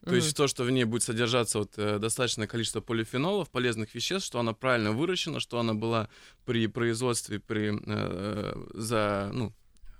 То 0.04 0.14
есть 0.14 0.36
то, 0.36 0.46
что 0.46 0.64
в 0.64 0.70
ней 0.70 0.84
будет 0.84 1.02
содержаться 1.02 1.58
вот, 1.58 1.74
э, 1.76 1.98
достаточное 1.98 2.46
количество 2.46 2.80
полифенолов, 2.80 3.50
полезных 3.50 3.94
веществ, 3.94 4.26
что 4.26 4.38
она 4.38 4.52
правильно 4.52 4.92
выращена, 4.92 5.40
что 5.40 5.58
она 5.58 5.74
была 5.74 6.08
при 6.44 6.66
производстве, 6.66 7.40
при, 7.40 7.78
э, 7.86 8.54
за, 8.74 9.30
ну, 9.32 9.52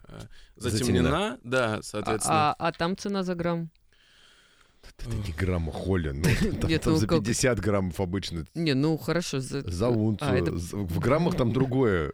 э, 0.05 0.21
затемнена, 0.57 1.39
да, 1.43 1.81
соответственно. 1.83 2.51
А, 2.53 2.57
а 2.59 2.73
там 2.73 2.97
цена 2.97 3.23
за 3.23 3.35
грамм? 3.35 3.71
Это 4.83 5.11
не 5.11 5.33
грамма 5.33 5.73
холи. 5.73 6.11
Ну, 6.11 6.23
там, 6.61 6.71
Нет, 6.71 6.83
там 6.83 6.93
ну 6.95 6.99
за 6.99 7.07
как? 7.07 7.19
50 7.19 7.61
граммов 7.61 8.01
обычно. 8.01 8.47
Не, 8.55 8.75
ну 8.75 8.97
хорошо. 8.97 9.41
За, 9.41 9.63
За 9.69 9.89
унцию. 9.89 10.31
А, 10.31 10.37
это- 10.37 10.53
В 10.53 10.99
граммах 10.99 11.37
там 11.37 11.53
другое. 11.53 12.13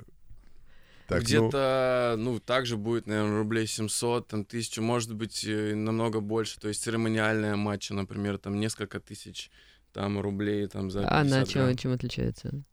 Так, 1.07 1.19
ну, 1.21 1.25
Где-то, 1.25 2.14
ну, 2.17 2.40
также 2.40 2.77
будет, 2.77 3.07
наверное, 3.07 3.38
рублей 3.38 3.67
700, 3.67 4.27
там, 4.27 4.45
тысячу, 4.45 4.81
может 4.81 5.14
быть, 5.14 5.45
намного 5.47 6.21
больше. 6.21 6.59
То 6.59 6.69
есть 6.69 6.83
церемониальная 6.83 7.57
матча, 7.57 7.93
например, 7.93 8.38
там 8.38 8.59
несколько 8.59 9.01
тысяч 9.01 9.51
там 9.93 10.19
рублей 10.19 10.67
там 10.67 10.90
за 10.90 11.01
50 11.01 11.12
Она 11.12 11.45
чем, 11.45 11.77
чем 11.77 11.93
отличается? 11.93 12.64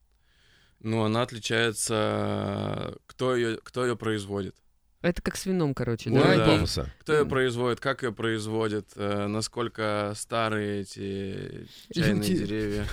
Ну, 0.79 1.03
она 1.03 1.21
отличается, 1.23 2.97
кто 3.05 3.35
ее, 3.35 3.57
кто 3.61 3.85
ее 3.85 3.95
производит. 3.95 4.55
Это 5.01 5.19
как 5.23 5.35
с 5.35 5.47
вином, 5.47 5.73
короче, 5.73 6.11
да? 6.11 6.19
уровень 6.19 6.37
да. 6.37 6.45
Пафоса. 6.45 6.93
Кто 6.99 7.13
ее 7.13 7.25
производит, 7.25 7.79
как 7.79 8.03
ее 8.03 8.11
производит, 8.11 8.89
э, 8.95 9.25
насколько 9.27 10.13
старые 10.15 10.81
эти 10.81 11.67
чайные 11.91 12.15
Люди- 12.29 12.37
деревья. 12.37 12.85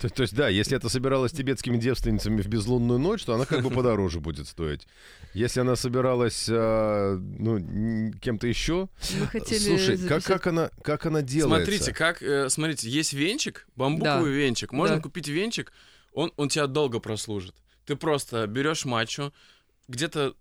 То, 0.00 0.08
то 0.08 0.22
есть, 0.22 0.34
да, 0.34 0.48
если 0.48 0.76
это 0.76 0.88
собиралась 0.88 1.30
тибетскими 1.30 1.76
девственницами 1.76 2.42
в 2.42 2.48
безлунную 2.48 2.98
ночь, 2.98 3.24
то 3.24 3.34
она 3.34 3.44
как 3.46 3.62
бы 3.62 3.70
подороже 3.70 4.18
будет 4.18 4.48
стоить. 4.48 4.88
Если 5.32 5.60
она 5.60 5.76
собиралась 5.76 6.48
а, 6.50 7.16
ну, 7.16 8.12
кем-то 8.20 8.48
еще, 8.48 8.88
хотели 9.30 9.58
слушай, 9.58 9.96
как, 9.96 10.22
записать- 10.22 10.24
как 10.24 10.46
она 10.48 10.70
как 10.82 11.06
она 11.06 11.22
делается? 11.22 11.64
Смотрите, 11.64 11.92
как, 11.94 12.20
э, 12.22 12.48
смотрите, 12.48 12.90
есть 12.90 13.12
венчик, 13.12 13.68
бамбуковый 13.76 14.32
венчик. 14.32 14.72
Можно 14.72 14.96
Да. 14.96 15.02
купить 15.02 15.28
венчик, 15.28 15.72
он, 16.12 16.32
он 16.36 16.48
тебя 16.48 16.66
долго 16.66 16.98
прослужит. 16.98 17.54
Ты 17.86 17.94
просто 17.94 18.48
берешь 18.48 18.84
матчу, 18.84 19.32
где-то 19.86 20.34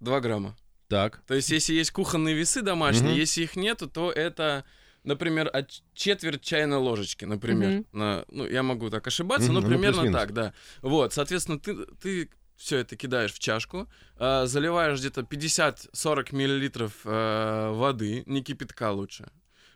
2 0.00 0.20
грамма. 0.20 0.56
Так. 0.88 1.22
То 1.26 1.34
есть, 1.34 1.50
если 1.50 1.74
есть 1.74 1.90
кухонные 1.90 2.34
весы 2.34 2.62
домашние, 2.62 3.10
Мгм. 3.10 3.18
если 3.18 3.42
их 3.42 3.56
нету, 3.56 3.88
то 3.88 4.10
это, 4.10 4.64
например, 5.04 5.50
от 5.52 5.70
четверть 5.94 6.42
чайной 6.42 6.78
ложечки, 6.78 7.24
например. 7.26 7.70
Мгм. 7.72 7.86
На, 7.92 8.24
ну, 8.30 8.46
я 8.46 8.62
могу 8.62 8.88
так 8.88 9.06
ошибаться, 9.06 9.52
Мгм, 9.52 9.54
но 9.54 9.60
ну, 9.60 9.66
примерно 9.68 10.02
плюс-минус. 10.02 10.20
так, 10.20 10.32
да. 10.32 10.54
Вот, 10.80 11.12
соответственно, 11.12 11.58
ты, 11.58 11.74
ты 12.00 12.30
все 12.56 12.78
это 12.78 12.96
кидаешь 12.96 13.32
в 13.32 13.38
чашку, 13.38 13.88
а, 14.16 14.46
заливаешь 14.46 14.98
где-то 14.98 15.22
50-40 15.22 16.34
миллилитров 16.34 16.92
а, 17.04 17.72
воды, 17.72 18.22
не 18.26 18.42
кипятка 18.42 18.90
лучше. 18.90 19.30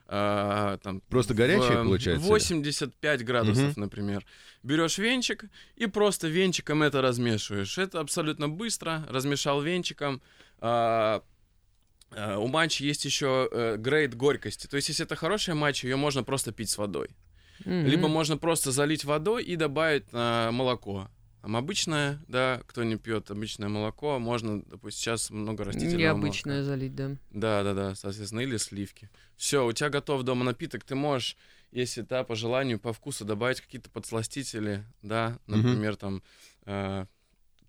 А, 0.07 0.77
там, 0.79 1.01
Просто 1.09 1.33
горячее 1.35 1.81
в, 1.81 1.85
получается, 1.85 2.25
или? 2.25 2.33
85 2.33 3.25
градусов, 3.25 3.73
Мгм. 3.73 3.81
например. 3.81 4.27
Берешь 4.63 4.99
венчик 4.99 5.45
и 5.77 5.87
просто 5.87 6.29
венчиком 6.29 6.83
это 6.83 7.01
размешиваешь. 7.01 7.79
Это 7.79 8.01
абсолютно 8.01 8.49
быстро. 8.49 9.07
Размешал 9.09 9.63
венчиком. 9.63 10.21
А, 10.61 11.23
а, 12.11 12.39
у 12.39 12.47
матча 12.47 12.85
есть 12.85 13.05
еще 13.05 13.49
э, 13.51 13.77
грейд 13.79 14.15
горькости. 14.15 14.67
То 14.67 14.77
есть, 14.77 14.89
если 14.89 15.05
это 15.07 15.17
хорошая 15.17 15.55
матча, 15.55 15.87
ее 15.87 15.97
можно 15.97 16.23
просто 16.23 16.53
пить 16.53 16.69
с 16.71 16.77
водой. 16.79 17.09
Мгм. 17.65 17.87
Либо 17.87 18.09
можно 18.09 18.37
просто 18.37 18.71
залить 18.71 19.05
водой 19.05 19.45
и 19.45 19.57
добавить 19.57 20.05
а, 20.13 20.51
молоко. 20.51 21.09
Там 21.43 21.57
обычное, 21.57 22.21
да, 22.29 22.63
кто 22.69 22.85
не 22.85 22.97
пьет 22.97 23.29
обычное 23.33 23.69
молоко, 23.69 24.21
можно, 24.21 24.63
допустим, 24.63 25.01
сейчас 25.01 25.29
много 25.31 25.65
растительного 25.65 25.99
Необычное 25.99 26.55
молока. 26.59 26.71
залить, 26.71 26.95
да. 26.95 27.17
Да, 27.31 27.65
да, 27.65 27.75
да, 27.75 27.95
соответственно, 27.97 28.41
или 28.41 28.57
сливки. 28.59 29.11
Все, 29.37 29.67
у 29.67 29.73
тебя 29.73 29.91
готов 29.91 30.23
дома 30.23 30.45
напиток, 30.45 30.85
ты 30.85 30.95
можешь, 30.95 31.37
если 31.73 32.03
да, 32.03 32.23
по 32.23 32.37
желанию, 32.37 32.79
по 32.79 32.93
вкусу 32.93 33.25
добавить 33.25 33.61
какие-то 33.61 33.91
подсластители, 33.91 34.85
да, 35.03 35.41
например, 35.49 35.97
там 35.97 36.23
э, 36.65 37.07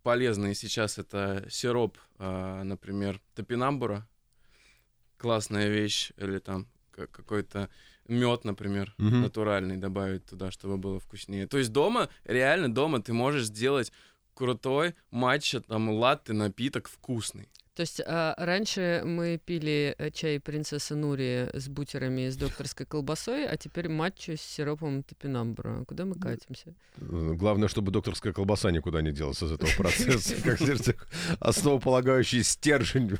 полезные 0.04 0.54
сейчас 0.54 1.00
это 1.00 1.44
сироп, 1.50 1.98
э, 2.20 2.62
например, 2.64 3.20
топинамбура, 3.34 4.08
классная 5.18 5.70
вещь, 5.70 6.12
или 6.18 6.38
там 6.38 6.68
ка- 6.92 7.08
какой-то 7.08 7.70
мед, 8.08 8.44
например, 8.44 8.94
Мгм. 8.98 9.22
натуральный 9.22 9.78
добавить 9.78 10.26
туда, 10.26 10.52
чтобы 10.52 10.78
было 10.78 11.00
вкуснее. 11.00 11.48
То 11.48 11.58
есть 11.58 11.72
дома, 11.72 12.10
реально 12.26 12.74
дома 12.74 13.02
ты 13.02 13.14
можешь 13.14 13.46
сделать 13.46 13.92
крутой 14.34 14.96
матча, 15.12 15.62
там, 15.62 15.90
латте, 15.90 16.34
напиток 16.34 16.88
вкусный. 16.90 17.50
То 17.76 17.82
есть 17.82 18.02
а, 18.06 18.36
раньше 18.38 19.02
мы 19.04 19.40
пили 19.44 19.96
э, 19.98 20.12
чай 20.12 20.40
принцессы 20.40 20.94
Нури 20.94 21.50
с 21.54 21.68
бутерами 21.68 22.28
и 22.28 22.30
с 22.30 22.38
докторской 22.38 22.86
колбасой, 22.86 23.48
а 23.48 23.58
теперь 23.58 23.90
матчу 23.90 24.34
с 24.38 24.42
сиропом 24.42 25.02
топинамбура. 25.02 25.84
Куда 25.86 26.06
мы 26.06 26.14
катимся? 26.14 26.76
Главное, 26.98 27.68
чтобы 27.68 27.92
докторская 27.92 28.32
колбаса 28.32 28.70
никуда 28.70 29.02
не 29.02 29.12
делась 29.12 29.42
из 29.42 29.52
этого 29.52 29.72
процесса. 29.76 30.36
Как 30.44 30.60
основополагающий 31.40 32.44
стержень. 32.44 33.18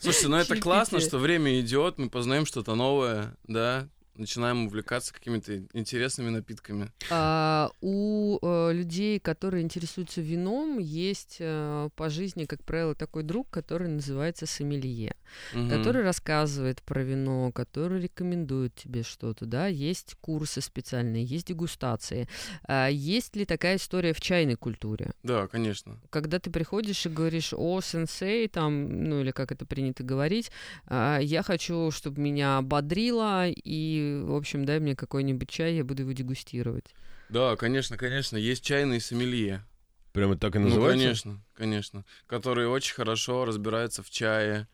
Слушайте, 0.00 0.28
ну 0.28 0.36
это 0.36 0.60
классно, 0.60 1.00
что 1.00 1.18
время 1.18 1.58
идет, 1.60 1.98
мы 1.98 2.08
познаем 2.08 2.46
что-то 2.46 2.76
новое, 2.76 3.36
да, 3.48 3.88
начинаем 4.18 4.66
увлекаться 4.66 5.14
какими-то 5.14 5.56
интересными 5.72 6.30
напитками. 6.30 6.90
А, 7.10 7.70
у 7.80 8.38
э, 8.42 8.72
людей, 8.72 9.18
которые 9.20 9.62
интересуются 9.62 10.20
вином, 10.20 10.78
есть 10.78 11.36
э, 11.40 11.88
по 11.96 12.10
жизни, 12.10 12.44
как 12.44 12.62
правило, 12.64 12.94
такой 12.94 13.22
друг, 13.22 13.48
который 13.50 13.88
называется 13.88 14.46
сомелье, 14.46 15.14
Мгм. 15.54 15.70
который 15.70 16.02
рассказывает 16.02 16.82
про 16.82 17.02
вино, 17.02 17.52
который 17.52 18.00
рекомендует 18.00 18.74
тебе 18.74 19.02
что-то, 19.02 19.46
да, 19.46 19.66
есть 19.66 20.16
курсы 20.20 20.60
специальные, 20.60 21.24
есть 21.24 21.46
дегустации. 21.46 22.28
А, 22.64 22.88
есть 22.88 23.36
ли 23.36 23.44
такая 23.44 23.76
история 23.76 24.12
в 24.12 24.20
чайной 24.20 24.56
культуре? 24.56 25.12
Да, 25.22 25.46
конечно. 25.46 25.98
когда 26.10 26.38
ты 26.38 26.50
приходишь 26.50 27.06
и 27.06 27.08
говоришь, 27.08 27.52
о, 27.56 27.80
сенсей, 27.80 28.48
там, 28.48 29.04
ну 29.04 29.20
или 29.20 29.30
как 29.30 29.52
это 29.52 29.64
принято 29.66 30.02
говорить, 30.02 30.50
а, 30.86 31.18
я 31.18 31.42
хочу, 31.42 31.90
чтобы 31.90 32.20
меня 32.20 32.60
бодрило, 32.62 33.46
и 33.48 34.07
ты, 34.08 34.24
в 34.24 34.34
общем, 34.34 34.64
дай 34.64 34.80
мне 34.80 34.96
какой-нибудь 34.96 35.48
чай, 35.48 35.74
я 35.74 35.84
буду 35.84 36.02
его 36.02 36.12
дегустировать. 36.12 36.86
Да, 37.28 37.56
конечно, 37.56 37.96
конечно. 37.96 38.36
Есть 38.36 38.64
чайные 38.64 39.00
сомелье. 39.00 39.64
Прямо 40.12 40.36
так 40.36 40.56
и 40.56 40.58
Ну, 40.58 40.66
называется? 40.68 41.04
конечно, 41.04 41.44
конечно. 41.54 42.04
Которые 42.26 42.68
очень 42.68 42.94
хорошо 42.94 43.44
разбираются 43.44 44.02
в 44.02 44.10
чае, 44.10 44.66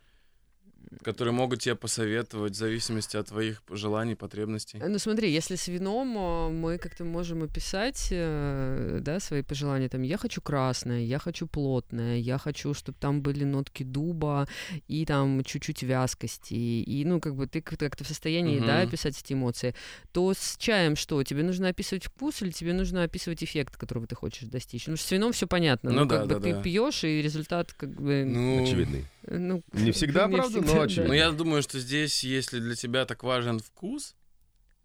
которые 1.02 1.32
могут 1.34 1.60
тебе 1.60 1.74
посоветовать 1.74 2.52
в 2.52 2.56
зависимости 2.56 3.16
от 3.16 3.28
твоих 3.28 3.62
желаний, 3.70 4.14
потребностей. 4.14 4.78
Ну 4.86 4.98
смотри, 4.98 5.32
если 5.32 5.56
с 5.56 5.68
вином 5.68 6.16
э, 6.16 6.50
мы 6.50 6.78
как-то 6.78 7.04
можем 7.04 7.42
описать, 7.42 8.08
э, 8.10 8.98
да, 9.02 9.20
свои 9.20 9.42
пожелания, 9.42 9.88
там, 9.88 10.02
я 10.02 10.16
хочу 10.18 10.40
красное, 10.40 11.00
я 11.00 11.18
хочу 11.18 11.46
плотное, 11.46 12.16
я 12.18 12.38
хочу, 12.38 12.74
чтобы 12.74 12.98
там 13.00 13.22
были 13.22 13.44
нотки 13.44 13.82
дуба 13.82 14.46
и 14.88 15.04
там 15.06 15.42
чуть-чуть 15.44 15.82
вязкости, 15.82 16.54
и, 16.54 17.04
ну, 17.04 17.20
как 17.20 17.34
бы 17.34 17.46
ты 17.46 17.60
как- 17.60 17.78
как-то 17.78 18.04
в 18.04 18.08
состоянии, 18.08 18.60
да, 18.60 18.78
Мгм. 18.80 18.88
описать 18.88 19.20
эти 19.20 19.32
эмоции, 19.32 19.74
то 20.12 20.32
с 20.32 20.56
чаем 20.58 20.96
что? 20.96 21.22
Тебе 21.22 21.42
нужно 21.42 21.68
описывать 21.68 22.04
вкус 22.04 22.42
или 22.42 22.50
тебе 22.50 22.72
нужно 22.72 23.02
описывать 23.04 23.42
эффект, 23.42 23.76
которого 23.76 24.06
ты 24.06 24.14
хочешь 24.14 24.48
достичь? 24.48 24.86
Ну, 24.86 24.96
с 24.96 25.10
вином 25.10 25.32
все 25.32 25.46
понятно, 25.46 25.90
Ну 25.90 26.02
ну, 26.02 26.08
как 26.08 26.26
да, 26.26 26.34
бы 26.34 26.40
да, 26.40 26.40
ты 26.40 26.52
да. 26.54 26.62
пьешь, 26.62 27.04
и 27.04 27.22
результат, 27.22 27.72
как 27.72 27.90
бы, 27.94 28.24
Ну, 28.24 28.62
Очевидный. 28.62 29.06
Ну, 29.26 29.62
Не 29.72 29.92
всегда, 29.92 30.26
не 30.28 30.36
правда, 30.36 30.56
но 30.58 30.62
всегда, 30.62 30.78
да. 30.78 30.82
очевидно. 30.84 31.08
Ну, 31.08 31.14
я 31.14 31.30
думаю, 31.32 31.62
что 31.62 31.78
здесь, 31.78 32.24
если 32.24 32.60
для 32.60 32.74
тебя 32.74 33.04
так 33.06 33.22
важен 33.22 33.58
вкус, 33.58 34.14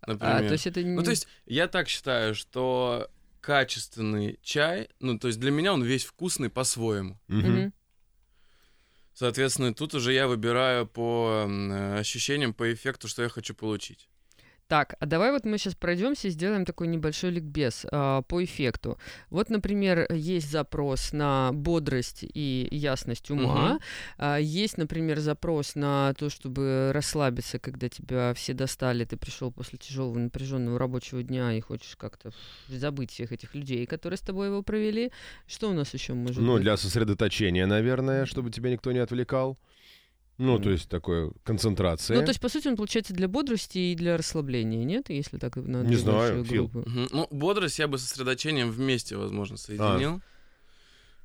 например... 0.05 0.35
А, 0.35 0.39
то 0.39 0.53
есть 0.53 0.67
это 0.67 0.81
Ну, 0.81 0.99
не- 0.99 1.03
то 1.03 1.11
есть 1.11 1.27
я 1.45 1.67
так 1.67 1.87
считаю, 1.89 2.35
что 2.35 3.09
качественный 3.41 4.39
чай, 4.41 4.89
ну, 4.99 5.17
то 5.17 5.27
есть 5.27 5.39
для 5.39 5.51
меня 5.51 5.73
он 5.73 5.83
весь 5.83 6.03
вкусный 6.05 6.49
по-своему. 6.49 7.19
Мгм. 7.27 7.73
Соответственно, 9.13 9.73
тут 9.73 9.93
уже 9.95 10.13
я 10.13 10.27
выбираю 10.27 10.87
по 10.87 11.45
э, 11.47 11.99
ощущениям, 11.99 12.53
по 12.53 12.71
эффекту, 12.73 13.07
что 13.09 13.21
я 13.23 13.29
хочу 13.29 13.53
получить. 13.53 14.07
Так, 14.69 14.93
а 14.99 15.07
давай 15.07 15.31
вот 15.31 15.45
мы 15.45 15.57
сейчас 15.57 15.73
пройдемся 15.73 16.27
и 16.27 16.31
сделаем 16.31 16.63
такой 16.63 16.87
небольшой 16.87 17.31
ликбез 17.31 17.87
а, 17.91 18.21
по 18.21 18.43
эффекту. 18.43 18.99
Вот, 19.31 19.49
например, 19.49 20.05
есть 20.13 20.51
запрос 20.51 21.11
на 21.11 21.49
бодрость 21.53 22.19
и 22.21 22.67
ясность 22.69 23.31
ума. 23.31 23.79
А, 24.19 24.37
есть, 24.37 24.77
например, 24.77 25.17
запрос 25.17 25.73
на 25.73 26.13
то, 26.19 26.29
чтобы 26.29 26.91
расслабиться, 26.93 27.57
когда 27.57 27.89
тебя 27.89 28.35
все 28.35 28.53
достали, 28.53 29.05
ты 29.05 29.17
пришел 29.17 29.51
после 29.51 29.79
тяжелого 29.79 30.19
напряженного 30.19 30.77
рабочего 30.77 31.23
дня 31.23 31.51
и 31.53 31.61
хочешь 31.61 31.95
как-то 31.95 32.31
забыть 32.67 33.09
всех 33.09 33.31
этих 33.31 33.55
людей, 33.55 33.87
которые 33.87 34.17
с 34.17 34.21
тобой 34.21 34.49
его 34.49 34.61
провели. 34.61 35.11
Что 35.47 35.71
у 35.71 35.73
нас 35.73 35.91
еще 35.95 36.13
может 36.13 36.43
Ну, 36.43 36.53
быть? 36.53 36.61
для 36.61 36.77
сосредоточения, 36.77 37.65
наверное, 37.65 38.27
чтобы 38.27 38.51
тебя 38.51 38.69
никто 38.69 38.91
не 38.91 38.99
отвлекал. 38.99 39.57
Ну, 40.39 40.57
то 40.57 40.69
есть 40.71 40.87
такое 40.87 41.31
концентрация. 41.43 42.17
Ну, 42.17 42.23
то 42.23 42.29
есть, 42.29 42.39
по 42.39 42.47
сути, 42.47 42.69
он 42.69 42.77
получается 42.77 43.13
для 43.13 43.27
бодрости 43.27 43.77
и 43.77 43.95
для 43.95 44.15
расслабления, 44.17 44.85
нет? 44.85 45.09
Если 45.09 45.37
так 45.37 45.57
на 45.57 45.83
Не 45.83 45.97
знаю, 45.97 46.45
Фил. 46.45 46.71
Мгм. 46.73 47.09
Ну, 47.11 47.27
бодрость 47.29 47.77
я 47.77 47.89
бы 47.89 47.97
со 47.97 48.07
сосредоточением 48.07 48.71
вместе, 48.71 49.17
возможно, 49.17 49.55
А. 49.55 49.57
соединил. 49.57 50.21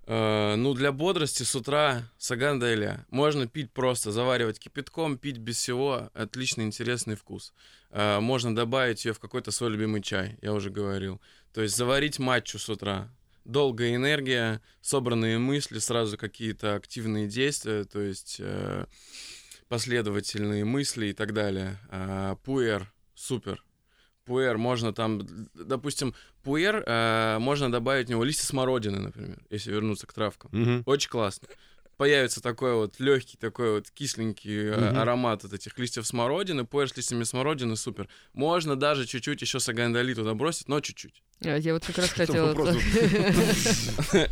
Э, 0.06 0.56
ну, 0.56 0.74
для 0.74 0.90
бодрости 0.90 1.44
с 1.44 1.54
утра 1.54 2.02
саган 2.18 2.58
дайля. 2.58 3.06
Можно 3.08 3.46
пить 3.46 3.70
просто, 3.70 4.10
заваривать 4.10 4.58
кипятком, 4.58 5.16
пить 5.16 5.38
без 5.38 5.58
всего. 5.58 6.10
Отличный, 6.12 6.64
интересный 6.64 7.14
вкус. 7.14 7.54
Э, 7.90 8.18
можно 8.18 8.54
добавить 8.54 9.04
ее 9.04 9.12
в 9.12 9.20
какой-то 9.20 9.52
свой 9.52 9.70
любимый 9.70 10.02
чай, 10.02 10.36
я 10.42 10.52
уже 10.52 10.70
говорил. 10.70 11.20
То 11.52 11.62
есть 11.62 11.76
заварить 11.76 12.18
матчу 12.18 12.58
с 12.58 12.68
утра. 12.68 13.08
Долгая 13.44 13.94
энергия, 13.94 14.60
собранные 14.80 15.38
мысли, 15.38 15.78
сразу 15.78 16.16
какие-то 16.16 16.74
активные 16.76 17.26
действия, 17.28 17.84
то 17.84 18.00
есть 18.00 18.36
э, 18.38 18.86
последовательные 19.68 20.64
мысли 20.64 21.06
и 21.06 21.12
так 21.12 21.32
далее. 21.34 21.78
А, 21.90 22.36
пуэр, 22.36 22.92
супер. 23.14 23.62
Пуэр 24.24 24.56
можно 24.56 24.94
там, 24.94 25.26
допустим, 25.52 26.14
пуэр 26.42 26.82
э, 26.86 27.38
можно 27.40 27.70
добавить 27.70 28.06
в 28.06 28.10
него 28.10 28.24
листья 28.24 28.46
смородины, 28.46 28.98
например, 28.98 29.38
если 29.50 29.70
вернуться 29.72 30.06
к 30.06 30.12
травкам. 30.14 30.50
Мгм. 30.52 30.82
Очень 30.86 31.10
классно. 31.10 31.48
Появится 31.98 32.40
такой 32.42 32.74
вот 32.74 32.98
легкий, 32.98 33.36
такой 33.36 33.74
вот 33.74 33.90
кисленький 33.90 34.68
э, 34.70 34.90
Мгм. 34.90 34.98
аромат 34.98 35.44
от 35.44 35.52
этих 35.52 35.78
листьев 35.78 36.06
смородины. 36.06 36.64
Пуэр 36.64 36.88
с 36.88 36.96
листьями 36.96 37.24
смородины 37.24 37.76
супер. 37.76 38.08
Можно 38.32 38.74
даже 38.76 39.06
чуть-чуть 39.06 39.42
еще 39.42 39.60
сагандали 39.60 40.14
туда 40.14 40.34
бросить, 40.34 40.68
но 40.68 40.80
чуть-чуть. 40.80 41.22
А, 41.44 41.56
Я 41.56 41.74
вот 41.74 41.84
как 41.84 41.98
раз 41.98 42.06
Что 42.10 42.26
хотела... 42.26 42.54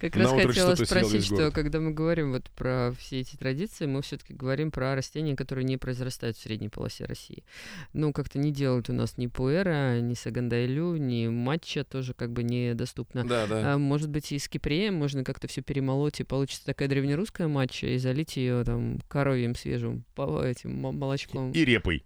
Как 0.00 0.16
раз 0.16 0.32
хотела 0.32 0.74
спросить, 0.74 1.24
что 1.24 1.50
когда 1.50 1.80
мы 1.80 1.92
говорим 1.92 2.32
вот 2.32 2.50
про 2.50 2.92
все 2.98 3.20
эти 3.20 3.36
традиции, 3.36 3.86
мы 3.86 4.02
все-таки 4.02 4.34
говорим 4.34 4.70
про 4.70 4.94
растения, 4.94 5.34
которые 5.34 5.64
не 5.64 5.76
произрастают 5.76 6.36
в 6.36 6.42
средней 6.42 6.68
полосе 6.68 7.04
России. 7.06 7.44
Ну, 7.92 8.12
как-то 8.12 8.38
не 8.38 8.52
делают 8.52 8.90
у 8.90 8.92
нас 8.92 9.16
ни 9.16 9.26
пуэра, 9.26 10.00
ни 10.00 10.14
сагандайлю, 10.14 10.96
ни 10.96 11.28
матча 11.28 11.84
тоже 11.84 12.12
как 12.14 12.32
бы 12.32 12.42
недоступно. 12.42 13.26
Да, 13.26 13.46
да. 13.46 13.74
А, 13.74 13.78
может 13.78 14.10
быть, 14.10 14.30
и 14.32 14.38
с 14.38 14.48
кипреем 14.48 14.94
можно 14.94 15.24
как-то 15.24 15.48
все 15.48 15.62
перемолоть, 15.62 16.20
и 16.20 16.24
получится 16.24 16.66
такая 16.66 16.88
древнерусская 16.88 17.48
матча, 17.48 17.86
и 17.86 17.98
залить 17.98 18.36
ее 18.36 18.64
там 18.64 19.00
коровьим 19.08 19.54
свежим 19.54 20.04
по- 20.14 20.44
этим 20.44 20.74
молочком. 20.74 21.52
И 21.52 21.64
репой 21.64 22.04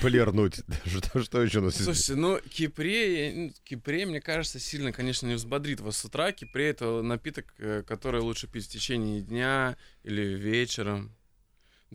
полирнуть. 0.00 0.60
Что, 0.86 1.22
что 1.22 1.42
еще 1.42 1.58
у 1.58 1.62
нас 1.62 1.74
есть? 1.74 1.84
Слушайте, 1.84 2.14
ну, 2.14 2.38
кипре, 2.40 3.32
ну, 3.34 3.52
кипре, 3.64 4.06
мне 4.06 4.20
кажется, 4.20 4.58
сильно, 4.58 4.92
конечно, 4.92 5.26
не 5.26 5.34
взбодрит 5.34 5.80
вас 5.80 5.98
с 5.98 6.04
утра. 6.04 6.32
Кипре— 6.32 6.68
это 6.70 7.02
напиток, 7.02 7.52
э, 7.58 7.82
который 7.86 8.20
лучше 8.20 8.46
пить 8.46 8.66
в 8.66 8.68
течение 8.68 9.20
дня 9.20 9.76
или 10.02 10.22
вечером. 10.22 11.14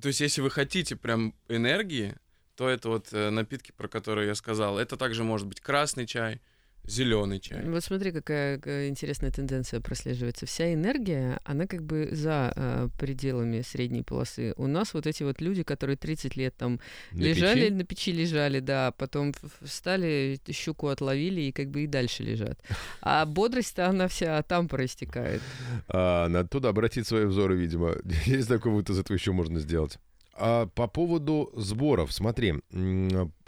То 0.02 0.08
есть, 0.08 0.22
если 0.22 0.42
вы 0.42 0.50
хотите 0.50 0.96
прям 0.96 1.36
энергии, 1.48 2.16
то 2.56 2.70
это 2.70 2.90
вот 2.90 3.10
э, 3.12 3.30
напитки, 3.30 3.72
про 3.72 3.88
которые 3.88 4.28
я 4.28 4.36
сказал. 4.36 4.78
Это 4.78 4.98
также 4.98 5.24
может 5.24 5.48
быть 5.48 5.60
красный 5.60 6.06
чай, 6.06 6.42
зеленый 6.86 7.39
чай. 7.39 7.63
Вот 7.69 7.84
смотри, 7.84 8.12
какая 8.12 8.88
интересная 8.88 9.32
тенденция 9.32 9.80
прослеживается. 9.80 10.46
Вся 10.46 10.74
энергия, 10.74 11.39
она 11.46 11.65
как 11.67 11.84
бы 11.84 12.10
за 12.12 12.52
э, 12.56 12.89
пределами 13.00 13.62
средней 13.62 14.02
полосы. 14.04 14.54
У 14.58 14.67
нас 14.67 14.93
вот 14.93 15.08
эти 15.08 15.24
вот 15.24 15.41
люди, 15.41 15.63
которые 15.63 15.98
30 15.98 16.36
лет 16.36 16.56
там 16.58 16.80
На 17.12 17.22
лежали, 17.22 17.62
печи? 17.65 17.74
на 17.74 17.84
печи 17.84 18.12
лежали, 18.12 18.60
да, 18.60 18.91
потом 18.91 19.34
встали, 19.62 20.39
щуку 20.52 20.88
отловили 20.88 21.41
и 21.41 21.52
как 21.52 21.69
бы 21.69 21.84
и 21.84 21.88
дальше 21.88 22.24
лежат. 22.24 22.60
А 23.02 23.26
бодрость-то 23.26 23.88
она 23.88 24.08
вся 24.08 24.41
там 24.43 24.67
проистекает. 24.67 25.41
А, 25.88 26.28
надо 26.28 26.50
туда 26.50 26.69
обратить 26.69 27.08
свои 27.08 27.26
взоры, 27.26 27.56
видимо. 27.56 27.96
Есть 28.26 28.48
такой 28.48 28.72
вот 28.72 28.89
из 28.89 29.00
этого 29.00 29.15
еще 29.15 29.32
можно 29.32 29.60
сделать. 29.60 30.00
А 30.36 30.67
по 30.67 30.88
поводу 30.88 31.52
сборов, 31.56 32.12
смотри. 32.12 32.56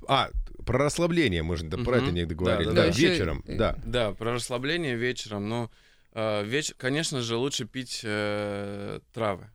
А, 0.08 0.30
про 0.66 0.78
расслабление 0.78 1.44
мы 1.44 1.58
же 1.58 1.66
да, 1.66 1.78
про 1.78 1.98
это 1.98 2.12
не 2.12 2.26
договорили. 2.26 2.70
Да, 2.70 2.74
Да, 2.74 2.82
да, 2.84 2.92
да. 2.92 2.98
Вечером, 2.98 3.44
да. 3.48 3.76
Да, 3.86 4.12
про 4.14 4.34
расслабление 4.34 4.96
вечером. 4.96 5.50
Но, 5.50 5.72
э, 6.14 6.44
веч... 6.46 6.74
конечно 6.78 7.22
же, 7.22 7.36
лучше 7.38 7.66
пить 7.66 8.02
э, 8.04 9.00
травы. 9.14 9.50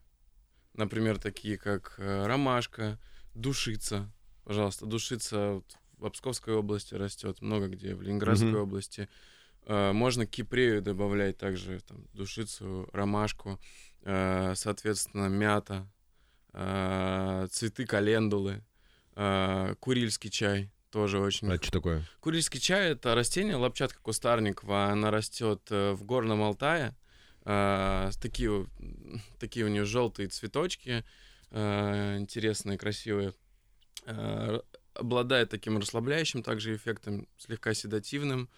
Например, 0.75 1.19
такие 1.19 1.57
как 1.57 1.95
э, 1.99 2.27
ромашка, 2.27 2.99
душица. 3.35 4.11
Пожалуйста, 4.45 4.87
душица 4.87 5.55
вот 5.55 5.77
в 5.99 6.07
Обсковской 6.07 6.55
области 6.55 6.95
растет, 6.95 7.41
много 7.43 7.69
где, 7.69 7.95
в 7.95 8.03
Ленинградской 8.03 8.51
Мгм. 8.51 8.61
области. 8.63 9.09
Э, 9.67 9.93
можно 9.93 10.27
кипрею 10.27 10.83
добавлять 10.83 11.39
также 11.39 11.81
там, 11.81 12.07
душицу, 12.13 12.89
ромашку, 12.93 13.61
э, 14.03 14.55
соответственно, 14.57 15.27
мята, 15.29 15.87
цветы 16.53 17.87
календулы, 17.87 18.63
э, 19.17 19.75
курильский 19.81 20.31
чай 20.31 20.71
тоже 20.91 21.21
очень 21.21 21.51
А 21.51 21.57
что 21.57 21.71
такое? 21.71 22.05
Курильский 22.21 22.61
чай 22.61 22.93
это 22.93 23.15
растение, 23.15 23.57
лапчатка 23.57 24.01
кустарниковая, 24.03 24.93
она 24.93 25.11
растет 25.11 25.63
э, 25.71 25.93
в 25.93 26.05
горном 26.05 26.43
Алтае. 26.43 26.97
Э, 27.45 28.11
такие, 28.21 28.67
такие 29.39 29.67
у 29.67 29.69
нее 29.69 29.85
желтые 29.85 30.29
цветочки, 30.29 31.05
э, 31.51 32.17
интересные, 32.19 32.79
красивые. 32.79 33.35
Э, 34.07 34.61
обладает 34.95 35.51
таким 35.51 35.79
расслабляющим 35.79 36.43
также 36.43 36.75
эффектом, 36.75 37.29
слегка 37.39 37.75
седативным. 37.75 38.49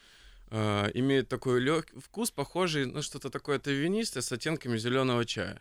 Э, 0.50 0.90
имеет 0.94 1.28
такой 1.28 1.60
легкий 1.60 1.98
вкус, 2.00 2.30
похожий 2.30 2.86
на 2.86 3.02
что-то 3.02 3.30
такое 3.30 3.58
травянистое 3.58 4.22
с 4.22 4.32
оттенками 4.32 4.78
зеленого 4.78 5.24
чая. 5.24 5.60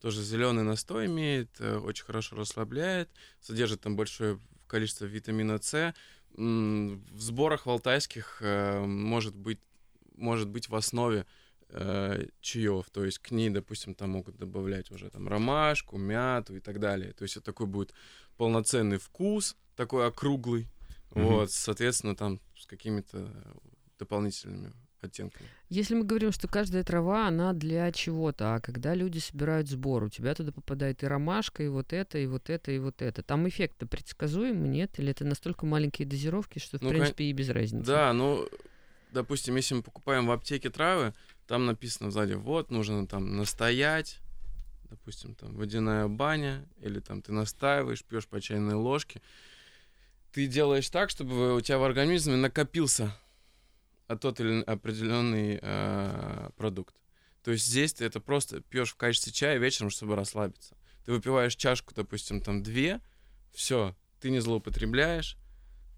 Тоже 0.00 0.22
зеленый 0.22 0.62
настой 0.62 1.06
имеет, 1.06 1.60
э, 1.60 1.76
очень 1.78 2.04
хорошо 2.04 2.36
расслабляет, 2.36 3.10
содержит 3.40 3.80
там 3.80 3.96
большое 3.96 4.38
количество 4.66 5.06
витамина 5.06 5.58
С. 5.60 5.94
В 6.30 7.20
сборах 7.20 7.66
в 7.66 7.70
алтайских 7.70 8.38
э, 8.40 8.84
может 8.84 9.34
быть, 9.34 9.58
может 10.14 10.48
быть 10.48 10.68
в 10.68 10.74
основе 10.76 11.26
э, 11.70 12.26
чаев, 12.40 12.88
то 12.90 13.04
есть 13.04 13.18
к 13.18 13.32
ней, 13.32 13.50
допустим, 13.50 13.94
там 13.94 14.10
могут 14.10 14.36
добавлять 14.36 14.90
уже 14.92 15.10
там 15.10 15.26
ромашку, 15.26 15.98
мяту 15.98 16.54
и 16.54 16.60
так 16.60 16.78
далее. 16.78 17.12
То 17.12 17.22
есть 17.24 17.36
это 17.36 17.46
такой 17.46 17.66
будет 17.66 17.92
полноценный 18.36 18.98
вкус, 18.98 19.56
такой 19.74 20.06
округлый, 20.06 20.68
Мгм. 21.10 21.26
вот, 21.26 21.50
соответственно, 21.50 22.14
там 22.14 22.40
с 22.56 22.66
какими-то 22.66 23.32
дополнительными 23.98 24.72
оттенками. 25.02 25.48
Если 25.68 25.94
мы 25.94 26.04
говорим, 26.04 26.32
что 26.32 26.48
каждая 26.48 26.84
трава, 26.84 27.28
она 27.28 27.52
для 27.52 27.90
чего-то, 27.92 28.54
а 28.54 28.60
когда 28.60 28.94
люди 28.94 29.18
собирают 29.18 29.68
сбор, 29.68 30.04
у 30.04 30.08
тебя 30.08 30.34
туда 30.34 30.52
попадает 30.52 31.02
и 31.02 31.06
ромашка, 31.06 31.62
и 31.62 31.68
вот 31.68 31.92
это, 31.92 32.18
и 32.18 32.26
вот 32.26 32.50
это, 32.50 32.72
и 32.72 32.78
вот 32.78 33.02
это. 33.02 33.22
Там 33.22 33.48
эффект-то 33.48 33.86
предсказуемый, 33.86 34.68
нет? 34.68 34.98
Или 34.98 35.10
это 35.10 35.24
настолько 35.24 35.66
маленькие 35.66 36.06
дозировки, 36.06 36.58
что, 36.58 36.78
в 36.78 36.82
Ну, 36.82 36.90
принципе, 36.90 37.24
и 37.24 37.32
без 37.32 37.48
разницы? 37.48 37.86
Да, 37.86 38.12
ну, 38.12 38.48
допустим, 39.12 39.56
если 39.56 39.74
мы 39.74 39.82
покупаем 39.82 40.26
в 40.26 40.30
аптеке 40.30 40.70
травы, 40.70 41.14
там 41.46 41.66
написано 41.66 42.10
сзади, 42.10 42.34
вот, 42.34 42.70
нужно 42.70 43.06
там 43.06 43.36
настоять, 43.36 44.18
допустим, 44.90 45.34
там 45.34 45.54
водяная 45.54 46.08
баня, 46.08 46.64
или 46.80 47.00
там 47.00 47.22
ты 47.22 47.32
настаиваешь, 47.32 48.04
пьешь 48.04 48.26
по 48.26 48.40
чайной 48.40 48.74
ложке. 48.74 49.20
Ты 50.32 50.46
делаешь 50.46 50.88
так, 50.90 51.10
чтобы 51.10 51.54
у 51.54 51.60
тебя 51.60 51.78
в 51.78 51.84
организме 51.84 52.36
накопился 52.36 53.12
а 54.08 54.16
тот 54.16 54.40
или 54.40 54.62
определенный 54.62 55.58
э, 55.62 56.50
продукт. 56.56 56.96
То 57.44 57.52
есть 57.52 57.66
здесь 57.66 57.92
ты 57.92 58.04
это 58.04 58.20
просто 58.20 58.60
пьешь 58.62 58.90
в 58.90 58.96
качестве 58.96 59.32
чая 59.32 59.58
вечером, 59.58 59.90
чтобы 59.90 60.16
расслабиться. 60.16 60.76
Ты 61.04 61.12
выпиваешь 61.12 61.54
чашку, 61.54 61.94
допустим, 61.94 62.40
там 62.40 62.62
две, 62.62 63.00
все, 63.52 63.94
ты 64.20 64.30
не 64.30 64.40
злоупотребляешь, 64.40 65.36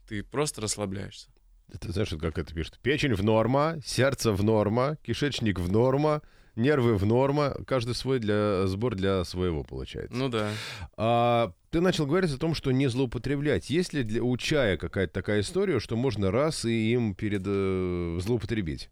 ты 0.08 0.22
просто 0.22 0.60
расслабляешься. 0.60 1.30
Ты 1.80 1.92
знаешь, 1.92 2.10
как 2.10 2.36
это 2.36 2.52
пишет? 2.52 2.78
Печень 2.82 3.14
в 3.14 3.22
норма, 3.22 3.78
сердце 3.84 4.32
в 4.32 4.42
норма, 4.42 4.96
кишечник 5.02 5.60
в 5.60 5.70
норма, 5.70 6.22
нервы 6.60 6.96
в 6.96 7.06
норма. 7.06 7.56
Каждый 7.66 7.94
свой 7.94 8.18
для 8.18 8.66
сбор 8.66 8.94
для 8.94 9.24
своего 9.24 9.64
получается. 9.64 10.16
Ну 10.16 10.28
да. 10.28 10.50
А, 10.96 11.52
ты 11.70 11.80
начал 11.80 12.06
говорить 12.06 12.32
о 12.32 12.38
том, 12.38 12.54
что 12.54 12.70
не 12.70 12.88
злоупотреблять. 12.88 13.70
Есть 13.70 13.92
ли 13.92 14.02
для, 14.02 14.22
у 14.22 14.36
чая 14.36 14.76
какая-то 14.76 15.12
такая 15.12 15.40
история, 15.40 15.80
что 15.80 15.96
можно 15.96 16.30
раз 16.30 16.64
и 16.64 16.92
им 16.92 17.14
перед 17.14 17.42
э, 17.46 18.18
злоупотребить? 18.20 18.90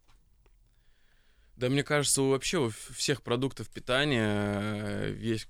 Да, 1.56 1.68
мне 1.68 1.82
кажется, 1.82 2.22
вообще 2.22 2.58
у 2.58 2.70
всех 2.70 3.22
продуктов 3.22 3.68
питания 3.68 4.60
э, 4.62 5.16
есть 5.18 5.48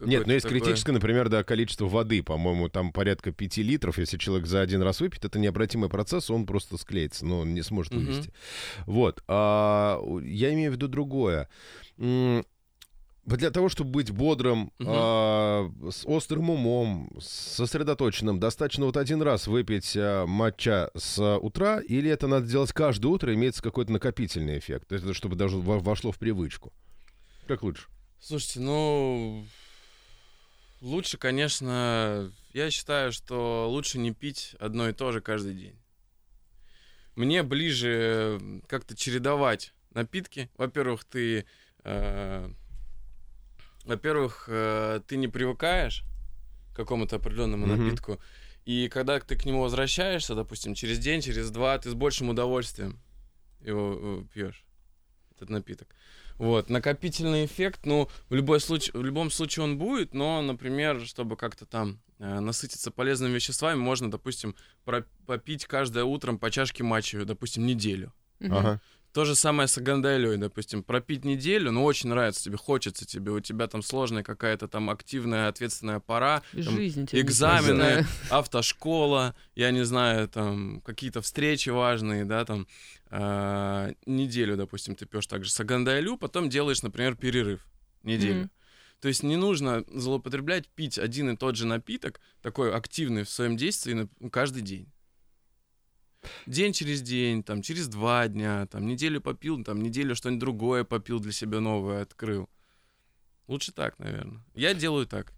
Нет, 0.00 0.26
но 0.26 0.32
есть 0.32 0.44
какое-то 0.44 0.60
такое- 0.60 0.60
критическое, 0.72 0.92
например, 0.92 1.28
да, 1.28 1.42
количество 1.44 1.86
воды. 1.86 2.22
По-моему, 2.22 2.68
там 2.68 2.92
порядка 2.92 3.32
5 3.32 3.62
литров. 3.62 3.98
Если 3.98 4.16
человек 4.18 4.46
за 4.46 4.60
один 4.60 4.82
раз 4.82 5.00
выпьет, 5.00 5.24
это 5.24 5.38
необратимый 5.38 5.88
процесс, 5.88 6.30
он 6.30 6.46
просто 6.46 6.76
склеится, 6.76 7.26
но 7.26 7.40
он 7.40 7.54
не 7.54 7.62
сможет 7.62 7.94
вывести. 7.94 8.32
Вот. 8.86 9.22
А, 9.26 10.00
я 10.24 10.52
имею 10.54 10.70
в 10.70 10.74
виду 10.74 10.88
другое. 10.88 11.48
Для 11.98 13.50
того, 13.50 13.68
чтобы 13.68 13.90
быть 13.90 14.10
бодрым, 14.10 14.72
Мгм. 14.78 14.88
а, 14.90 15.70
с 15.90 16.06
острым 16.06 16.48
умом, 16.48 17.10
сосредоточенным, 17.20 18.40
достаточно 18.40 18.86
вот 18.86 18.96
один 18.96 19.20
раз 19.20 19.46
выпить 19.46 19.92
а, 19.98 20.24
матча 20.26 20.90
с 20.96 21.36
утра, 21.38 21.78
или 21.80 22.08
это 22.10 22.26
надо 22.26 22.46
делать 22.46 22.72
каждое 22.72 23.08
утро, 23.08 23.34
имеется 23.34 23.62
какой-то 23.62 23.92
накопительный 23.92 24.58
эффект, 24.58 24.92
это 24.92 25.12
чтобы 25.12 25.36
даже 25.36 25.58
во- 25.58 25.78
вошло 25.78 26.10
в 26.10 26.18
привычку. 26.18 26.72
Как 27.46 27.62
лучше? 27.62 27.82
Слушайте, 28.18 28.60
ну 28.60 29.44
лучше, 30.80 31.18
конечно, 31.18 32.32
я 32.52 32.70
считаю, 32.70 33.12
что 33.12 33.68
лучше 33.68 33.98
не 33.98 34.12
пить 34.12 34.56
одно 34.58 34.88
и 34.88 34.92
то 34.92 35.12
же 35.12 35.20
каждый 35.20 35.54
день. 35.54 35.78
Мне 37.16 37.42
ближе 37.42 38.40
как-то 38.68 38.96
чередовать 38.96 39.74
напитки. 39.92 40.50
Во-первых, 40.56 41.04
ты, 41.04 41.46
э, 41.84 42.50
во-первых, 43.84 44.44
э, 44.48 45.00
ты 45.06 45.16
не 45.16 45.26
привыкаешь 45.26 46.04
к 46.72 46.76
какому-то 46.76 47.16
определенному 47.16 47.66
Мгм. 47.66 47.84
напитку, 47.84 48.20
и 48.64 48.88
когда 48.88 49.18
ты 49.18 49.34
к 49.34 49.44
нему 49.46 49.62
возвращаешься, 49.62 50.34
допустим, 50.34 50.74
через 50.74 50.98
день, 50.98 51.22
через 51.22 51.50
два, 51.50 51.78
ты 51.78 51.90
с 51.90 51.94
большим 51.94 52.28
удовольствием 52.28 53.00
его 53.60 53.98
э, 54.00 54.24
пьешь 54.32 54.64
этот 55.34 55.50
напиток. 55.50 55.88
Вот, 56.38 56.70
накопительный 56.70 57.44
эффект, 57.44 57.80
ну, 57.84 58.08
в, 58.28 58.34
любой 58.34 58.60
случай, 58.60 58.92
в 58.94 59.02
любом 59.04 59.30
случае 59.30 59.64
он 59.64 59.76
будет, 59.76 60.14
но, 60.14 60.40
например, 60.40 61.04
чтобы 61.04 61.36
как-то 61.36 61.66
там 61.66 62.00
э, 62.18 62.38
насытиться 62.38 62.90
полезными 62.92 63.34
веществами, 63.34 63.76
можно, 63.76 64.10
допустим, 64.10 64.54
попить 65.26 65.66
каждое 65.66 66.04
утром 66.04 66.38
по 66.38 66.50
чашке 66.50 66.84
матча, 66.84 67.24
допустим, 67.24 67.66
неделю. 67.66 68.12
Мгм. 68.38 68.56
Ага. 68.56 68.80
То 69.12 69.24
же 69.24 69.34
самое 69.34 69.68
с 69.68 69.78
агандайлей, 69.78 70.36
допустим, 70.36 70.82
пропить 70.82 71.24
неделю, 71.24 71.72
ну, 71.72 71.82
очень 71.84 72.10
нравится 72.10 72.44
тебе, 72.44 72.56
хочется 72.56 73.06
тебе, 73.06 73.32
у 73.32 73.40
тебя 73.40 73.66
там 73.66 73.82
сложная 73.82 74.22
какая-то 74.22 74.68
там 74.68 74.90
активная, 74.90 75.48
ответственная 75.48 75.98
пора, 75.98 76.42
там, 76.52 76.76
Жизнь 76.76 77.06
тебе 77.06 77.22
экзамены, 77.22 78.06
автошкола, 78.30 79.34
я 79.54 79.70
не 79.70 79.84
знаю, 79.84 80.28
там, 80.28 80.82
какие-то 80.82 81.22
встречи 81.22 81.70
важные, 81.70 82.24
да, 82.26 82.44
там, 82.44 82.66
а, 83.10 83.92
неделю, 84.04 84.56
допустим, 84.56 84.94
ты 84.94 85.06
пьешь 85.06 85.26
также 85.26 85.50
сагандайлю, 85.50 86.18
потом 86.18 86.50
делаешь, 86.50 86.82
например, 86.82 87.16
перерыв 87.16 87.66
неделю. 88.02 88.40
Мгм. 88.40 88.50
То 89.00 89.08
есть 89.08 89.22
не 89.22 89.36
нужно 89.36 89.84
злоупотреблять, 89.88 90.68
пить 90.68 90.98
один 90.98 91.30
и 91.30 91.36
тот 91.36 91.56
же 91.56 91.66
напиток, 91.66 92.20
такой 92.42 92.74
активный 92.74 93.22
в 93.22 93.30
своем 93.30 93.56
действии 93.56 94.08
каждый 94.30 94.62
день. 94.62 94.88
День 96.46 96.72
через 96.72 97.02
день, 97.02 97.42
там, 97.42 97.62
через 97.62 97.88
два 97.88 98.28
дня, 98.28 98.66
там, 98.66 98.86
неделю 98.86 99.20
попил, 99.20 99.62
там, 99.64 99.82
неделю 99.82 100.14
что-нибудь 100.14 100.40
другое 100.40 100.84
попил 100.84 101.20
для 101.20 101.32
себя 101.32 101.60
новое, 101.60 102.02
открыл. 102.02 102.48
Лучше 103.46 103.72
так, 103.72 103.98
наверное. 103.98 104.42
Я 104.54 104.74
делаю 104.74 105.06
так. 105.06 105.32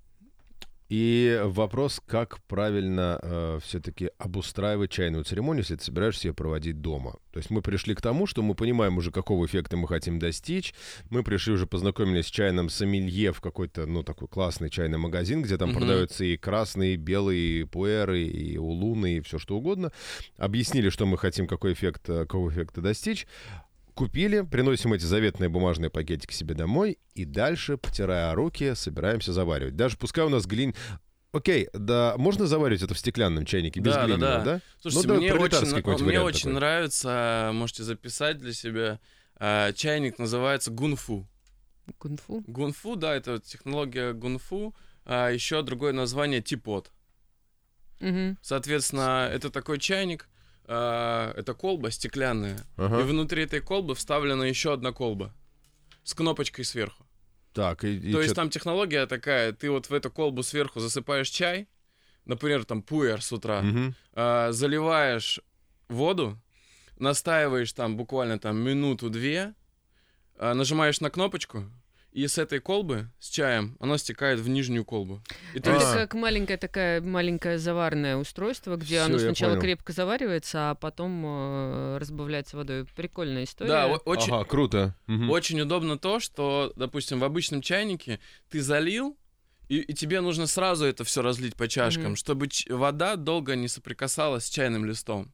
И 0.90 1.40
вопрос, 1.44 2.03
как 2.05 2.42
правильно 2.48 3.61
все-таки 3.64 4.11
обустраивать 4.18 4.90
чайную 4.90 5.22
церемонию, 5.24 5.62
если 5.62 5.76
ты 5.76 5.85
собираешься 5.85 6.29
ее 6.29 6.35
проводить 6.35 6.81
дома. 6.81 7.14
То 7.33 7.38
есть 7.38 7.48
мы 7.50 7.62
пришли 7.62 7.94
к 7.94 8.03
тому, 8.03 8.26
что 8.26 8.42
мы 8.42 8.57
понимаем 8.57 8.98
уже, 8.98 9.12
какого 9.12 9.46
эффекта 9.46 9.76
мы 9.76 9.87
хотим 9.87 10.18
достичь. 10.18 10.74
Мы 11.09 11.22
пришли 11.22 11.53
уже, 11.53 11.68
познакомились 11.68 12.26
с 12.26 12.31
чайным 12.31 12.68
сомелье 12.68 13.33
в 13.33 13.40
какой-то, 13.40 13.87
ну, 13.87 14.03
такой 14.03 14.26
классный 14.26 14.68
чайный 14.68 14.98
магазин, 14.98 15.42
где 15.42 15.57
там 15.57 15.70
Мгм. 15.70 15.79
продаются 15.79 16.24
и 16.24 16.37
красные, 16.37 16.94
и 16.94 16.96
белые, 16.96 17.61
и 17.61 17.64
пуэры, 17.64 18.24
и 18.24 18.59
улуны, 18.59 19.18
и 19.18 19.20
все 19.20 19.38
что 19.38 19.57
угодно. 19.57 19.92
Объяснили, 20.38 20.88
что 20.90 21.07
мы 21.07 21.18
хотим, 21.18 21.46
какой 21.46 21.72
эффект, 21.74 22.09
э, 22.09 22.22
какого 22.22 22.50
эффекта 22.50 22.81
достичь. 22.81 23.29
Купили, 24.01 24.41
приносим 24.41 24.95
эти 24.95 25.05
заветные 25.05 25.51
бумажные 25.51 25.91
пакетики 25.91 26.33
себе 26.33 26.55
домой 26.55 26.99
и 27.15 27.27
дальше, 27.27 27.77
потирая 27.77 28.35
руки, 28.35 28.75
собираемся 28.75 29.35
заваривать. 29.35 29.77
Даже 29.77 29.99
пускай 29.99 30.25
у 30.25 30.31
нас 30.31 30.47
глин... 30.47 30.75
Окей, 31.33 31.69
да, 31.75 32.15
можно 32.17 32.47
заваривать 32.47 32.83
это 32.83 32.95
в 32.95 32.99
стеклянном 32.99 33.45
чайнике 33.45 33.79
без 33.81 33.93
Да, 33.93 34.01
да, 34.01 34.07
глиняного, 34.07 34.33
да. 34.39 34.45
да? 34.45 34.61
Слушайте, 34.81 35.07
Ну, 35.09 35.15
да, 35.15 35.21
мне, 35.21 35.35
очень, 35.35 36.05
мне 36.07 36.21
очень 36.21 36.41
такой. 36.41 36.53
нравится, 36.55 37.51
можете 37.53 37.83
записать 37.83 38.39
для 38.39 38.55
себя, 38.55 39.01
а, 39.37 39.71
чайник 39.75 40.19
называется 40.19 40.71
гунфу. 40.71 41.29
Кунг-фу. 41.99 42.43
Гунфу, 42.47 42.97
да, 42.97 43.15
это 43.15 43.39
технология 43.39 44.15
гунфу, 44.15 44.75
а 45.05 45.29
еще 45.29 45.61
другое 45.63 45.93
название 45.93 46.41
типот. 46.41 46.91
Мгм. 48.01 48.39
Соответственно, 48.41 49.29
это 49.31 49.51
такой 49.51 49.79
чайник, 49.79 50.27
а, 50.72 51.33
это 51.37 51.52
колба 51.54 51.90
стеклянная, 51.90 52.59
Ага. 52.76 53.00
и 53.00 53.02
внутри 53.02 53.42
этой 53.42 53.61
колбы 53.61 53.96
вставлена 53.96 54.44
еще 54.44 54.72
одна 54.72 54.92
колба 54.92 55.35
с 56.04 56.14
кнопочкой 56.14 56.64
сверху. 56.64 57.04
Так, 57.52 57.83
и, 57.85 57.96
и 57.96 58.12
То 58.12 58.22
есть 58.22 58.37
там 58.37 58.50
технология 58.50 59.06
такая, 59.06 59.52
ты 59.52 59.68
вот 59.68 59.90
в 59.90 59.92
эту 59.92 60.11
колбу 60.12 60.44
сверху 60.44 60.78
засыпаешь 60.78 61.28
чай, 61.28 61.66
например, 62.24 62.64
там 62.64 62.83
пуэр 62.83 63.20
с 63.20 63.33
утра, 63.33 63.62
Мгм. 63.62 63.94
а, 64.12 64.52
заливаешь 64.52 65.40
воду, 65.88 66.38
настаиваешь 67.00 67.72
там 67.72 67.96
буквально 67.96 68.38
там 68.38 68.56
минуту-две, 68.59 69.54
а, 70.38 70.54
нажимаешь 70.54 71.00
на 71.00 71.11
кнопочку, 71.11 71.64
и 72.12 72.27
с 72.27 72.38
этой 72.38 72.59
колбы, 72.61 73.09
с 73.20 73.29
чаем, 73.29 73.77
оно 73.81 73.96
стекает 73.96 74.40
в 74.40 74.49
нижнюю 74.49 74.85
колбу. 74.85 75.23
И 75.55 75.61
то 75.61 75.70
А. 75.70 75.75
есть, 75.75 75.87
Это 75.87 75.99
как 76.07 76.14
маленькое 76.14 76.59
такое 76.59 77.01
маленькое 77.01 77.59
заварное 77.59 78.16
устройство, 78.16 78.77
где 78.77 78.96
Всё, 78.96 79.05
оно 79.05 79.18
сначала 79.18 79.51
понял. 79.53 79.62
крепко 79.62 79.92
заваривается, 79.92 80.70
а 80.70 80.75
потом 80.75 81.23
э, 81.25 81.99
разбавляется 81.99 82.57
водой. 82.57 82.85
Прикольная 82.96 83.44
история. 83.44 83.68
да, 83.70 83.87
очень, 83.88 84.33
Ага, 84.33 84.44
круто. 84.44 84.96
Мгм. 85.07 85.31
очень 85.31 85.61
удобно 85.61 85.99
то, 85.99 86.18
что, 86.20 86.73
допустим, 86.77 87.20
в 87.20 87.25
обычном 87.25 87.62
чайнике 87.62 88.18
ты 88.49 88.61
залил, 88.61 89.16
и, 89.68 89.79
и 89.79 89.94
тебе 89.94 90.20
нужно 90.20 90.49
сразу 90.49 90.85
это 90.87 91.05
все 91.05 91.23
разлить 91.23 91.55
по 91.55 91.68
чашкам, 91.68 92.07
Мгм. 92.07 92.16
чтобы 92.16 92.49
ч- 92.49 92.73
вода 92.73 93.14
долго 93.14 93.55
не 93.55 93.68
соприкасалась 93.68 94.46
с 94.46 94.51
чайным 94.51 94.85
листом. 94.85 95.33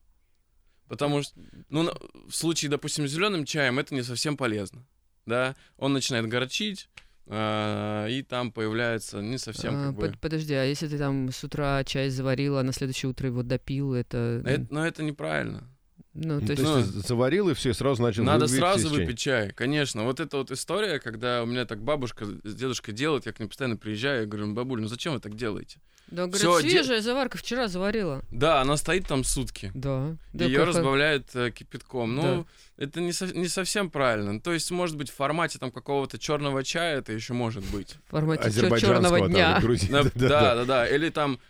Потому 0.89 1.23
что, 1.23 1.35
ну, 1.71 1.91
в 2.29 2.33
случае, 2.37 2.71
допустим, 2.71 3.09
с 3.09 3.11
зеленым 3.13 3.45
чаем 3.47 3.79
это 3.79 3.95
не 3.95 4.03
совсем 4.03 4.37
полезно. 4.37 4.87
Да, 5.27 5.55
он 5.77 5.93
начинает 5.93 6.27
горчить, 6.29 6.89
а, 7.27 8.07
и 8.07 8.23
там 8.23 8.53
появляется 8.53 9.21
не 9.21 9.39
совсем 9.39 9.75
А, 9.77 9.87
как 9.87 9.95
бы. 9.97 10.07
под- 10.09 10.21
Подожди, 10.21 10.55
а 10.55 10.65
если 10.65 10.87
ты 10.89 10.97
там 10.99 11.31
с 11.33 11.43
утра 11.43 11.83
чай 11.85 12.09
заварила, 12.11 12.61
а 12.61 12.63
на 12.63 12.73
следующее 12.73 13.11
утро 13.11 13.27
его 13.29 13.43
допил, 13.43 13.93
это... 13.95 14.43
Это- 14.45 14.67
но 14.73 14.87
это 14.87 15.03
неправильно. 15.03 15.69
Ну, 16.17 16.41
Ну, 16.41 16.47
то 16.47 16.53
есть... 16.53 16.65
ты 16.95 17.01
заварил 17.09 17.51
и 17.51 17.55
все, 17.55 17.71
и 17.71 17.73
сразу 17.75 18.03
начал 18.03 18.25
Надо 18.25 18.49
сразу 18.49 18.89
выпить 18.89 19.19
чай, 19.19 19.53
конечно. 19.53 20.05
Вот 20.05 20.19
это 20.19 20.39
вот 20.39 20.51
история, 20.51 20.99
когда 20.99 21.43
у 21.43 21.47
меня 21.47 21.67
так 21.67 21.83
бабушка 21.83 22.25
с 22.25 22.55
дедушкой 22.55 22.95
делают, 22.95 23.27
я 23.27 23.33
к 23.33 23.39
ним 23.39 23.49
постоянно 23.49 23.77
приезжаю, 23.77 24.23
я 24.23 24.27
говорю, 24.27 24.53
бабуль, 24.55 24.81
ну 24.81 24.89
зачем 24.89 25.13
вы 25.13 25.21
так 25.21 25.37
делаете? 25.37 25.79
Да, 26.09 26.23
говорят, 26.27 26.41
Всё, 26.41 26.63
де- 26.63 26.71
свежая 26.71 27.01
заварка 27.01 27.37
вчера 27.37 27.67
заварила. 27.67 28.23
Да, 28.31 28.61
она 28.61 28.77
стоит 28.77 29.09
там 29.09 29.25
сутки. 29.25 29.73
Да. 29.75 30.17
Ее 30.33 30.59
как- 30.61 30.69
разбавляют 30.69 31.35
э, 31.35 31.51
кипятком. 31.51 32.15
Ну, 32.15 32.47
это 32.77 33.01
не, 33.01 33.13
со- 33.13 33.37
не 33.37 33.49
совсем 33.49 33.91
правильно. 33.91 34.41
То 34.41 34.53
есть, 34.53 34.71
может 34.71 34.97
быть, 34.97 35.11
в 35.11 35.15
формате 35.15 35.59
там 35.59 35.73
какого-то 35.73 36.19
черного 36.19 36.63
чая 36.63 36.99
это 36.99 37.13
еще 37.13 37.33
может 37.33 37.65
быть. 37.73 37.97
В 38.07 38.11
формате 38.11 38.53
черного 38.81 39.29
дня. 39.29 39.61
Да, 39.61 40.03
Да, 40.03 40.03
да, 40.15 40.29
да, 40.29 40.55
да, 40.55 40.65
да. 40.65 40.89
Или 40.89 41.11
там, 41.11 41.41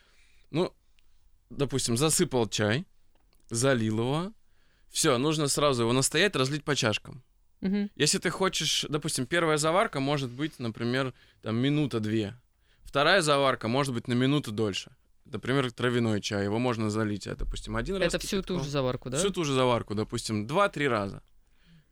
ну, 0.51 0.73
допустим, 1.51 1.99
засыпал 1.99 2.49
чай, 2.49 2.87
залил 3.51 3.99
его. 3.99 4.33
Все, 4.97 5.19
нужно 5.19 5.47
сразу 5.49 5.83
его 5.83 5.93
настоять, 5.93 6.35
разлить 6.37 6.65
по 6.65 6.75
чашкам. 6.75 7.23
Мгм. 7.61 7.91
Если 7.97 8.17
ты 8.17 8.31
хочешь, 8.31 8.87
допустим, 8.89 9.27
первая 9.27 9.59
заварка 9.59 10.01
может 10.01 10.31
быть, 10.31 10.59
например, 10.59 11.13
там 11.43 11.57
минута-две. 11.57 12.33
Вторая 12.83 13.21
заварка 13.21 13.69
может 13.69 13.93
быть 13.93 14.09
на 14.09 14.15
минуту 14.15 14.53
дольше. 14.53 14.97
Например, 15.27 15.71
травяной 15.71 16.23
чай, 16.23 16.45
его 16.45 16.59
можно 16.59 16.89
залить, 16.89 17.27
а, 17.27 17.37
допустим, 17.37 17.77
один 17.77 17.97
раз. 17.97 18.15
Это 18.15 18.27
всю 18.27 18.41
ту 18.41 18.59
же 18.59 18.71
заварку, 18.71 19.11
да? 19.11 19.19
Всю 19.19 19.29
ту 19.29 19.45
же 19.45 19.53
заварку, 19.53 19.95
допустим, 19.95 20.47
два-три 20.47 20.89
раза. 20.89 21.23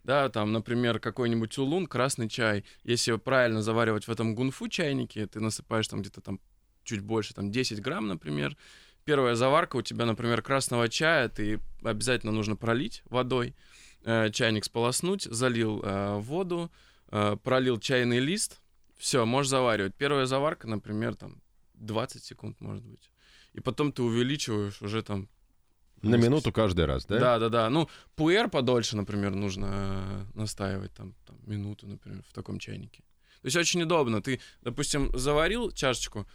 Да, 0.03 0.31
там, 0.31 0.55
например, 0.55 0.99
какой-нибудь 0.99 1.59
улун, 1.59 1.87
красный 1.87 2.31
чай. 2.31 2.65
Если 2.85 3.15
правильно 3.17 3.61
заваривать 3.61 4.09
в 4.09 4.11
этом 4.11 4.35
гунфу 4.35 4.67
чайнике, 4.69 5.27
ты 5.27 5.41
насыпаешь 5.41 5.89
там 5.89 6.01
где-то 6.01 6.23
там 6.23 6.41
чуть 6.85 7.01
больше, 7.01 7.35
там 7.35 7.51
10 7.51 7.83
грамм, 7.83 8.09
например. 8.09 8.57
Первая 9.05 9.35
заварка 9.35 9.77
у 9.77 9.83
тебя, 9.83 10.07
например, 10.07 10.41
красного 10.43 10.89
чая, 10.89 11.29
ты 11.29 11.61
обязательно 11.83 12.33
нужно 12.33 12.57
пролить 12.57 13.03
водой, 13.05 13.55
э, 14.05 14.31
чайник 14.31 14.65
сполоснуть, 14.65 15.25
залил 15.25 15.83
э, 15.83 16.19
воду, 16.19 16.71
э, 17.09 17.37
пролил 17.43 17.79
чайный 17.79 18.19
лист, 18.19 18.61
все, 18.97 19.27
можешь 19.27 19.51
заваривать. 19.51 19.95
Первая 19.95 20.25
заварка, 20.25 20.67
например, 20.67 21.17
там 21.17 21.43
20 21.75 22.25
секунд, 22.25 22.61
может 22.61 22.85
быть. 22.85 23.11
И 23.53 23.61
потом 23.61 23.93
ты 23.93 24.03
увеличиваешь 24.03 24.81
уже 24.81 25.03
там 25.03 25.29
На 26.01 26.17
минуту 26.17 26.51
каждый 26.53 26.87
раз, 26.87 27.05
да? 27.05 27.19
да, 27.19 27.39
да, 27.39 27.49
да. 27.49 27.71
Ну, 27.71 27.89
пуэр 28.17 28.49
подольше, 28.49 28.97
например, 28.97 29.35
нужно 29.35 30.27
настаивать, 30.35 30.95
там, 30.95 31.15
там, 31.27 31.37
минуту, 31.45 31.87
например, 31.87 32.23
в 32.29 32.33
таком 32.33 32.59
чайнике. 32.59 33.03
То 33.43 33.47
есть 33.49 33.57
очень 33.57 33.83
удобно. 33.83 34.23
Ты, 34.23 34.41
допустим, 34.63 35.11
заварил 35.15 35.71
чашечку, 35.71 36.27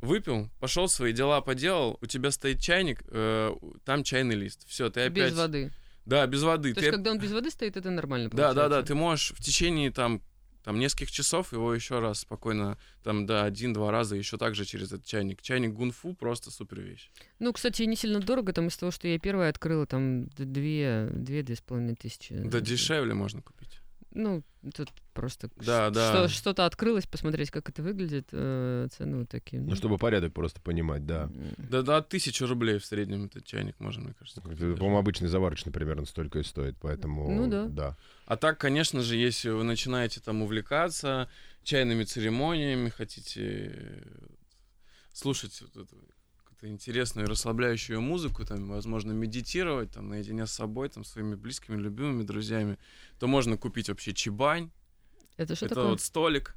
выпил, 0.00 0.50
пошел 0.60 0.88
свои 0.88 1.12
дела 1.12 1.40
поделал, 1.40 1.98
у 2.00 2.06
тебя 2.06 2.30
стоит 2.30 2.60
чайник, 2.60 3.02
э, 3.08 3.54
там 3.84 4.04
чайный 4.04 4.34
лист. 4.34 4.66
Все, 4.68 4.90
ты 4.90 5.00
опять... 5.02 5.32
Без 5.32 5.38
воды. 5.38 5.72
Да, 6.04 6.26
без 6.26 6.42
воды. 6.42 6.72
То 6.72 6.80
Ты 6.80 6.86
есть, 6.86 6.94
когда 6.96 7.10
он 7.10 7.18
без 7.18 7.32
воды 7.32 7.50
стоит, 7.50 7.76
это 7.76 7.90
нормально 7.90 8.30
Да, 8.30 8.36
да, 8.36 8.54
да. 8.54 8.62
получается? 8.62 8.86
Ты 8.86 8.94
можешь 8.94 9.32
в 9.32 9.42
течение 9.42 9.90
там, 9.90 10.22
там 10.62 10.78
нескольких 10.78 11.10
часов 11.10 11.52
его 11.52 11.74
еще 11.74 11.98
раз 11.98 12.20
спокойно, 12.20 12.78
там, 13.02 13.26
да, 13.26 13.44
один-два 13.44 13.90
раза 13.90 14.14
еще 14.14 14.38
также 14.38 14.64
через 14.64 14.92
этот 14.92 15.04
чайник. 15.04 15.42
Чайник 15.42 15.72
гунфу 15.72 16.14
просто 16.14 16.50
супер 16.50 16.80
вещь. 16.80 17.10
Ну, 17.40 17.52
кстати, 17.52 17.82
не 17.82 17.96
сильно 17.96 18.20
дорого, 18.20 18.52
там 18.52 18.68
из 18.68 18.76
того, 18.76 18.92
что 18.92 19.08
я 19.08 19.18
первая 19.18 19.50
открыла, 19.50 19.86
там 19.86 20.28
две, 20.28 21.08
две, 21.12 21.42
две 21.42 21.56
с 21.56 21.60
половиной 21.60 21.96
тысячи. 21.96 22.34
Да 22.34 22.60
дешевле 22.60 23.14
можно 23.14 23.42
купить. 23.42 23.80
Ну, 24.18 24.42
тут 24.74 24.88
просто 25.12 25.50
Да, 25.56 25.88
ш- 25.88 25.90
да. 25.90 26.10
что- 26.10 26.28
что-то 26.28 26.64
открылось, 26.64 27.06
посмотреть, 27.06 27.50
как 27.50 27.68
это 27.68 27.82
выглядит, 27.82 28.28
э, 28.32 28.88
цены 28.90 29.18
вот 29.18 29.28
такие. 29.28 29.60
Ну, 29.60 29.74
чтобы 29.76 29.98
порядок 29.98 30.32
просто 30.32 30.58
понимать, 30.62 31.04
да. 31.04 31.30
Да, 31.58 31.82
да, 31.82 32.00
тысячу 32.00 32.46
рублей 32.46 32.78
в 32.78 32.86
среднем 32.86 33.26
этот 33.26 33.44
чайник 33.44 33.78
можно, 33.78 34.04
мне 34.04 34.14
кажется. 34.14 34.40
Это, 34.40 34.74
по-моему, 34.76 34.96
обычный 34.96 35.28
заварочный 35.28 35.70
примерно 35.70 36.06
столько 36.06 36.38
и 36.38 36.42
стоит, 36.42 36.76
поэтому... 36.80 37.30
Ну 37.30 37.46
да. 37.46 37.66
да. 37.66 37.96
А 38.24 38.36
так, 38.38 38.58
конечно 38.58 39.02
же, 39.02 39.16
если 39.16 39.50
вы 39.50 39.64
начинаете 39.64 40.20
там 40.20 40.40
увлекаться 40.42 41.28
чайными 41.62 42.04
церемониями, 42.04 42.88
хотите 42.88 43.72
э, 43.76 44.02
слушать 45.12 45.60
вот 45.60 45.76
эту 45.84 45.96
какую-то 46.56 46.68
интересную 46.72 47.26
и 47.26 47.30
расслабляющую 47.30 48.00
музыку, 48.00 48.44
там, 48.44 48.68
возможно, 48.68 49.12
медитировать 49.12 49.90
там 49.92 50.08
наедине 50.08 50.46
с 50.46 50.52
собой, 50.52 50.88
там, 50.88 51.04
своими 51.04 51.34
близкими, 51.34 51.76
любимыми 51.76 52.22
друзьями, 52.22 52.78
то 53.18 53.26
можно 53.26 53.56
купить 53.56 53.88
вообще 53.88 54.12
чебань. 54.14 54.70
Это 55.36 55.54
что 55.54 55.66
Это 55.66 55.74
такое? 55.74 55.90
вот 55.90 56.00
столик. 56.00 56.54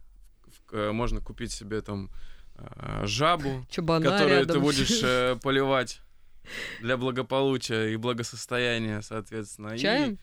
Э, 0.72 0.92
Можно 0.92 1.20
купить 1.22 1.52
себе 1.52 1.82
там 1.82 2.10
э, 2.56 3.06
жабу, 3.06 3.66
Чабана 3.70 4.06
которую 4.06 4.40
рядом. 4.40 4.56
ты 4.56 4.60
будешь 4.62 5.02
э, 5.04 5.36
поливать 5.44 6.02
для 6.82 6.96
благополучия 6.98 7.90
и 7.94 7.98
благосостояния, 7.98 9.02
соответственно. 9.02 9.74
И- 9.76 9.80
Чаем? 9.80 10.18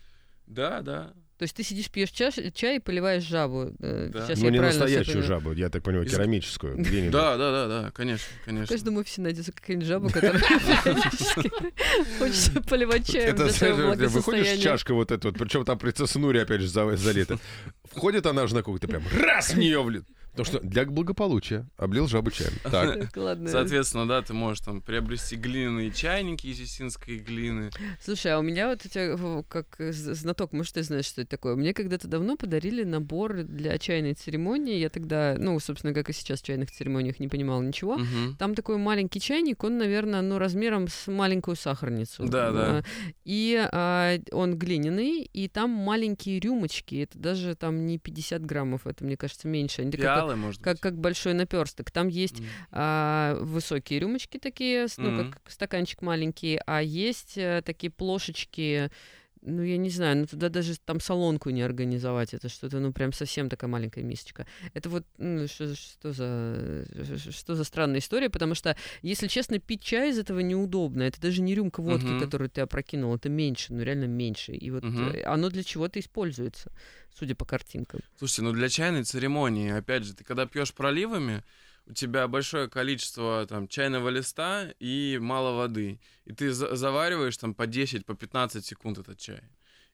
Да, 0.47 0.81
да. 0.81 1.13
То 1.39 1.43
есть 1.43 1.55
ты 1.55 1.63
сидишь, 1.63 1.91
пьешь 1.91 2.11
чаш, 2.13 2.35
чай 2.55 2.77
и 2.77 2.79
поливаешь 2.79 3.23
жабу. 3.23 3.73
Э, 3.81 4.09
Да. 4.11 4.27
Сейчас 4.27 4.39
Ну, 4.39 4.47
я 4.47 4.51
не 4.53 4.61
настоящую 4.61 5.23
жабу, 5.23 5.53
я 5.53 5.69
так 5.69 5.83
понимаю, 5.83 6.07
Из- 6.07 6.13
керамическую. 6.13 6.77
Да, 7.11 7.37
да, 7.37 7.51
да, 7.51 7.69
да, 7.83 7.91
конечно, 7.91 8.25
В 8.43 8.45
конечно. 8.47 8.67
каждом 8.75 8.97
офисе 8.97 9.21
найдется 9.21 9.53
какая-нибудь 9.53 9.87
жаба, 9.87 10.09
которая 10.09 10.41
хочется 12.19 12.63
поливать 12.63 13.11
чаем 13.11 13.35
Это 13.35 13.49
знаешь, 13.51 14.11
выходишь 14.13 14.59
чашка 14.63 14.95
вот 14.95 15.11
эта 15.11 15.29
вот, 15.29 15.39
причем 15.39 15.65
там 15.65 15.79
принцесса 15.79 16.19
Нури 16.19 16.39
опять 16.39 16.61
же 16.63 16.69
за- 16.69 16.97
залита. 16.97 17.39
Входит 17.93 18.27
она 18.27 18.47
же 18.47 18.55
на 18.55 18.63
кухню, 18.63 18.81
ты 18.81 18.89
прям 18.89 19.03
раз 19.13 19.51
в 19.53 19.59
нее 19.59 19.83
влит. 19.83 20.05
Потому 20.37 20.59
что 20.59 20.61
для 20.61 20.85
благополучия 20.85 21.67
облил 21.77 22.07
жабу 22.09 22.31
чаем. 22.31 22.53
Так. 22.71 23.11
Соответственно, 23.49 24.07
да, 24.07 24.23
ты 24.23 24.33
можешь 24.35 24.61
там 24.65 24.81
приобрести 24.81 25.37
глиняные 25.37 25.91
чайники 25.91 26.47
из 26.49 26.61
есинской 26.61 27.19
глины. 27.19 27.71
Слушай, 28.03 28.33
а 28.33 28.39
у 28.39 28.43
меня 28.43 28.69
вот 28.69 28.85
эти, 28.85 29.15
в- 29.15 29.43
как 29.45 29.77
знаток, 29.79 30.53
может, 30.53 30.75
ты 30.75 30.83
знаешь, 30.83 31.07
что 31.07 31.23
это 31.23 31.31
такое? 31.31 31.57
Мне 31.57 31.73
когда-то 31.73 32.09
давно 32.09 32.37
подарили 32.37 32.85
набор 32.85 33.43
для 33.43 33.79
чайной 33.79 34.15
церемонии. 34.15 34.77
Я 34.79 34.91
тогда, 34.91 35.37
ну, 35.39 35.59
собственно, 35.61 35.95
как 35.95 36.11
и 36.11 36.13
сейчас 36.13 36.41
в 36.43 36.45
чайных 36.45 36.71
церемониях, 36.71 37.19
не 37.21 37.29
понимала 37.29 37.63
ничего. 37.63 37.97
Мгм. 37.99 38.37
Там 38.39 38.55
такой 38.55 38.77
маленький 38.79 39.21
чайник, 39.21 39.65
он, 39.65 39.79
наверное, 39.79 40.23
ну, 40.23 40.39
размером 40.39 40.89
с 40.89 41.07
маленькую 41.11 41.57
сахарницу. 41.57 42.27
Да, 42.27 42.51
да. 42.53 42.67
А, 42.79 42.83
И 43.25 43.69
а, 43.73 44.19
он 44.33 44.59
глиняный, 44.59 45.23
и 45.33 45.49
там 45.49 45.71
маленькие 45.71 46.39
рюмочки. 46.41 47.03
Это 47.03 47.19
даже 47.19 47.55
там 47.55 47.87
не 47.87 47.99
50 47.99 48.45
граммов, 48.45 48.87
это, 48.87 49.05
мне 49.05 49.17
кажется, 49.17 49.49
меньше. 49.49 49.83
Они 49.83 49.91
такие, 49.91 50.07
как, 50.27 50.35
Пиалы, 50.35 50.37
может 50.37 50.63
как, 50.63 50.75
быть. 50.75 50.81
как 50.83 50.99
большой 50.99 51.35
наперсток. 51.35 51.91
Там 51.91 52.09
есть 52.09 52.41
М. 52.41 52.47
а, 52.73 53.39
высокие 53.41 54.01
рюмочки 54.01 54.39
такие, 54.39 54.87
ну, 54.97 55.11
Мгм. 55.11 55.33
как 55.33 55.51
стаканчик 55.51 56.03
маленький, 56.03 56.61
а 56.67 56.83
есть 56.83 57.37
э, 57.39 57.63
такие 57.65 57.91
плошечки, 57.91 58.91
ну, 59.47 59.63
я 59.63 59.77
не 59.77 59.91
знаю, 59.91 60.17
ну, 60.17 60.27
туда 60.27 60.49
даже 60.49 60.79
там 60.79 61.01
солонку 61.01 61.51
не 61.51 61.63
организовать, 61.63 62.35
это 62.35 62.49
что-то, 62.49 62.81
ну, 62.81 62.93
прям 62.93 63.13
совсем 63.13 63.49
такая 63.49 63.71
маленькая 63.71 64.03
мисочка. 64.03 64.47
Это 64.75 64.89
вот, 64.91 65.05
ну, 65.19 65.47
что, 65.47 65.75
что 65.75 66.13
за, 66.13 66.85
что 67.33 67.55
за 67.55 67.65
странная 67.65 68.01
история, 68.01 68.29
потому 68.29 68.55
что, 68.55 68.77
если 69.03 69.29
честно, 69.29 69.59
пить 69.59 69.83
чай 69.83 70.11
из 70.11 70.19
этого 70.19 70.41
неудобно, 70.41 71.05
это 71.05 71.21
даже 71.21 71.41
не 71.43 71.55
рюмка 71.55 71.81
водки, 71.81 72.07
Мгм. 72.07 72.19
которую 72.19 72.51
ты 72.51 72.61
опрокинул, 72.61 73.15
это 73.15 73.29
меньше, 73.29 73.73
ну, 73.73 73.83
реально 73.83 74.07
меньше, 74.07 74.53
и 74.53 74.71
вот 74.71 74.85
э, 74.85 75.23
оно 75.23 75.49
для 75.49 75.63
чего-то 75.63 76.01
используется, 76.01 76.73
судя 77.15 77.35
по 77.35 77.45
картинкам. 77.45 78.01
Слушайте, 78.19 78.43
ну 78.43 78.53
для 78.53 78.69
чайной 78.69 79.05
церемонии, 79.05 79.71
опять 79.71 80.05
же, 80.05 80.15
ты 80.15 80.25
когда 80.25 80.47
пьешь 80.47 80.75
проливами, 80.75 81.45
у 81.87 81.93
тебя 81.93 82.27
большое 82.29 82.69
количество 82.69 83.47
там 83.47 83.69
чайного 83.69 84.09
листа 84.09 84.73
и 84.81 85.19
мало 85.21 85.57
воды. 85.57 86.01
И 86.25 86.33
ты 86.33 86.53
за- 86.53 86.75
завариваешь 86.77 87.37
там 87.37 87.55
по 87.55 87.67
10, 87.67 88.05
по 88.07 88.15
15 88.15 88.65
секунд 88.65 88.99
этот 88.99 89.19
чай. 89.19 89.41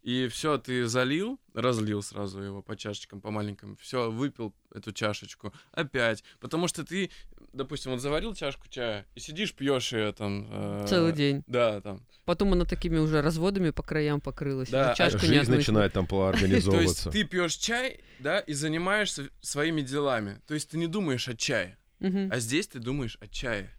И 0.02 0.26
все, 0.26 0.58
ты 0.58 0.86
залил, 0.88 1.38
разлил 1.54 2.02
сразу 2.02 2.40
его 2.40 2.60
по 2.60 2.76
чашечкам, 2.76 3.20
по 3.20 3.30
маленьким. 3.30 3.76
Все, 3.76 4.10
выпил 4.10 4.52
эту 4.74 4.90
чашечку. 4.90 5.52
Опять. 5.70 6.24
Потому 6.40 6.66
что 6.66 6.84
ты, 6.84 7.08
допустим, 7.52 7.92
вот 7.92 8.00
заварил 8.00 8.34
чашку 8.34 8.66
чая 8.68 9.06
и 9.14 9.20
сидишь, 9.20 9.54
пьешь 9.54 9.92
ее 9.92 10.12
там. 10.12 10.48
э, 10.50 10.86
Целый 10.88 11.12
день. 11.12 11.44
Да, 11.46 11.80
там. 11.80 12.04
Потом 12.24 12.52
она 12.52 12.64
такими 12.64 12.98
уже 12.98 13.22
разводами 13.22 13.70
по 13.70 13.84
краям 13.84 14.20
покрылась. 14.20 14.70
Да, 14.70 14.90
а 14.90 14.94
чашку 14.96 15.20
не 15.20 15.26
жизнь 15.26 15.40
одну 15.42 15.54
из- 15.54 15.58
начинает 15.58 15.92
там 15.92 16.06
То 16.72 16.80
есть 16.80 17.10
ты 17.12 17.22
пьешь 17.24 17.54
чай, 17.54 18.00
да, 18.18 18.40
и 18.40 18.54
занимаешься 18.54 19.28
своими 19.40 19.82
делами. 19.82 20.40
То 20.48 20.54
есть 20.54 20.70
ты 20.70 20.78
не 20.78 20.88
думаешь 20.88 21.28
о 21.28 21.36
чае. 21.36 21.78
Мгм. 22.02 22.28
А 22.32 22.38
здесь 22.40 22.66
ты 22.68 22.78
думаешь 22.78 23.16
о 23.20 23.26
чае. 23.28 23.70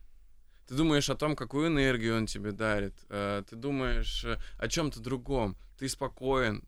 Ты 0.68 0.76
думаешь 0.76 1.10
о 1.10 1.16
том, 1.16 1.36
какую 1.36 1.68
энергию 1.68 2.16
он 2.18 2.26
тебе 2.26 2.52
дарит. 2.52 2.94
э, 3.10 3.44
Ты 3.50 3.56
думаешь 3.56 4.24
э, 4.26 4.38
о 4.58 4.68
чем-то 4.68 5.00
другом. 5.02 5.58
Ты 5.78 5.90
спокоен 5.90 6.64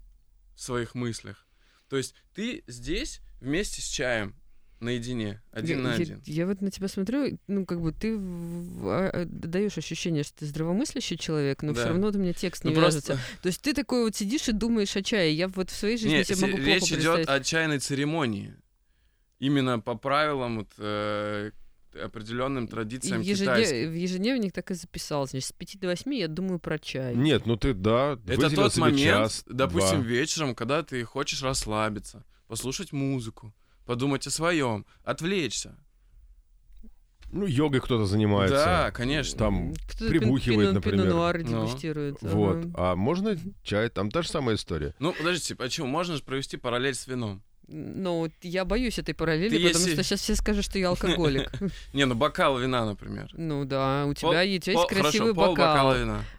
в 0.55 0.61
своих 0.61 0.95
мыслях. 0.95 1.47
То 1.89 1.97
есть 1.97 2.13
ты 2.33 2.63
здесь 2.67 3.21
вместе 3.39 3.81
с 3.81 3.85
чаем 3.85 4.35
наедине, 4.81 5.41
один 5.51 5.77
я, 5.77 5.83
на 5.83 5.89
я- 5.95 6.01
один. 6.01 6.21
Я, 6.25 6.45
вот 6.45 6.61
на 6.61 6.69
тебя 6.69 6.87
смотрю, 6.89 7.39
ну, 7.47 7.65
как 7.65 7.79
бы 7.81 7.91
ты 7.93 8.17
в- 8.17 8.87
а, 8.89 9.09
а, 9.09 9.25
даешь 9.25 9.77
ощущение, 9.77 10.23
что 10.23 10.39
ты 10.39 10.45
здравомыслящий 10.45 11.17
человек, 11.17 11.63
но 11.63 11.73
Да. 11.73 11.79
все 11.79 11.89
равно 11.89 12.09
у 12.09 12.11
меня 12.17 12.33
текст 12.33 12.65
не 12.65 12.71
Ну, 12.73 12.81
просто- 12.81 13.13
вяжется. 13.13 13.27
То 13.41 13.47
есть 13.47 13.61
ты 13.61 13.73
такой 13.73 14.03
вот 14.03 14.15
сидишь 14.15 14.47
и 14.49 14.51
думаешь 14.51 14.95
о 14.97 15.01
чае. 15.01 15.33
Я 15.33 15.47
вот 15.47 15.69
в 15.69 15.75
своей 15.75 15.97
жизни 15.97 16.17
Не, 16.17 16.23
себе 16.25 16.35
се- 16.35 16.45
могу 16.47 16.57
речь 16.57 16.79
плохо 16.79 16.95
идет 16.95 17.15
представить. 17.15 17.41
о 17.41 17.43
чайной 17.45 17.79
церемонии. 17.79 18.53
Именно 19.39 19.79
по 19.79 19.95
правилам 19.95 20.59
вот, 20.59 20.69
э, 20.77 21.51
определенным 22.03 22.65
И 22.65 22.67
традициям 22.67 23.21
в, 23.21 23.23
ежедне- 23.23 23.45
китайским. 23.45 23.89
в 23.91 23.93
ежедневник 23.95 24.53
так 24.53 24.71
и 24.71 24.73
записал. 24.73 25.27
Значит, 25.27 25.47
с 25.49 25.51
5 25.53 25.77
до 25.79 25.87
8 25.87 26.13
я 26.13 26.27
думаю 26.27 26.59
про 26.59 26.77
чай. 26.79 27.15
Нет, 27.15 27.45
ну 27.45 27.55
ты, 27.57 27.73
да, 27.73 28.19
Это 28.27 28.49
тот 28.53 28.73
себе 28.73 28.81
момент, 28.83 28.99
час, 28.99 29.43
допустим, 29.47 30.01
два. 30.01 30.09
вечером, 30.09 30.55
когда 30.55 30.83
ты 30.83 31.03
хочешь 31.03 31.41
расслабиться, 31.41 32.23
послушать 32.47 32.91
музыку, 32.91 33.53
подумать 33.85 34.25
о 34.27 34.29
своем, 34.31 34.85
отвлечься. 35.03 35.77
Ну, 37.31 37.45
йогой 37.45 37.81
кто-то 37.81 38.05
занимается. 38.05 38.55
Да, 38.55 38.91
конечно. 38.91 39.37
Там 39.37 39.73
Кто-то 39.89 40.07
прибухивает, 40.09 40.69
пин- 40.69 40.73
например. 40.73 41.05
пино-нуар 41.07 41.39
Ну. 41.39 41.47
дегустирует. 41.65 42.21
Вот. 42.21 42.57
ага. 42.57 42.71
А 42.77 42.95
можно 42.95 43.37
чай? 43.63 43.89
Там 43.89 44.09
та 44.11 44.21
же 44.21 44.29
самая 44.29 44.55
история. 44.55 44.93
Ну, 44.99 45.11
подождите, 45.11 45.55
почему? 45.55 45.87
Можно 45.87 46.15
же 46.15 46.23
провести 46.23 46.55
параллель 46.57 46.93
с 46.95 47.07
вином. 47.07 47.41
Ну, 47.67 48.19
вот 48.19 48.31
я 48.41 48.63
боюсь 48.65 48.99
этой 48.99 49.13
параллели, 49.15 49.49
Ты 49.49 49.55
потому 49.67 49.85
если- 49.85 49.93
что 49.93 50.03
сейчас 50.03 50.21
все 50.21 50.35
скажут, 50.35 50.65
что 50.65 50.77
я 50.77 50.89
алкоголик. 50.89 51.49
Не, 51.93 52.05
ну 52.05 52.15
бокал 52.15 52.57
вина, 52.59 52.85
например. 52.85 53.29
Ну 53.33 53.65
да, 53.65 54.05
у 54.05 54.13
тебя 54.13 54.41
есть, 54.41 54.65
красивый 54.87 55.33
бокал. 55.33 55.91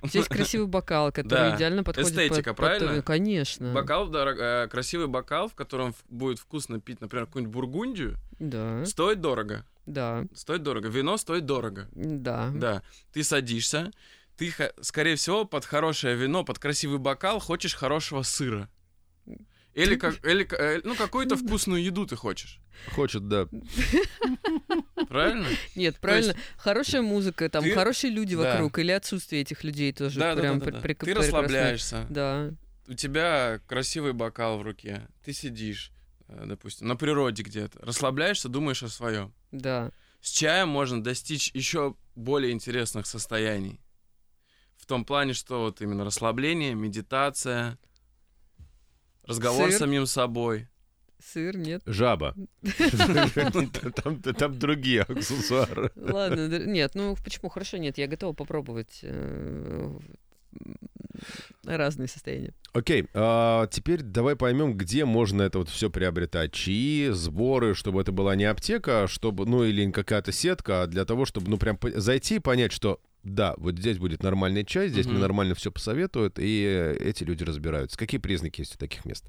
У 0.03 0.09
тебя 0.09 0.21
есть 0.21 0.29
красивый 0.29 0.67
бокал, 0.67 1.13
который 1.13 1.57
идеально 1.57 1.83
подходит 1.85 2.11
под- 2.15 2.19
Эстетика, 2.23 2.55
правильно? 2.55 3.03
Конечно. 3.03 3.73
Бокал, 3.73 4.13
э, 4.15 4.69
красивый 4.69 5.07
бокал, 5.09 5.49
в 5.49 5.55
котором 5.55 5.95
будет 6.09 6.39
вкусно 6.39 6.81
пить, 6.81 7.01
например, 7.01 7.27
какую-нибудь 7.27 7.55
бургундию, 7.55 8.17
стоит 8.85 9.21
дорого. 9.21 9.65
да, 9.87 10.25
Стоит 10.35 10.63
дорого. 10.63 10.89
Вино 10.89 11.17
стоит 11.17 11.47
дорого. 11.47 11.89
да. 11.93 12.51
Да. 12.55 12.83
Ты 13.13 13.25
садишься, 13.25 13.91
ты, 14.37 14.53
скорее 14.81 15.17
всего, 15.17 15.45
под 15.45 15.65
хорошее 15.65 16.15
вино, 16.17 16.45
под 16.45 16.59
красивый 16.59 16.99
бокал 16.99 17.41
хочешь 17.41 17.75
хорошего 17.75 18.23
сыра. 18.23 18.69
Или, 19.77 19.97
как, 19.97 20.25
или 20.27 20.47
э, 20.59 20.81
ну, 20.85 20.95
какую-то 20.97 21.37
вкусную 21.37 21.83
еду 21.85 22.07
ты 22.07 22.17
хочешь. 22.17 22.61
Хочет, 22.95 23.29
да. 23.29 23.47
Правильно? 25.09 25.47
Нет, 25.75 25.99
правильно. 26.01 26.35
Хорошая 26.57 27.03
музыка, 27.03 27.49
там 27.49 27.63
ты- 27.63 27.73
хорошие 27.75 28.11
люди 28.11 28.35
Да. 28.37 28.53
вокруг, 28.55 28.79
или 28.79 28.91
отсутствие 28.93 29.43
этих 29.43 29.65
людей 29.65 29.93
тоже 29.93 30.19
Да, 30.19 30.35
да, 30.35 30.41
прям 30.41 30.59
да, 30.59 30.65
да, 30.65 30.71
пр- 30.73 30.81
да. 30.83 30.89
прек- 30.89 31.05
Ты 31.05 31.15
расслабляешься. 31.15 32.07
Да. 32.09 32.53
У 32.89 32.95
тебя 32.95 33.61
красивый 33.67 34.13
бокал 34.13 34.59
в 34.59 34.63
руке. 34.63 35.07
Ты 35.25 35.33
сидишь, 35.33 35.93
э, 36.29 36.45
допустим, 36.47 36.89
на 36.89 36.97
природе 36.97 37.43
где-то. 37.43 37.79
Расслабляешься, 37.83 38.49
думаешь 38.49 38.83
о 38.83 38.89
своем. 38.89 39.33
Да. 39.53 39.91
С 40.21 40.31
чаем 40.31 40.69
можно 40.69 41.03
достичь 41.03 41.51
еще 41.53 41.95
более 42.15 42.53
интересных 42.53 43.07
состояний. 43.07 43.81
В 44.77 44.87
том 44.87 45.05
плане, 45.05 45.35
что 45.35 45.61
вот 45.63 45.81
именно 45.83 46.05
расслабление, 46.05 46.75
медитация, 46.75 47.79
разговор 49.27 49.71
с 49.71 49.79
самим 49.79 50.07
собой. 50.07 50.69
Сыр, 51.19 51.57
нет. 51.57 51.83
Жаба. 51.87 52.35
Там 54.03 54.23
там 54.23 54.59
другие 54.59 55.03
аксессуары. 55.03 55.91
Ладно, 55.97 56.47
нет, 56.67 56.93
ну 56.95 57.17
почему? 57.25 57.49
Хорошо, 57.49 57.79
нет, 57.79 57.99
я 57.99 58.07
готова 58.07 58.33
попробовать 58.33 59.01
э, 59.03 59.99
разные 61.65 62.09
состояния. 62.09 62.53
Окей, 62.73 63.07
а 63.15 63.67
теперь 63.69 64.03
давай 64.03 64.37
поймем, 64.37 64.77
где 64.77 65.05
можно 65.05 65.43
это 65.43 65.59
вот 65.59 65.69
все 65.69 65.91
приобретать. 65.91 66.53
Чаи, 66.53 67.09
сборы, 67.11 67.75
чтобы 67.75 68.03
это 68.03 68.13
была 68.13 68.37
не 68.37 68.45
аптека, 68.45 69.05
а 69.05 69.09
чтобы, 69.09 69.47
ну 69.47 69.65
или 69.65 69.91
какая-то 69.91 70.33
сетка, 70.33 70.83
а 70.83 70.87
для 70.87 71.05
того, 71.05 71.25
чтобы, 71.25 71.51
ну 71.51 71.57
прям 71.57 71.79
зайти 71.95 72.37
и 72.37 72.41
понять, 72.41 72.73
что 72.73 73.01
да, 73.27 73.55
вот 73.57 73.77
здесь 73.77 73.99
будет 73.99 74.23
нормальный 74.23 74.65
чай, 74.65 74.89
здесь 74.89 75.07
мне 75.07 75.15
Мгм. 75.15 75.23
нормально 75.23 75.55
все 75.57 75.73
посоветуют, 75.73 76.39
и 76.39 76.65
э, 76.65 76.97
эти 77.01 77.25
люди 77.25 77.43
разбираются. 77.43 77.99
Какие 77.99 78.21
признаки 78.21 78.61
есть 78.61 78.77
у 78.77 78.79
таких 78.79 79.05
мест? 79.05 79.25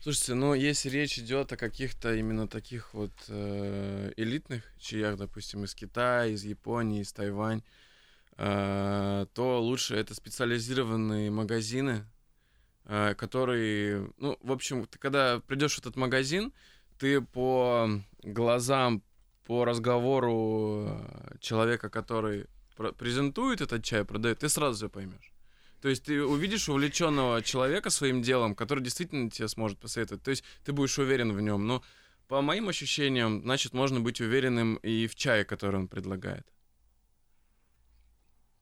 Слушайте, 0.00 0.34
ну 0.34 0.54
если 0.54 0.88
речь 0.90 1.18
идет 1.18 1.52
о 1.52 1.56
каких-то 1.56 2.14
именно 2.14 2.46
таких 2.46 2.94
вот 2.94 3.10
э, 3.28 4.12
элитных 4.16 4.62
чаях, 4.78 5.16
допустим, 5.16 5.64
из 5.64 5.74
Китая, 5.74 6.26
из 6.26 6.44
Японии, 6.44 7.02
из 7.02 7.12
Тайвань, 7.12 7.62
э, 8.38 9.26
то 9.34 9.60
лучше 9.60 9.96
это 9.96 10.14
специализированные 10.14 11.30
магазины, 11.32 12.04
э, 12.84 13.14
которые, 13.16 14.08
ну, 14.18 14.38
в 14.40 14.52
общем, 14.52 14.86
ты 14.86 14.98
когда 15.00 15.40
придешь 15.40 15.74
в 15.74 15.78
этот 15.80 15.96
магазин, 15.96 16.52
ты 16.98 17.20
по 17.20 17.88
глазам, 18.22 19.02
по 19.46 19.64
разговору 19.64 20.84
э, 20.86 21.36
человека, 21.40 21.90
который 21.90 22.46
презентует 22.90 23.60
этот 23.60 23.84
чай, 23.84 24.04
продает, 24.04 24.40
ты 24.40 24.48
сразу 24.48 24.76
все 24.76 24.88
поймешь. 24.88 25.32
То 25.80 25.88
есть 25.88 26.04
ты 26.04 26.24
увидишь 26.24 26.68
увлеченного 26.68 27.42
человека 27.42 27.90
своим 27.90 28.22
делом, 28.22 28.54
который 28.54 28.82
действительно 28.84 29.30
тебе 29.30 29.48
сможет 29.48 29.78
посоветовать. 29.78 30.22
То 30.22 30.30
есть 30.30 30.44
ты 30.64 30.72
будешь 30.72 30.98
уверен 30.98 31.32
в 31.32 31.40
нем. 31.40 31.66
Но 31.66 31.82
по 32.28 32.40
моим 32.40 32.68
ощущениям, 32.68 33.42
значит, 33.42 33.74
можно 33.74 34.00
быть 34.00 34.20
уверенным 34.20 34.76
и 34.76 35.06
в 35.06 35.14
чае, 35.16 35.44
который 35.44 35.80
он 35.80 35.88
предлагает. 35.88 36.46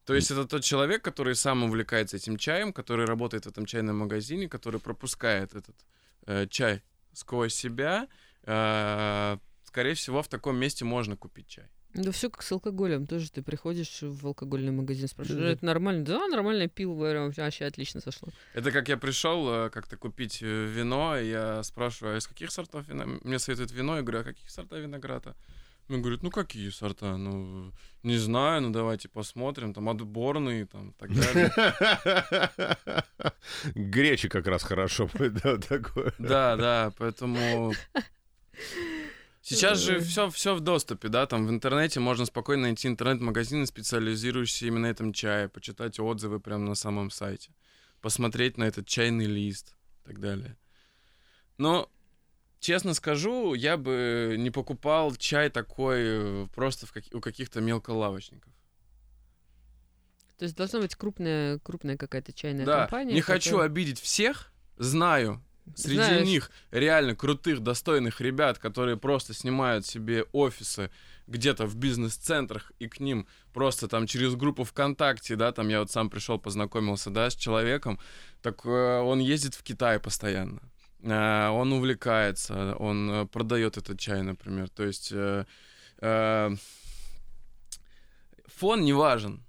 То 0.06 0.14
есть 0.14 0.30
это 0.30 0.44
тот 0.46 0.64
человек, 0.64 1.04
который 1.04 1.36
сам 1.36 1.62
увлекается 1.62 2.16
этим 2.16 2.36
чаем, 2.36 2.72
который 2.72 3.04
работает 3.04 3.44
в 3.44 3.48
этом 3.48 3.66
чайном 3.66 3.98
магазине, 3.98 4.48
который 4.48 4.80
пропускает 4.80 5.54
этот 5.54 5.76
э, 6.26 6.46
чай 6.48 6.82
сквозь 7.12 7.54
себя. 7.54 8.08
Э, 8.42 9.36
скорее 9.64 9.94
всего, 9.94 10.22
в 10.22 10.28
таком 10.28 10.56
месте 10.56 10.84
можно 10.84 11.16
купить 11.16 11.46
чай. 11.48 11.68
Да 11.94 12.12
все 12.12 12.30
как 12.30 12.42
с 12.42 12.52
алкоголем. 12.52 13.06
Тоже 13.06 13.30
ты 13.30 13.42
приходишь 13.42 13.98
в 14.02 14.26
алкогольный 14.26 14.70
магазин, 14.70 15.08
спрашиваешь, 15.08 15.42
Да. 15.42 15.50
это 15.50 15.64
нормально? 15.64 16.04
Да, 16.04 16.26
нормально, 16.28 16.68
пил, 16.68 16.94
говорю, 16.94 17.32
вообще 17.34 17.64
отлично 17.64 18.00
сошло. 18.00 18.28
Это 18.54 18.70
как 18.70 18.88
я 18.88 18.96
пришел 18.96 19.66
э, 19.66 19.70
как-то 19.70 19.96
купить 19.96 20.38
э, 20.42 20.66
вино, 20.66 21.18
и 21.18 21.28
я 21.30 21.62
спрашиваю, 21.64 22.14
а 22.14 22.18
из 22.18 22.26
каких 22.28 22.52
сортов 22.52 22.86
вина? 22.88 23.06
Мне 23.24 23.38
советуют 23.38 23.72
вино, 23.72 23.96
я 23.96 24.02
говорю, 24.02 24.20
а 24.20 24.24
каких 24.24 24.48
сортов 24.50 24.78
винограда? 24.78 25.34
Мне 25.88 25.98
говорят, 25.98 26.22
ну 26.22 26.30
какие 26.30 26.70
сорта? 26.70 27.16
Ну, 27.16 27.72
не 28.04 28.16
знаю, 28.16 28.62
ну 28.62 28.70
давайте 28.70 29.08
посмотрим, 29.08 29.74
там 29.74 29.88
отборные, 29.88 30.66
там, 30.66 30.92
так 30.92 31.10
далее. 31.12 31.50
Гречи 33.74 34.28
как 34.28 34.46
раз 34.46 34.62
хорошо 34.62 35.10
да, 35.18 35.56
такое. 35.58 36.14
Да, 36.18 36.56
да, 36.56 36.92
поэтому... 36.96 37.72
Сейчас 39.42 39.78
же 39.78 40.00
все, 40.00 40.28
все 40.28 40.54
в 40.54 40.60
доступе, 40.60 41.08
да, 41.08 41.26
там 41.26 41.46
в 41.46 41.50
интернете 41.50 41.98
можно 41.98 42.26
спокойно 42.26 42.62
найти 42.64 42.88
интернет-магазины, 42.88 43.66
специализирующиеся 43.66 44.66
именно 44.66 44.88
на 44.88 44.90
этом 44.90 45.12
чае, 45.12 45.48
почитать 45.48 45.98
отзывы 45.98 46.40
прямо 46.40 46.66
на 46.66 46.74
самом 46.74 47.10
сайте, 47.10 47.50
посмотреть 48.02 48.58
на 48.58 48.64
этот 48.64 48.86
чайный 48.86 49.24
лист 49.24 49.74
и 50.04 50.08
так 50.08 50.20
далее. 50.20 50.58
Но, 51.56 51.90
честно 52.58 52.92
скажу, 52.92 53.54
я 53.54 53.78
бы 53.78 54.36
не 54.38 54.50
покупал 54.50 55.14
чай 55.16 55.48
такой 55.48 55.98
э, 56.00 56.46
просто 56.54 56.86
в 56.86 56.92
каки- 56.92 57.14
у 57.14 57.20
каких-то 57.20 57.62
мелколавочников. 57.62 58.52
То 60.36 60.44
есть 60.44 60.56
должна 60.56 60.80
быть 60.80 60.94
крупная, 60.94 61.58
крупная 61.58 61.96
какая-то 61.96 62.32
чайная 62.32 62.64
да, 62.64 62.80
компания. 62.80 63.14
не 63.14 63.20
хочу 63.20 63.58
обидеть 63.58 64.00
всех, 64.00 64.52
знаю, 64.78 65.42
Среди 65.74 65.96
Знаешь. 65.96 66.26
них 66.26 66.50
реально 66.70 67.14
крутых, 67.14 67.60
достойных 67.60 68.20
ребят, 68.20 68.58
которые 68.58 68.96
просто 68.96 69.34
снимают 69.34 69.86
себе 69.86 70.24
офисы 70.32 70.90
где-то 71.26 71.66
в 71.66 71.76
бизнес-центрах, 71.76 72.72
и 72.80 72.88
к 72.88 73.00
ним 73.00 73.26
просто 73.52 73.88
там 73.88 74.06
через 74.06 74.34
группу 74.34 74.64
ВКонтакте, 74.64 75.36
да, 75.36 75.52
там 75.52 75.68
я 75.68 75.80
вот 75.80 75.90
сам 75.90 76.10
пришел, 76.10 76.38
познакомился, 76.38 77.10
да, 77.10 77.30
с 77.30 77.36
человеком, 77.36 77.98
так 78.42 78.66
э, 78.66 79.00
он 79.00 79.20
ездит 79.20 79.54
в 79.54 79.62
Китай 79.62 80.00
постоянно. 80.00 80.60
Э, 81.02 81.48
он 81.48 81.72
увлекается, 81.72 82.74
он 82.76 83.10
э, 83.10 83.26
продает 83.26 83.76
этот 83.76 83.98
чай, 84.00 84.22
например. 84.22 84.68
То 84.70 84.84
есть 84.84 85.12
э, 85.12 85.44
э, 86.00 86.56
фон 88.46 88.82
не 88.82 88.92
важен. 88.92 89.44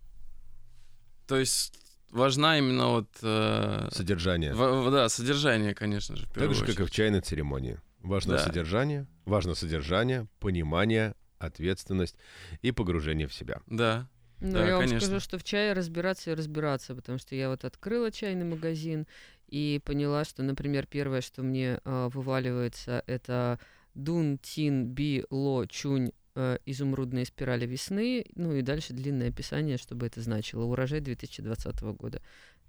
То 1.27 1.37
есть 1.37 1.80
важна 2.11 2.57
именно 2.57 2.87
вот... 2.89 3.07
э, 3.21 3.89
Содержание. 3.91 4.53
в- 4.53 4.87
в- 4.87 4.91
да, 4.91 5.09
содержание, 5.09 5.73
конечно 5.73 6.15
же, 6.15 6.27
Так 6.33 6.53
же, 6.53 6.65
как 6.65 6.79
и 6.79 6.83
в 6.83 6.91
чайной 6.91 7.21
церемонии. 7.21 7.79
Важно 7.99 8.33
Да. 8.37 8.39
содержание, 8.43 9.07
важно 9.25 9.55
содержание, 9.55 10.27
понимание, 10.39 11.13
ответственность 11.37 12.15
и 12.61 12.71
погружение 12.71 13.27
в 13.27 13.33
себя. 13.33 13.61
Да. 13.67 14.07
Ну, 14.39 14.53
Да, 14.53 14.65
я 14.67 14.73
вам 14.77 14.85
конечно. 14.85 15.07
скажу, 15.07 15.19
что 15.19 15.37
в 15.37 15.43
чае 15.43 15.73
разбираться 15.73 16.31
и 16.31 16.33
разбираться, 16.33 16.95
потому 16.95 17.19
что 17.19 17.35
я 17.35 17.49
вот 17.49 17.63
открыла 17.63 18.11
чайный 18.11 18.45
магазин 18.45 19.05
и 19.47 19.79
поняла, 19.85 20.25
что, 20.25 20.41
например, 20.41 20.87
первое, 20.87 21.21
что 21.21 21.43
мне 21.43 21.79
а, 21.85 22.09
вываливается, 22.09 23.03
это 23.05 23.59
Дун 23.93 24.37
Тин 24.39 24.87
Би 24.87 25.25
Ло 25.29 25.67
Чунь 25.67 26.11
э, 26.35 26.57
изумрудные 26.65 27.25
спирали 27.25 27.65
весны, 27.65 28.25
ну 28.35 28.53
и 28.53 28.61
дальше 28.61 28.93
длинное 28.93 29.29
описание, 29.29 29.77
чтобы 29.77 30.05
это 30.05 30.21
значило. 30.21 30.63
Урожай 30.63 30.99
2020 30.99 31.81
года. 31.81 32.21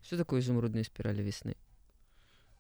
Что 0.03 0.17
такое 0.17 0.41
изумрудные 0.41 0.85
спирали 0.85 1.23
весны? 1.23 1.57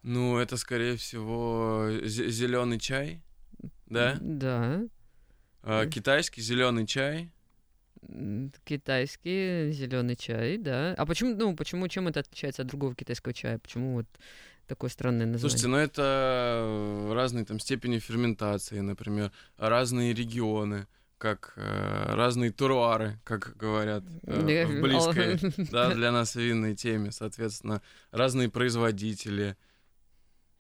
Ну, 0.02 0.38
это, 0.38 0.56
скорее 0.56 0.96
всего, 0.96 1.88
зеленый 2.04 2.78
чай, 2.78 3.22
да? 3.86 4.18
Да. 4.20 4.82
А, 5.62 5.86
китайский 5.86 6.40
зеленый 6.40 6.86
чай. 6.86 7.30
Китайский 8.64 9.70
зеленый 9.70 10.16
чай, 10.16 10.58
да. 10.58 10.94
А 10.98 11.06
почему, 11.06 11.36
ну, 11.36 11.54
почему, 11.54 11.86
чем 11.86 12.08
это 12.08 12.20
отличается 12.20 12.62
от 12.62 12.68
другого 12.68 12.96
китайского 12.96 13.32
чая? 13.32 13.58
Почему 13.58 13.94
вот 13.94 14.06
такое 14.66 14.90
странное 14.90 15.26
название? 15.26 15.40
Слушайте, 15.40 15.68
ну 15.68 15.76
это 15.76 16.02
э, 16.02 17.12
разные 17.12 17.44
там 17.44 17.58
степени 17.58 17.98
ферментации, 17.98 18.80
например, 18.80 19.32
разные 19.56 20.14
регионы, 20.14 20.86
как 21.18 21.52
э, 21.56 22.14
разные 22.14 22.50
туруары, 22.50 23.20
как 23.24 23.56
говорят 23.56 24.04
э, 24.24 24.66
в 24.66 24.80
близкой 24.80 25.38
да, 25.70 25.94
для 25.94 26.10
нас 26.10 26.34
винной 26.34 26.74
теме, 26.74 27.12
соответственно, 27.12 27.82
разные 28.10 28.48
производители, 28.48 29.56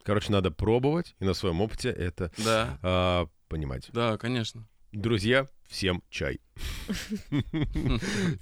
Короче, 0.04 0.32
надо 0.32 0.50
пробовать 0.50 1.14
и 1.20 1.24
на 1.24 1.32
своем 1.34 1.60
опыте 1.60 1.90
это 1.90 2.32
да, 2.38 2.78
а, 2.82 3.26
понимать. 3.48 3.88
да, 3.92 4.18
конечно. 4.18 4.66
Друзья, 4.92 5.46
всем 5.68 6.02
чай. 6.10 6.38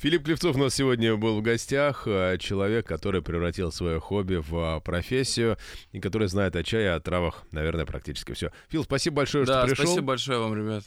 Филипп 0.01 0.25
Клевцов 0.25 0.57
у 0.57 0.59
нас 0.59 0.75
сегодня 0.75 1.17
был 1.17 1.39
в 1.39 1.43
гостях. 1.43 2.03
а, 2.07 2.37
Человек, 2.39 2.87
который 2.87 3.23
превратил 3.23 3.71
свое 3.71 4.01
хобби 4.01 4.37
в 4.37 4.57
а, 4.57 4.81
профессию 4.81 5.57
и 5.93 6.01
который 6.01 6.27
знает 6.27 6.57
о 6.57 6.65
чае, 6.65 6.93
о 6.93 7.01
травах, 7.01 7.45
наверное, 7.53 7.87
практически 7.87 8.33
все. 8.33 8.51
Фил, 8.69 8.83
спасибо 8.83 9.17
большое, 9.19 9.45
Да, 9.47 9.61
что 9.61 9.69
пришел. 9.69 9.85
спасибо 9.87 10.07
большое 10.07 10.39
вам, 10.41 10.57
ребят. 10.57 10.85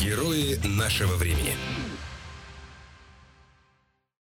Герои 0.00 0.58
нашего 0.66 1.14
времени. 1.16 1.54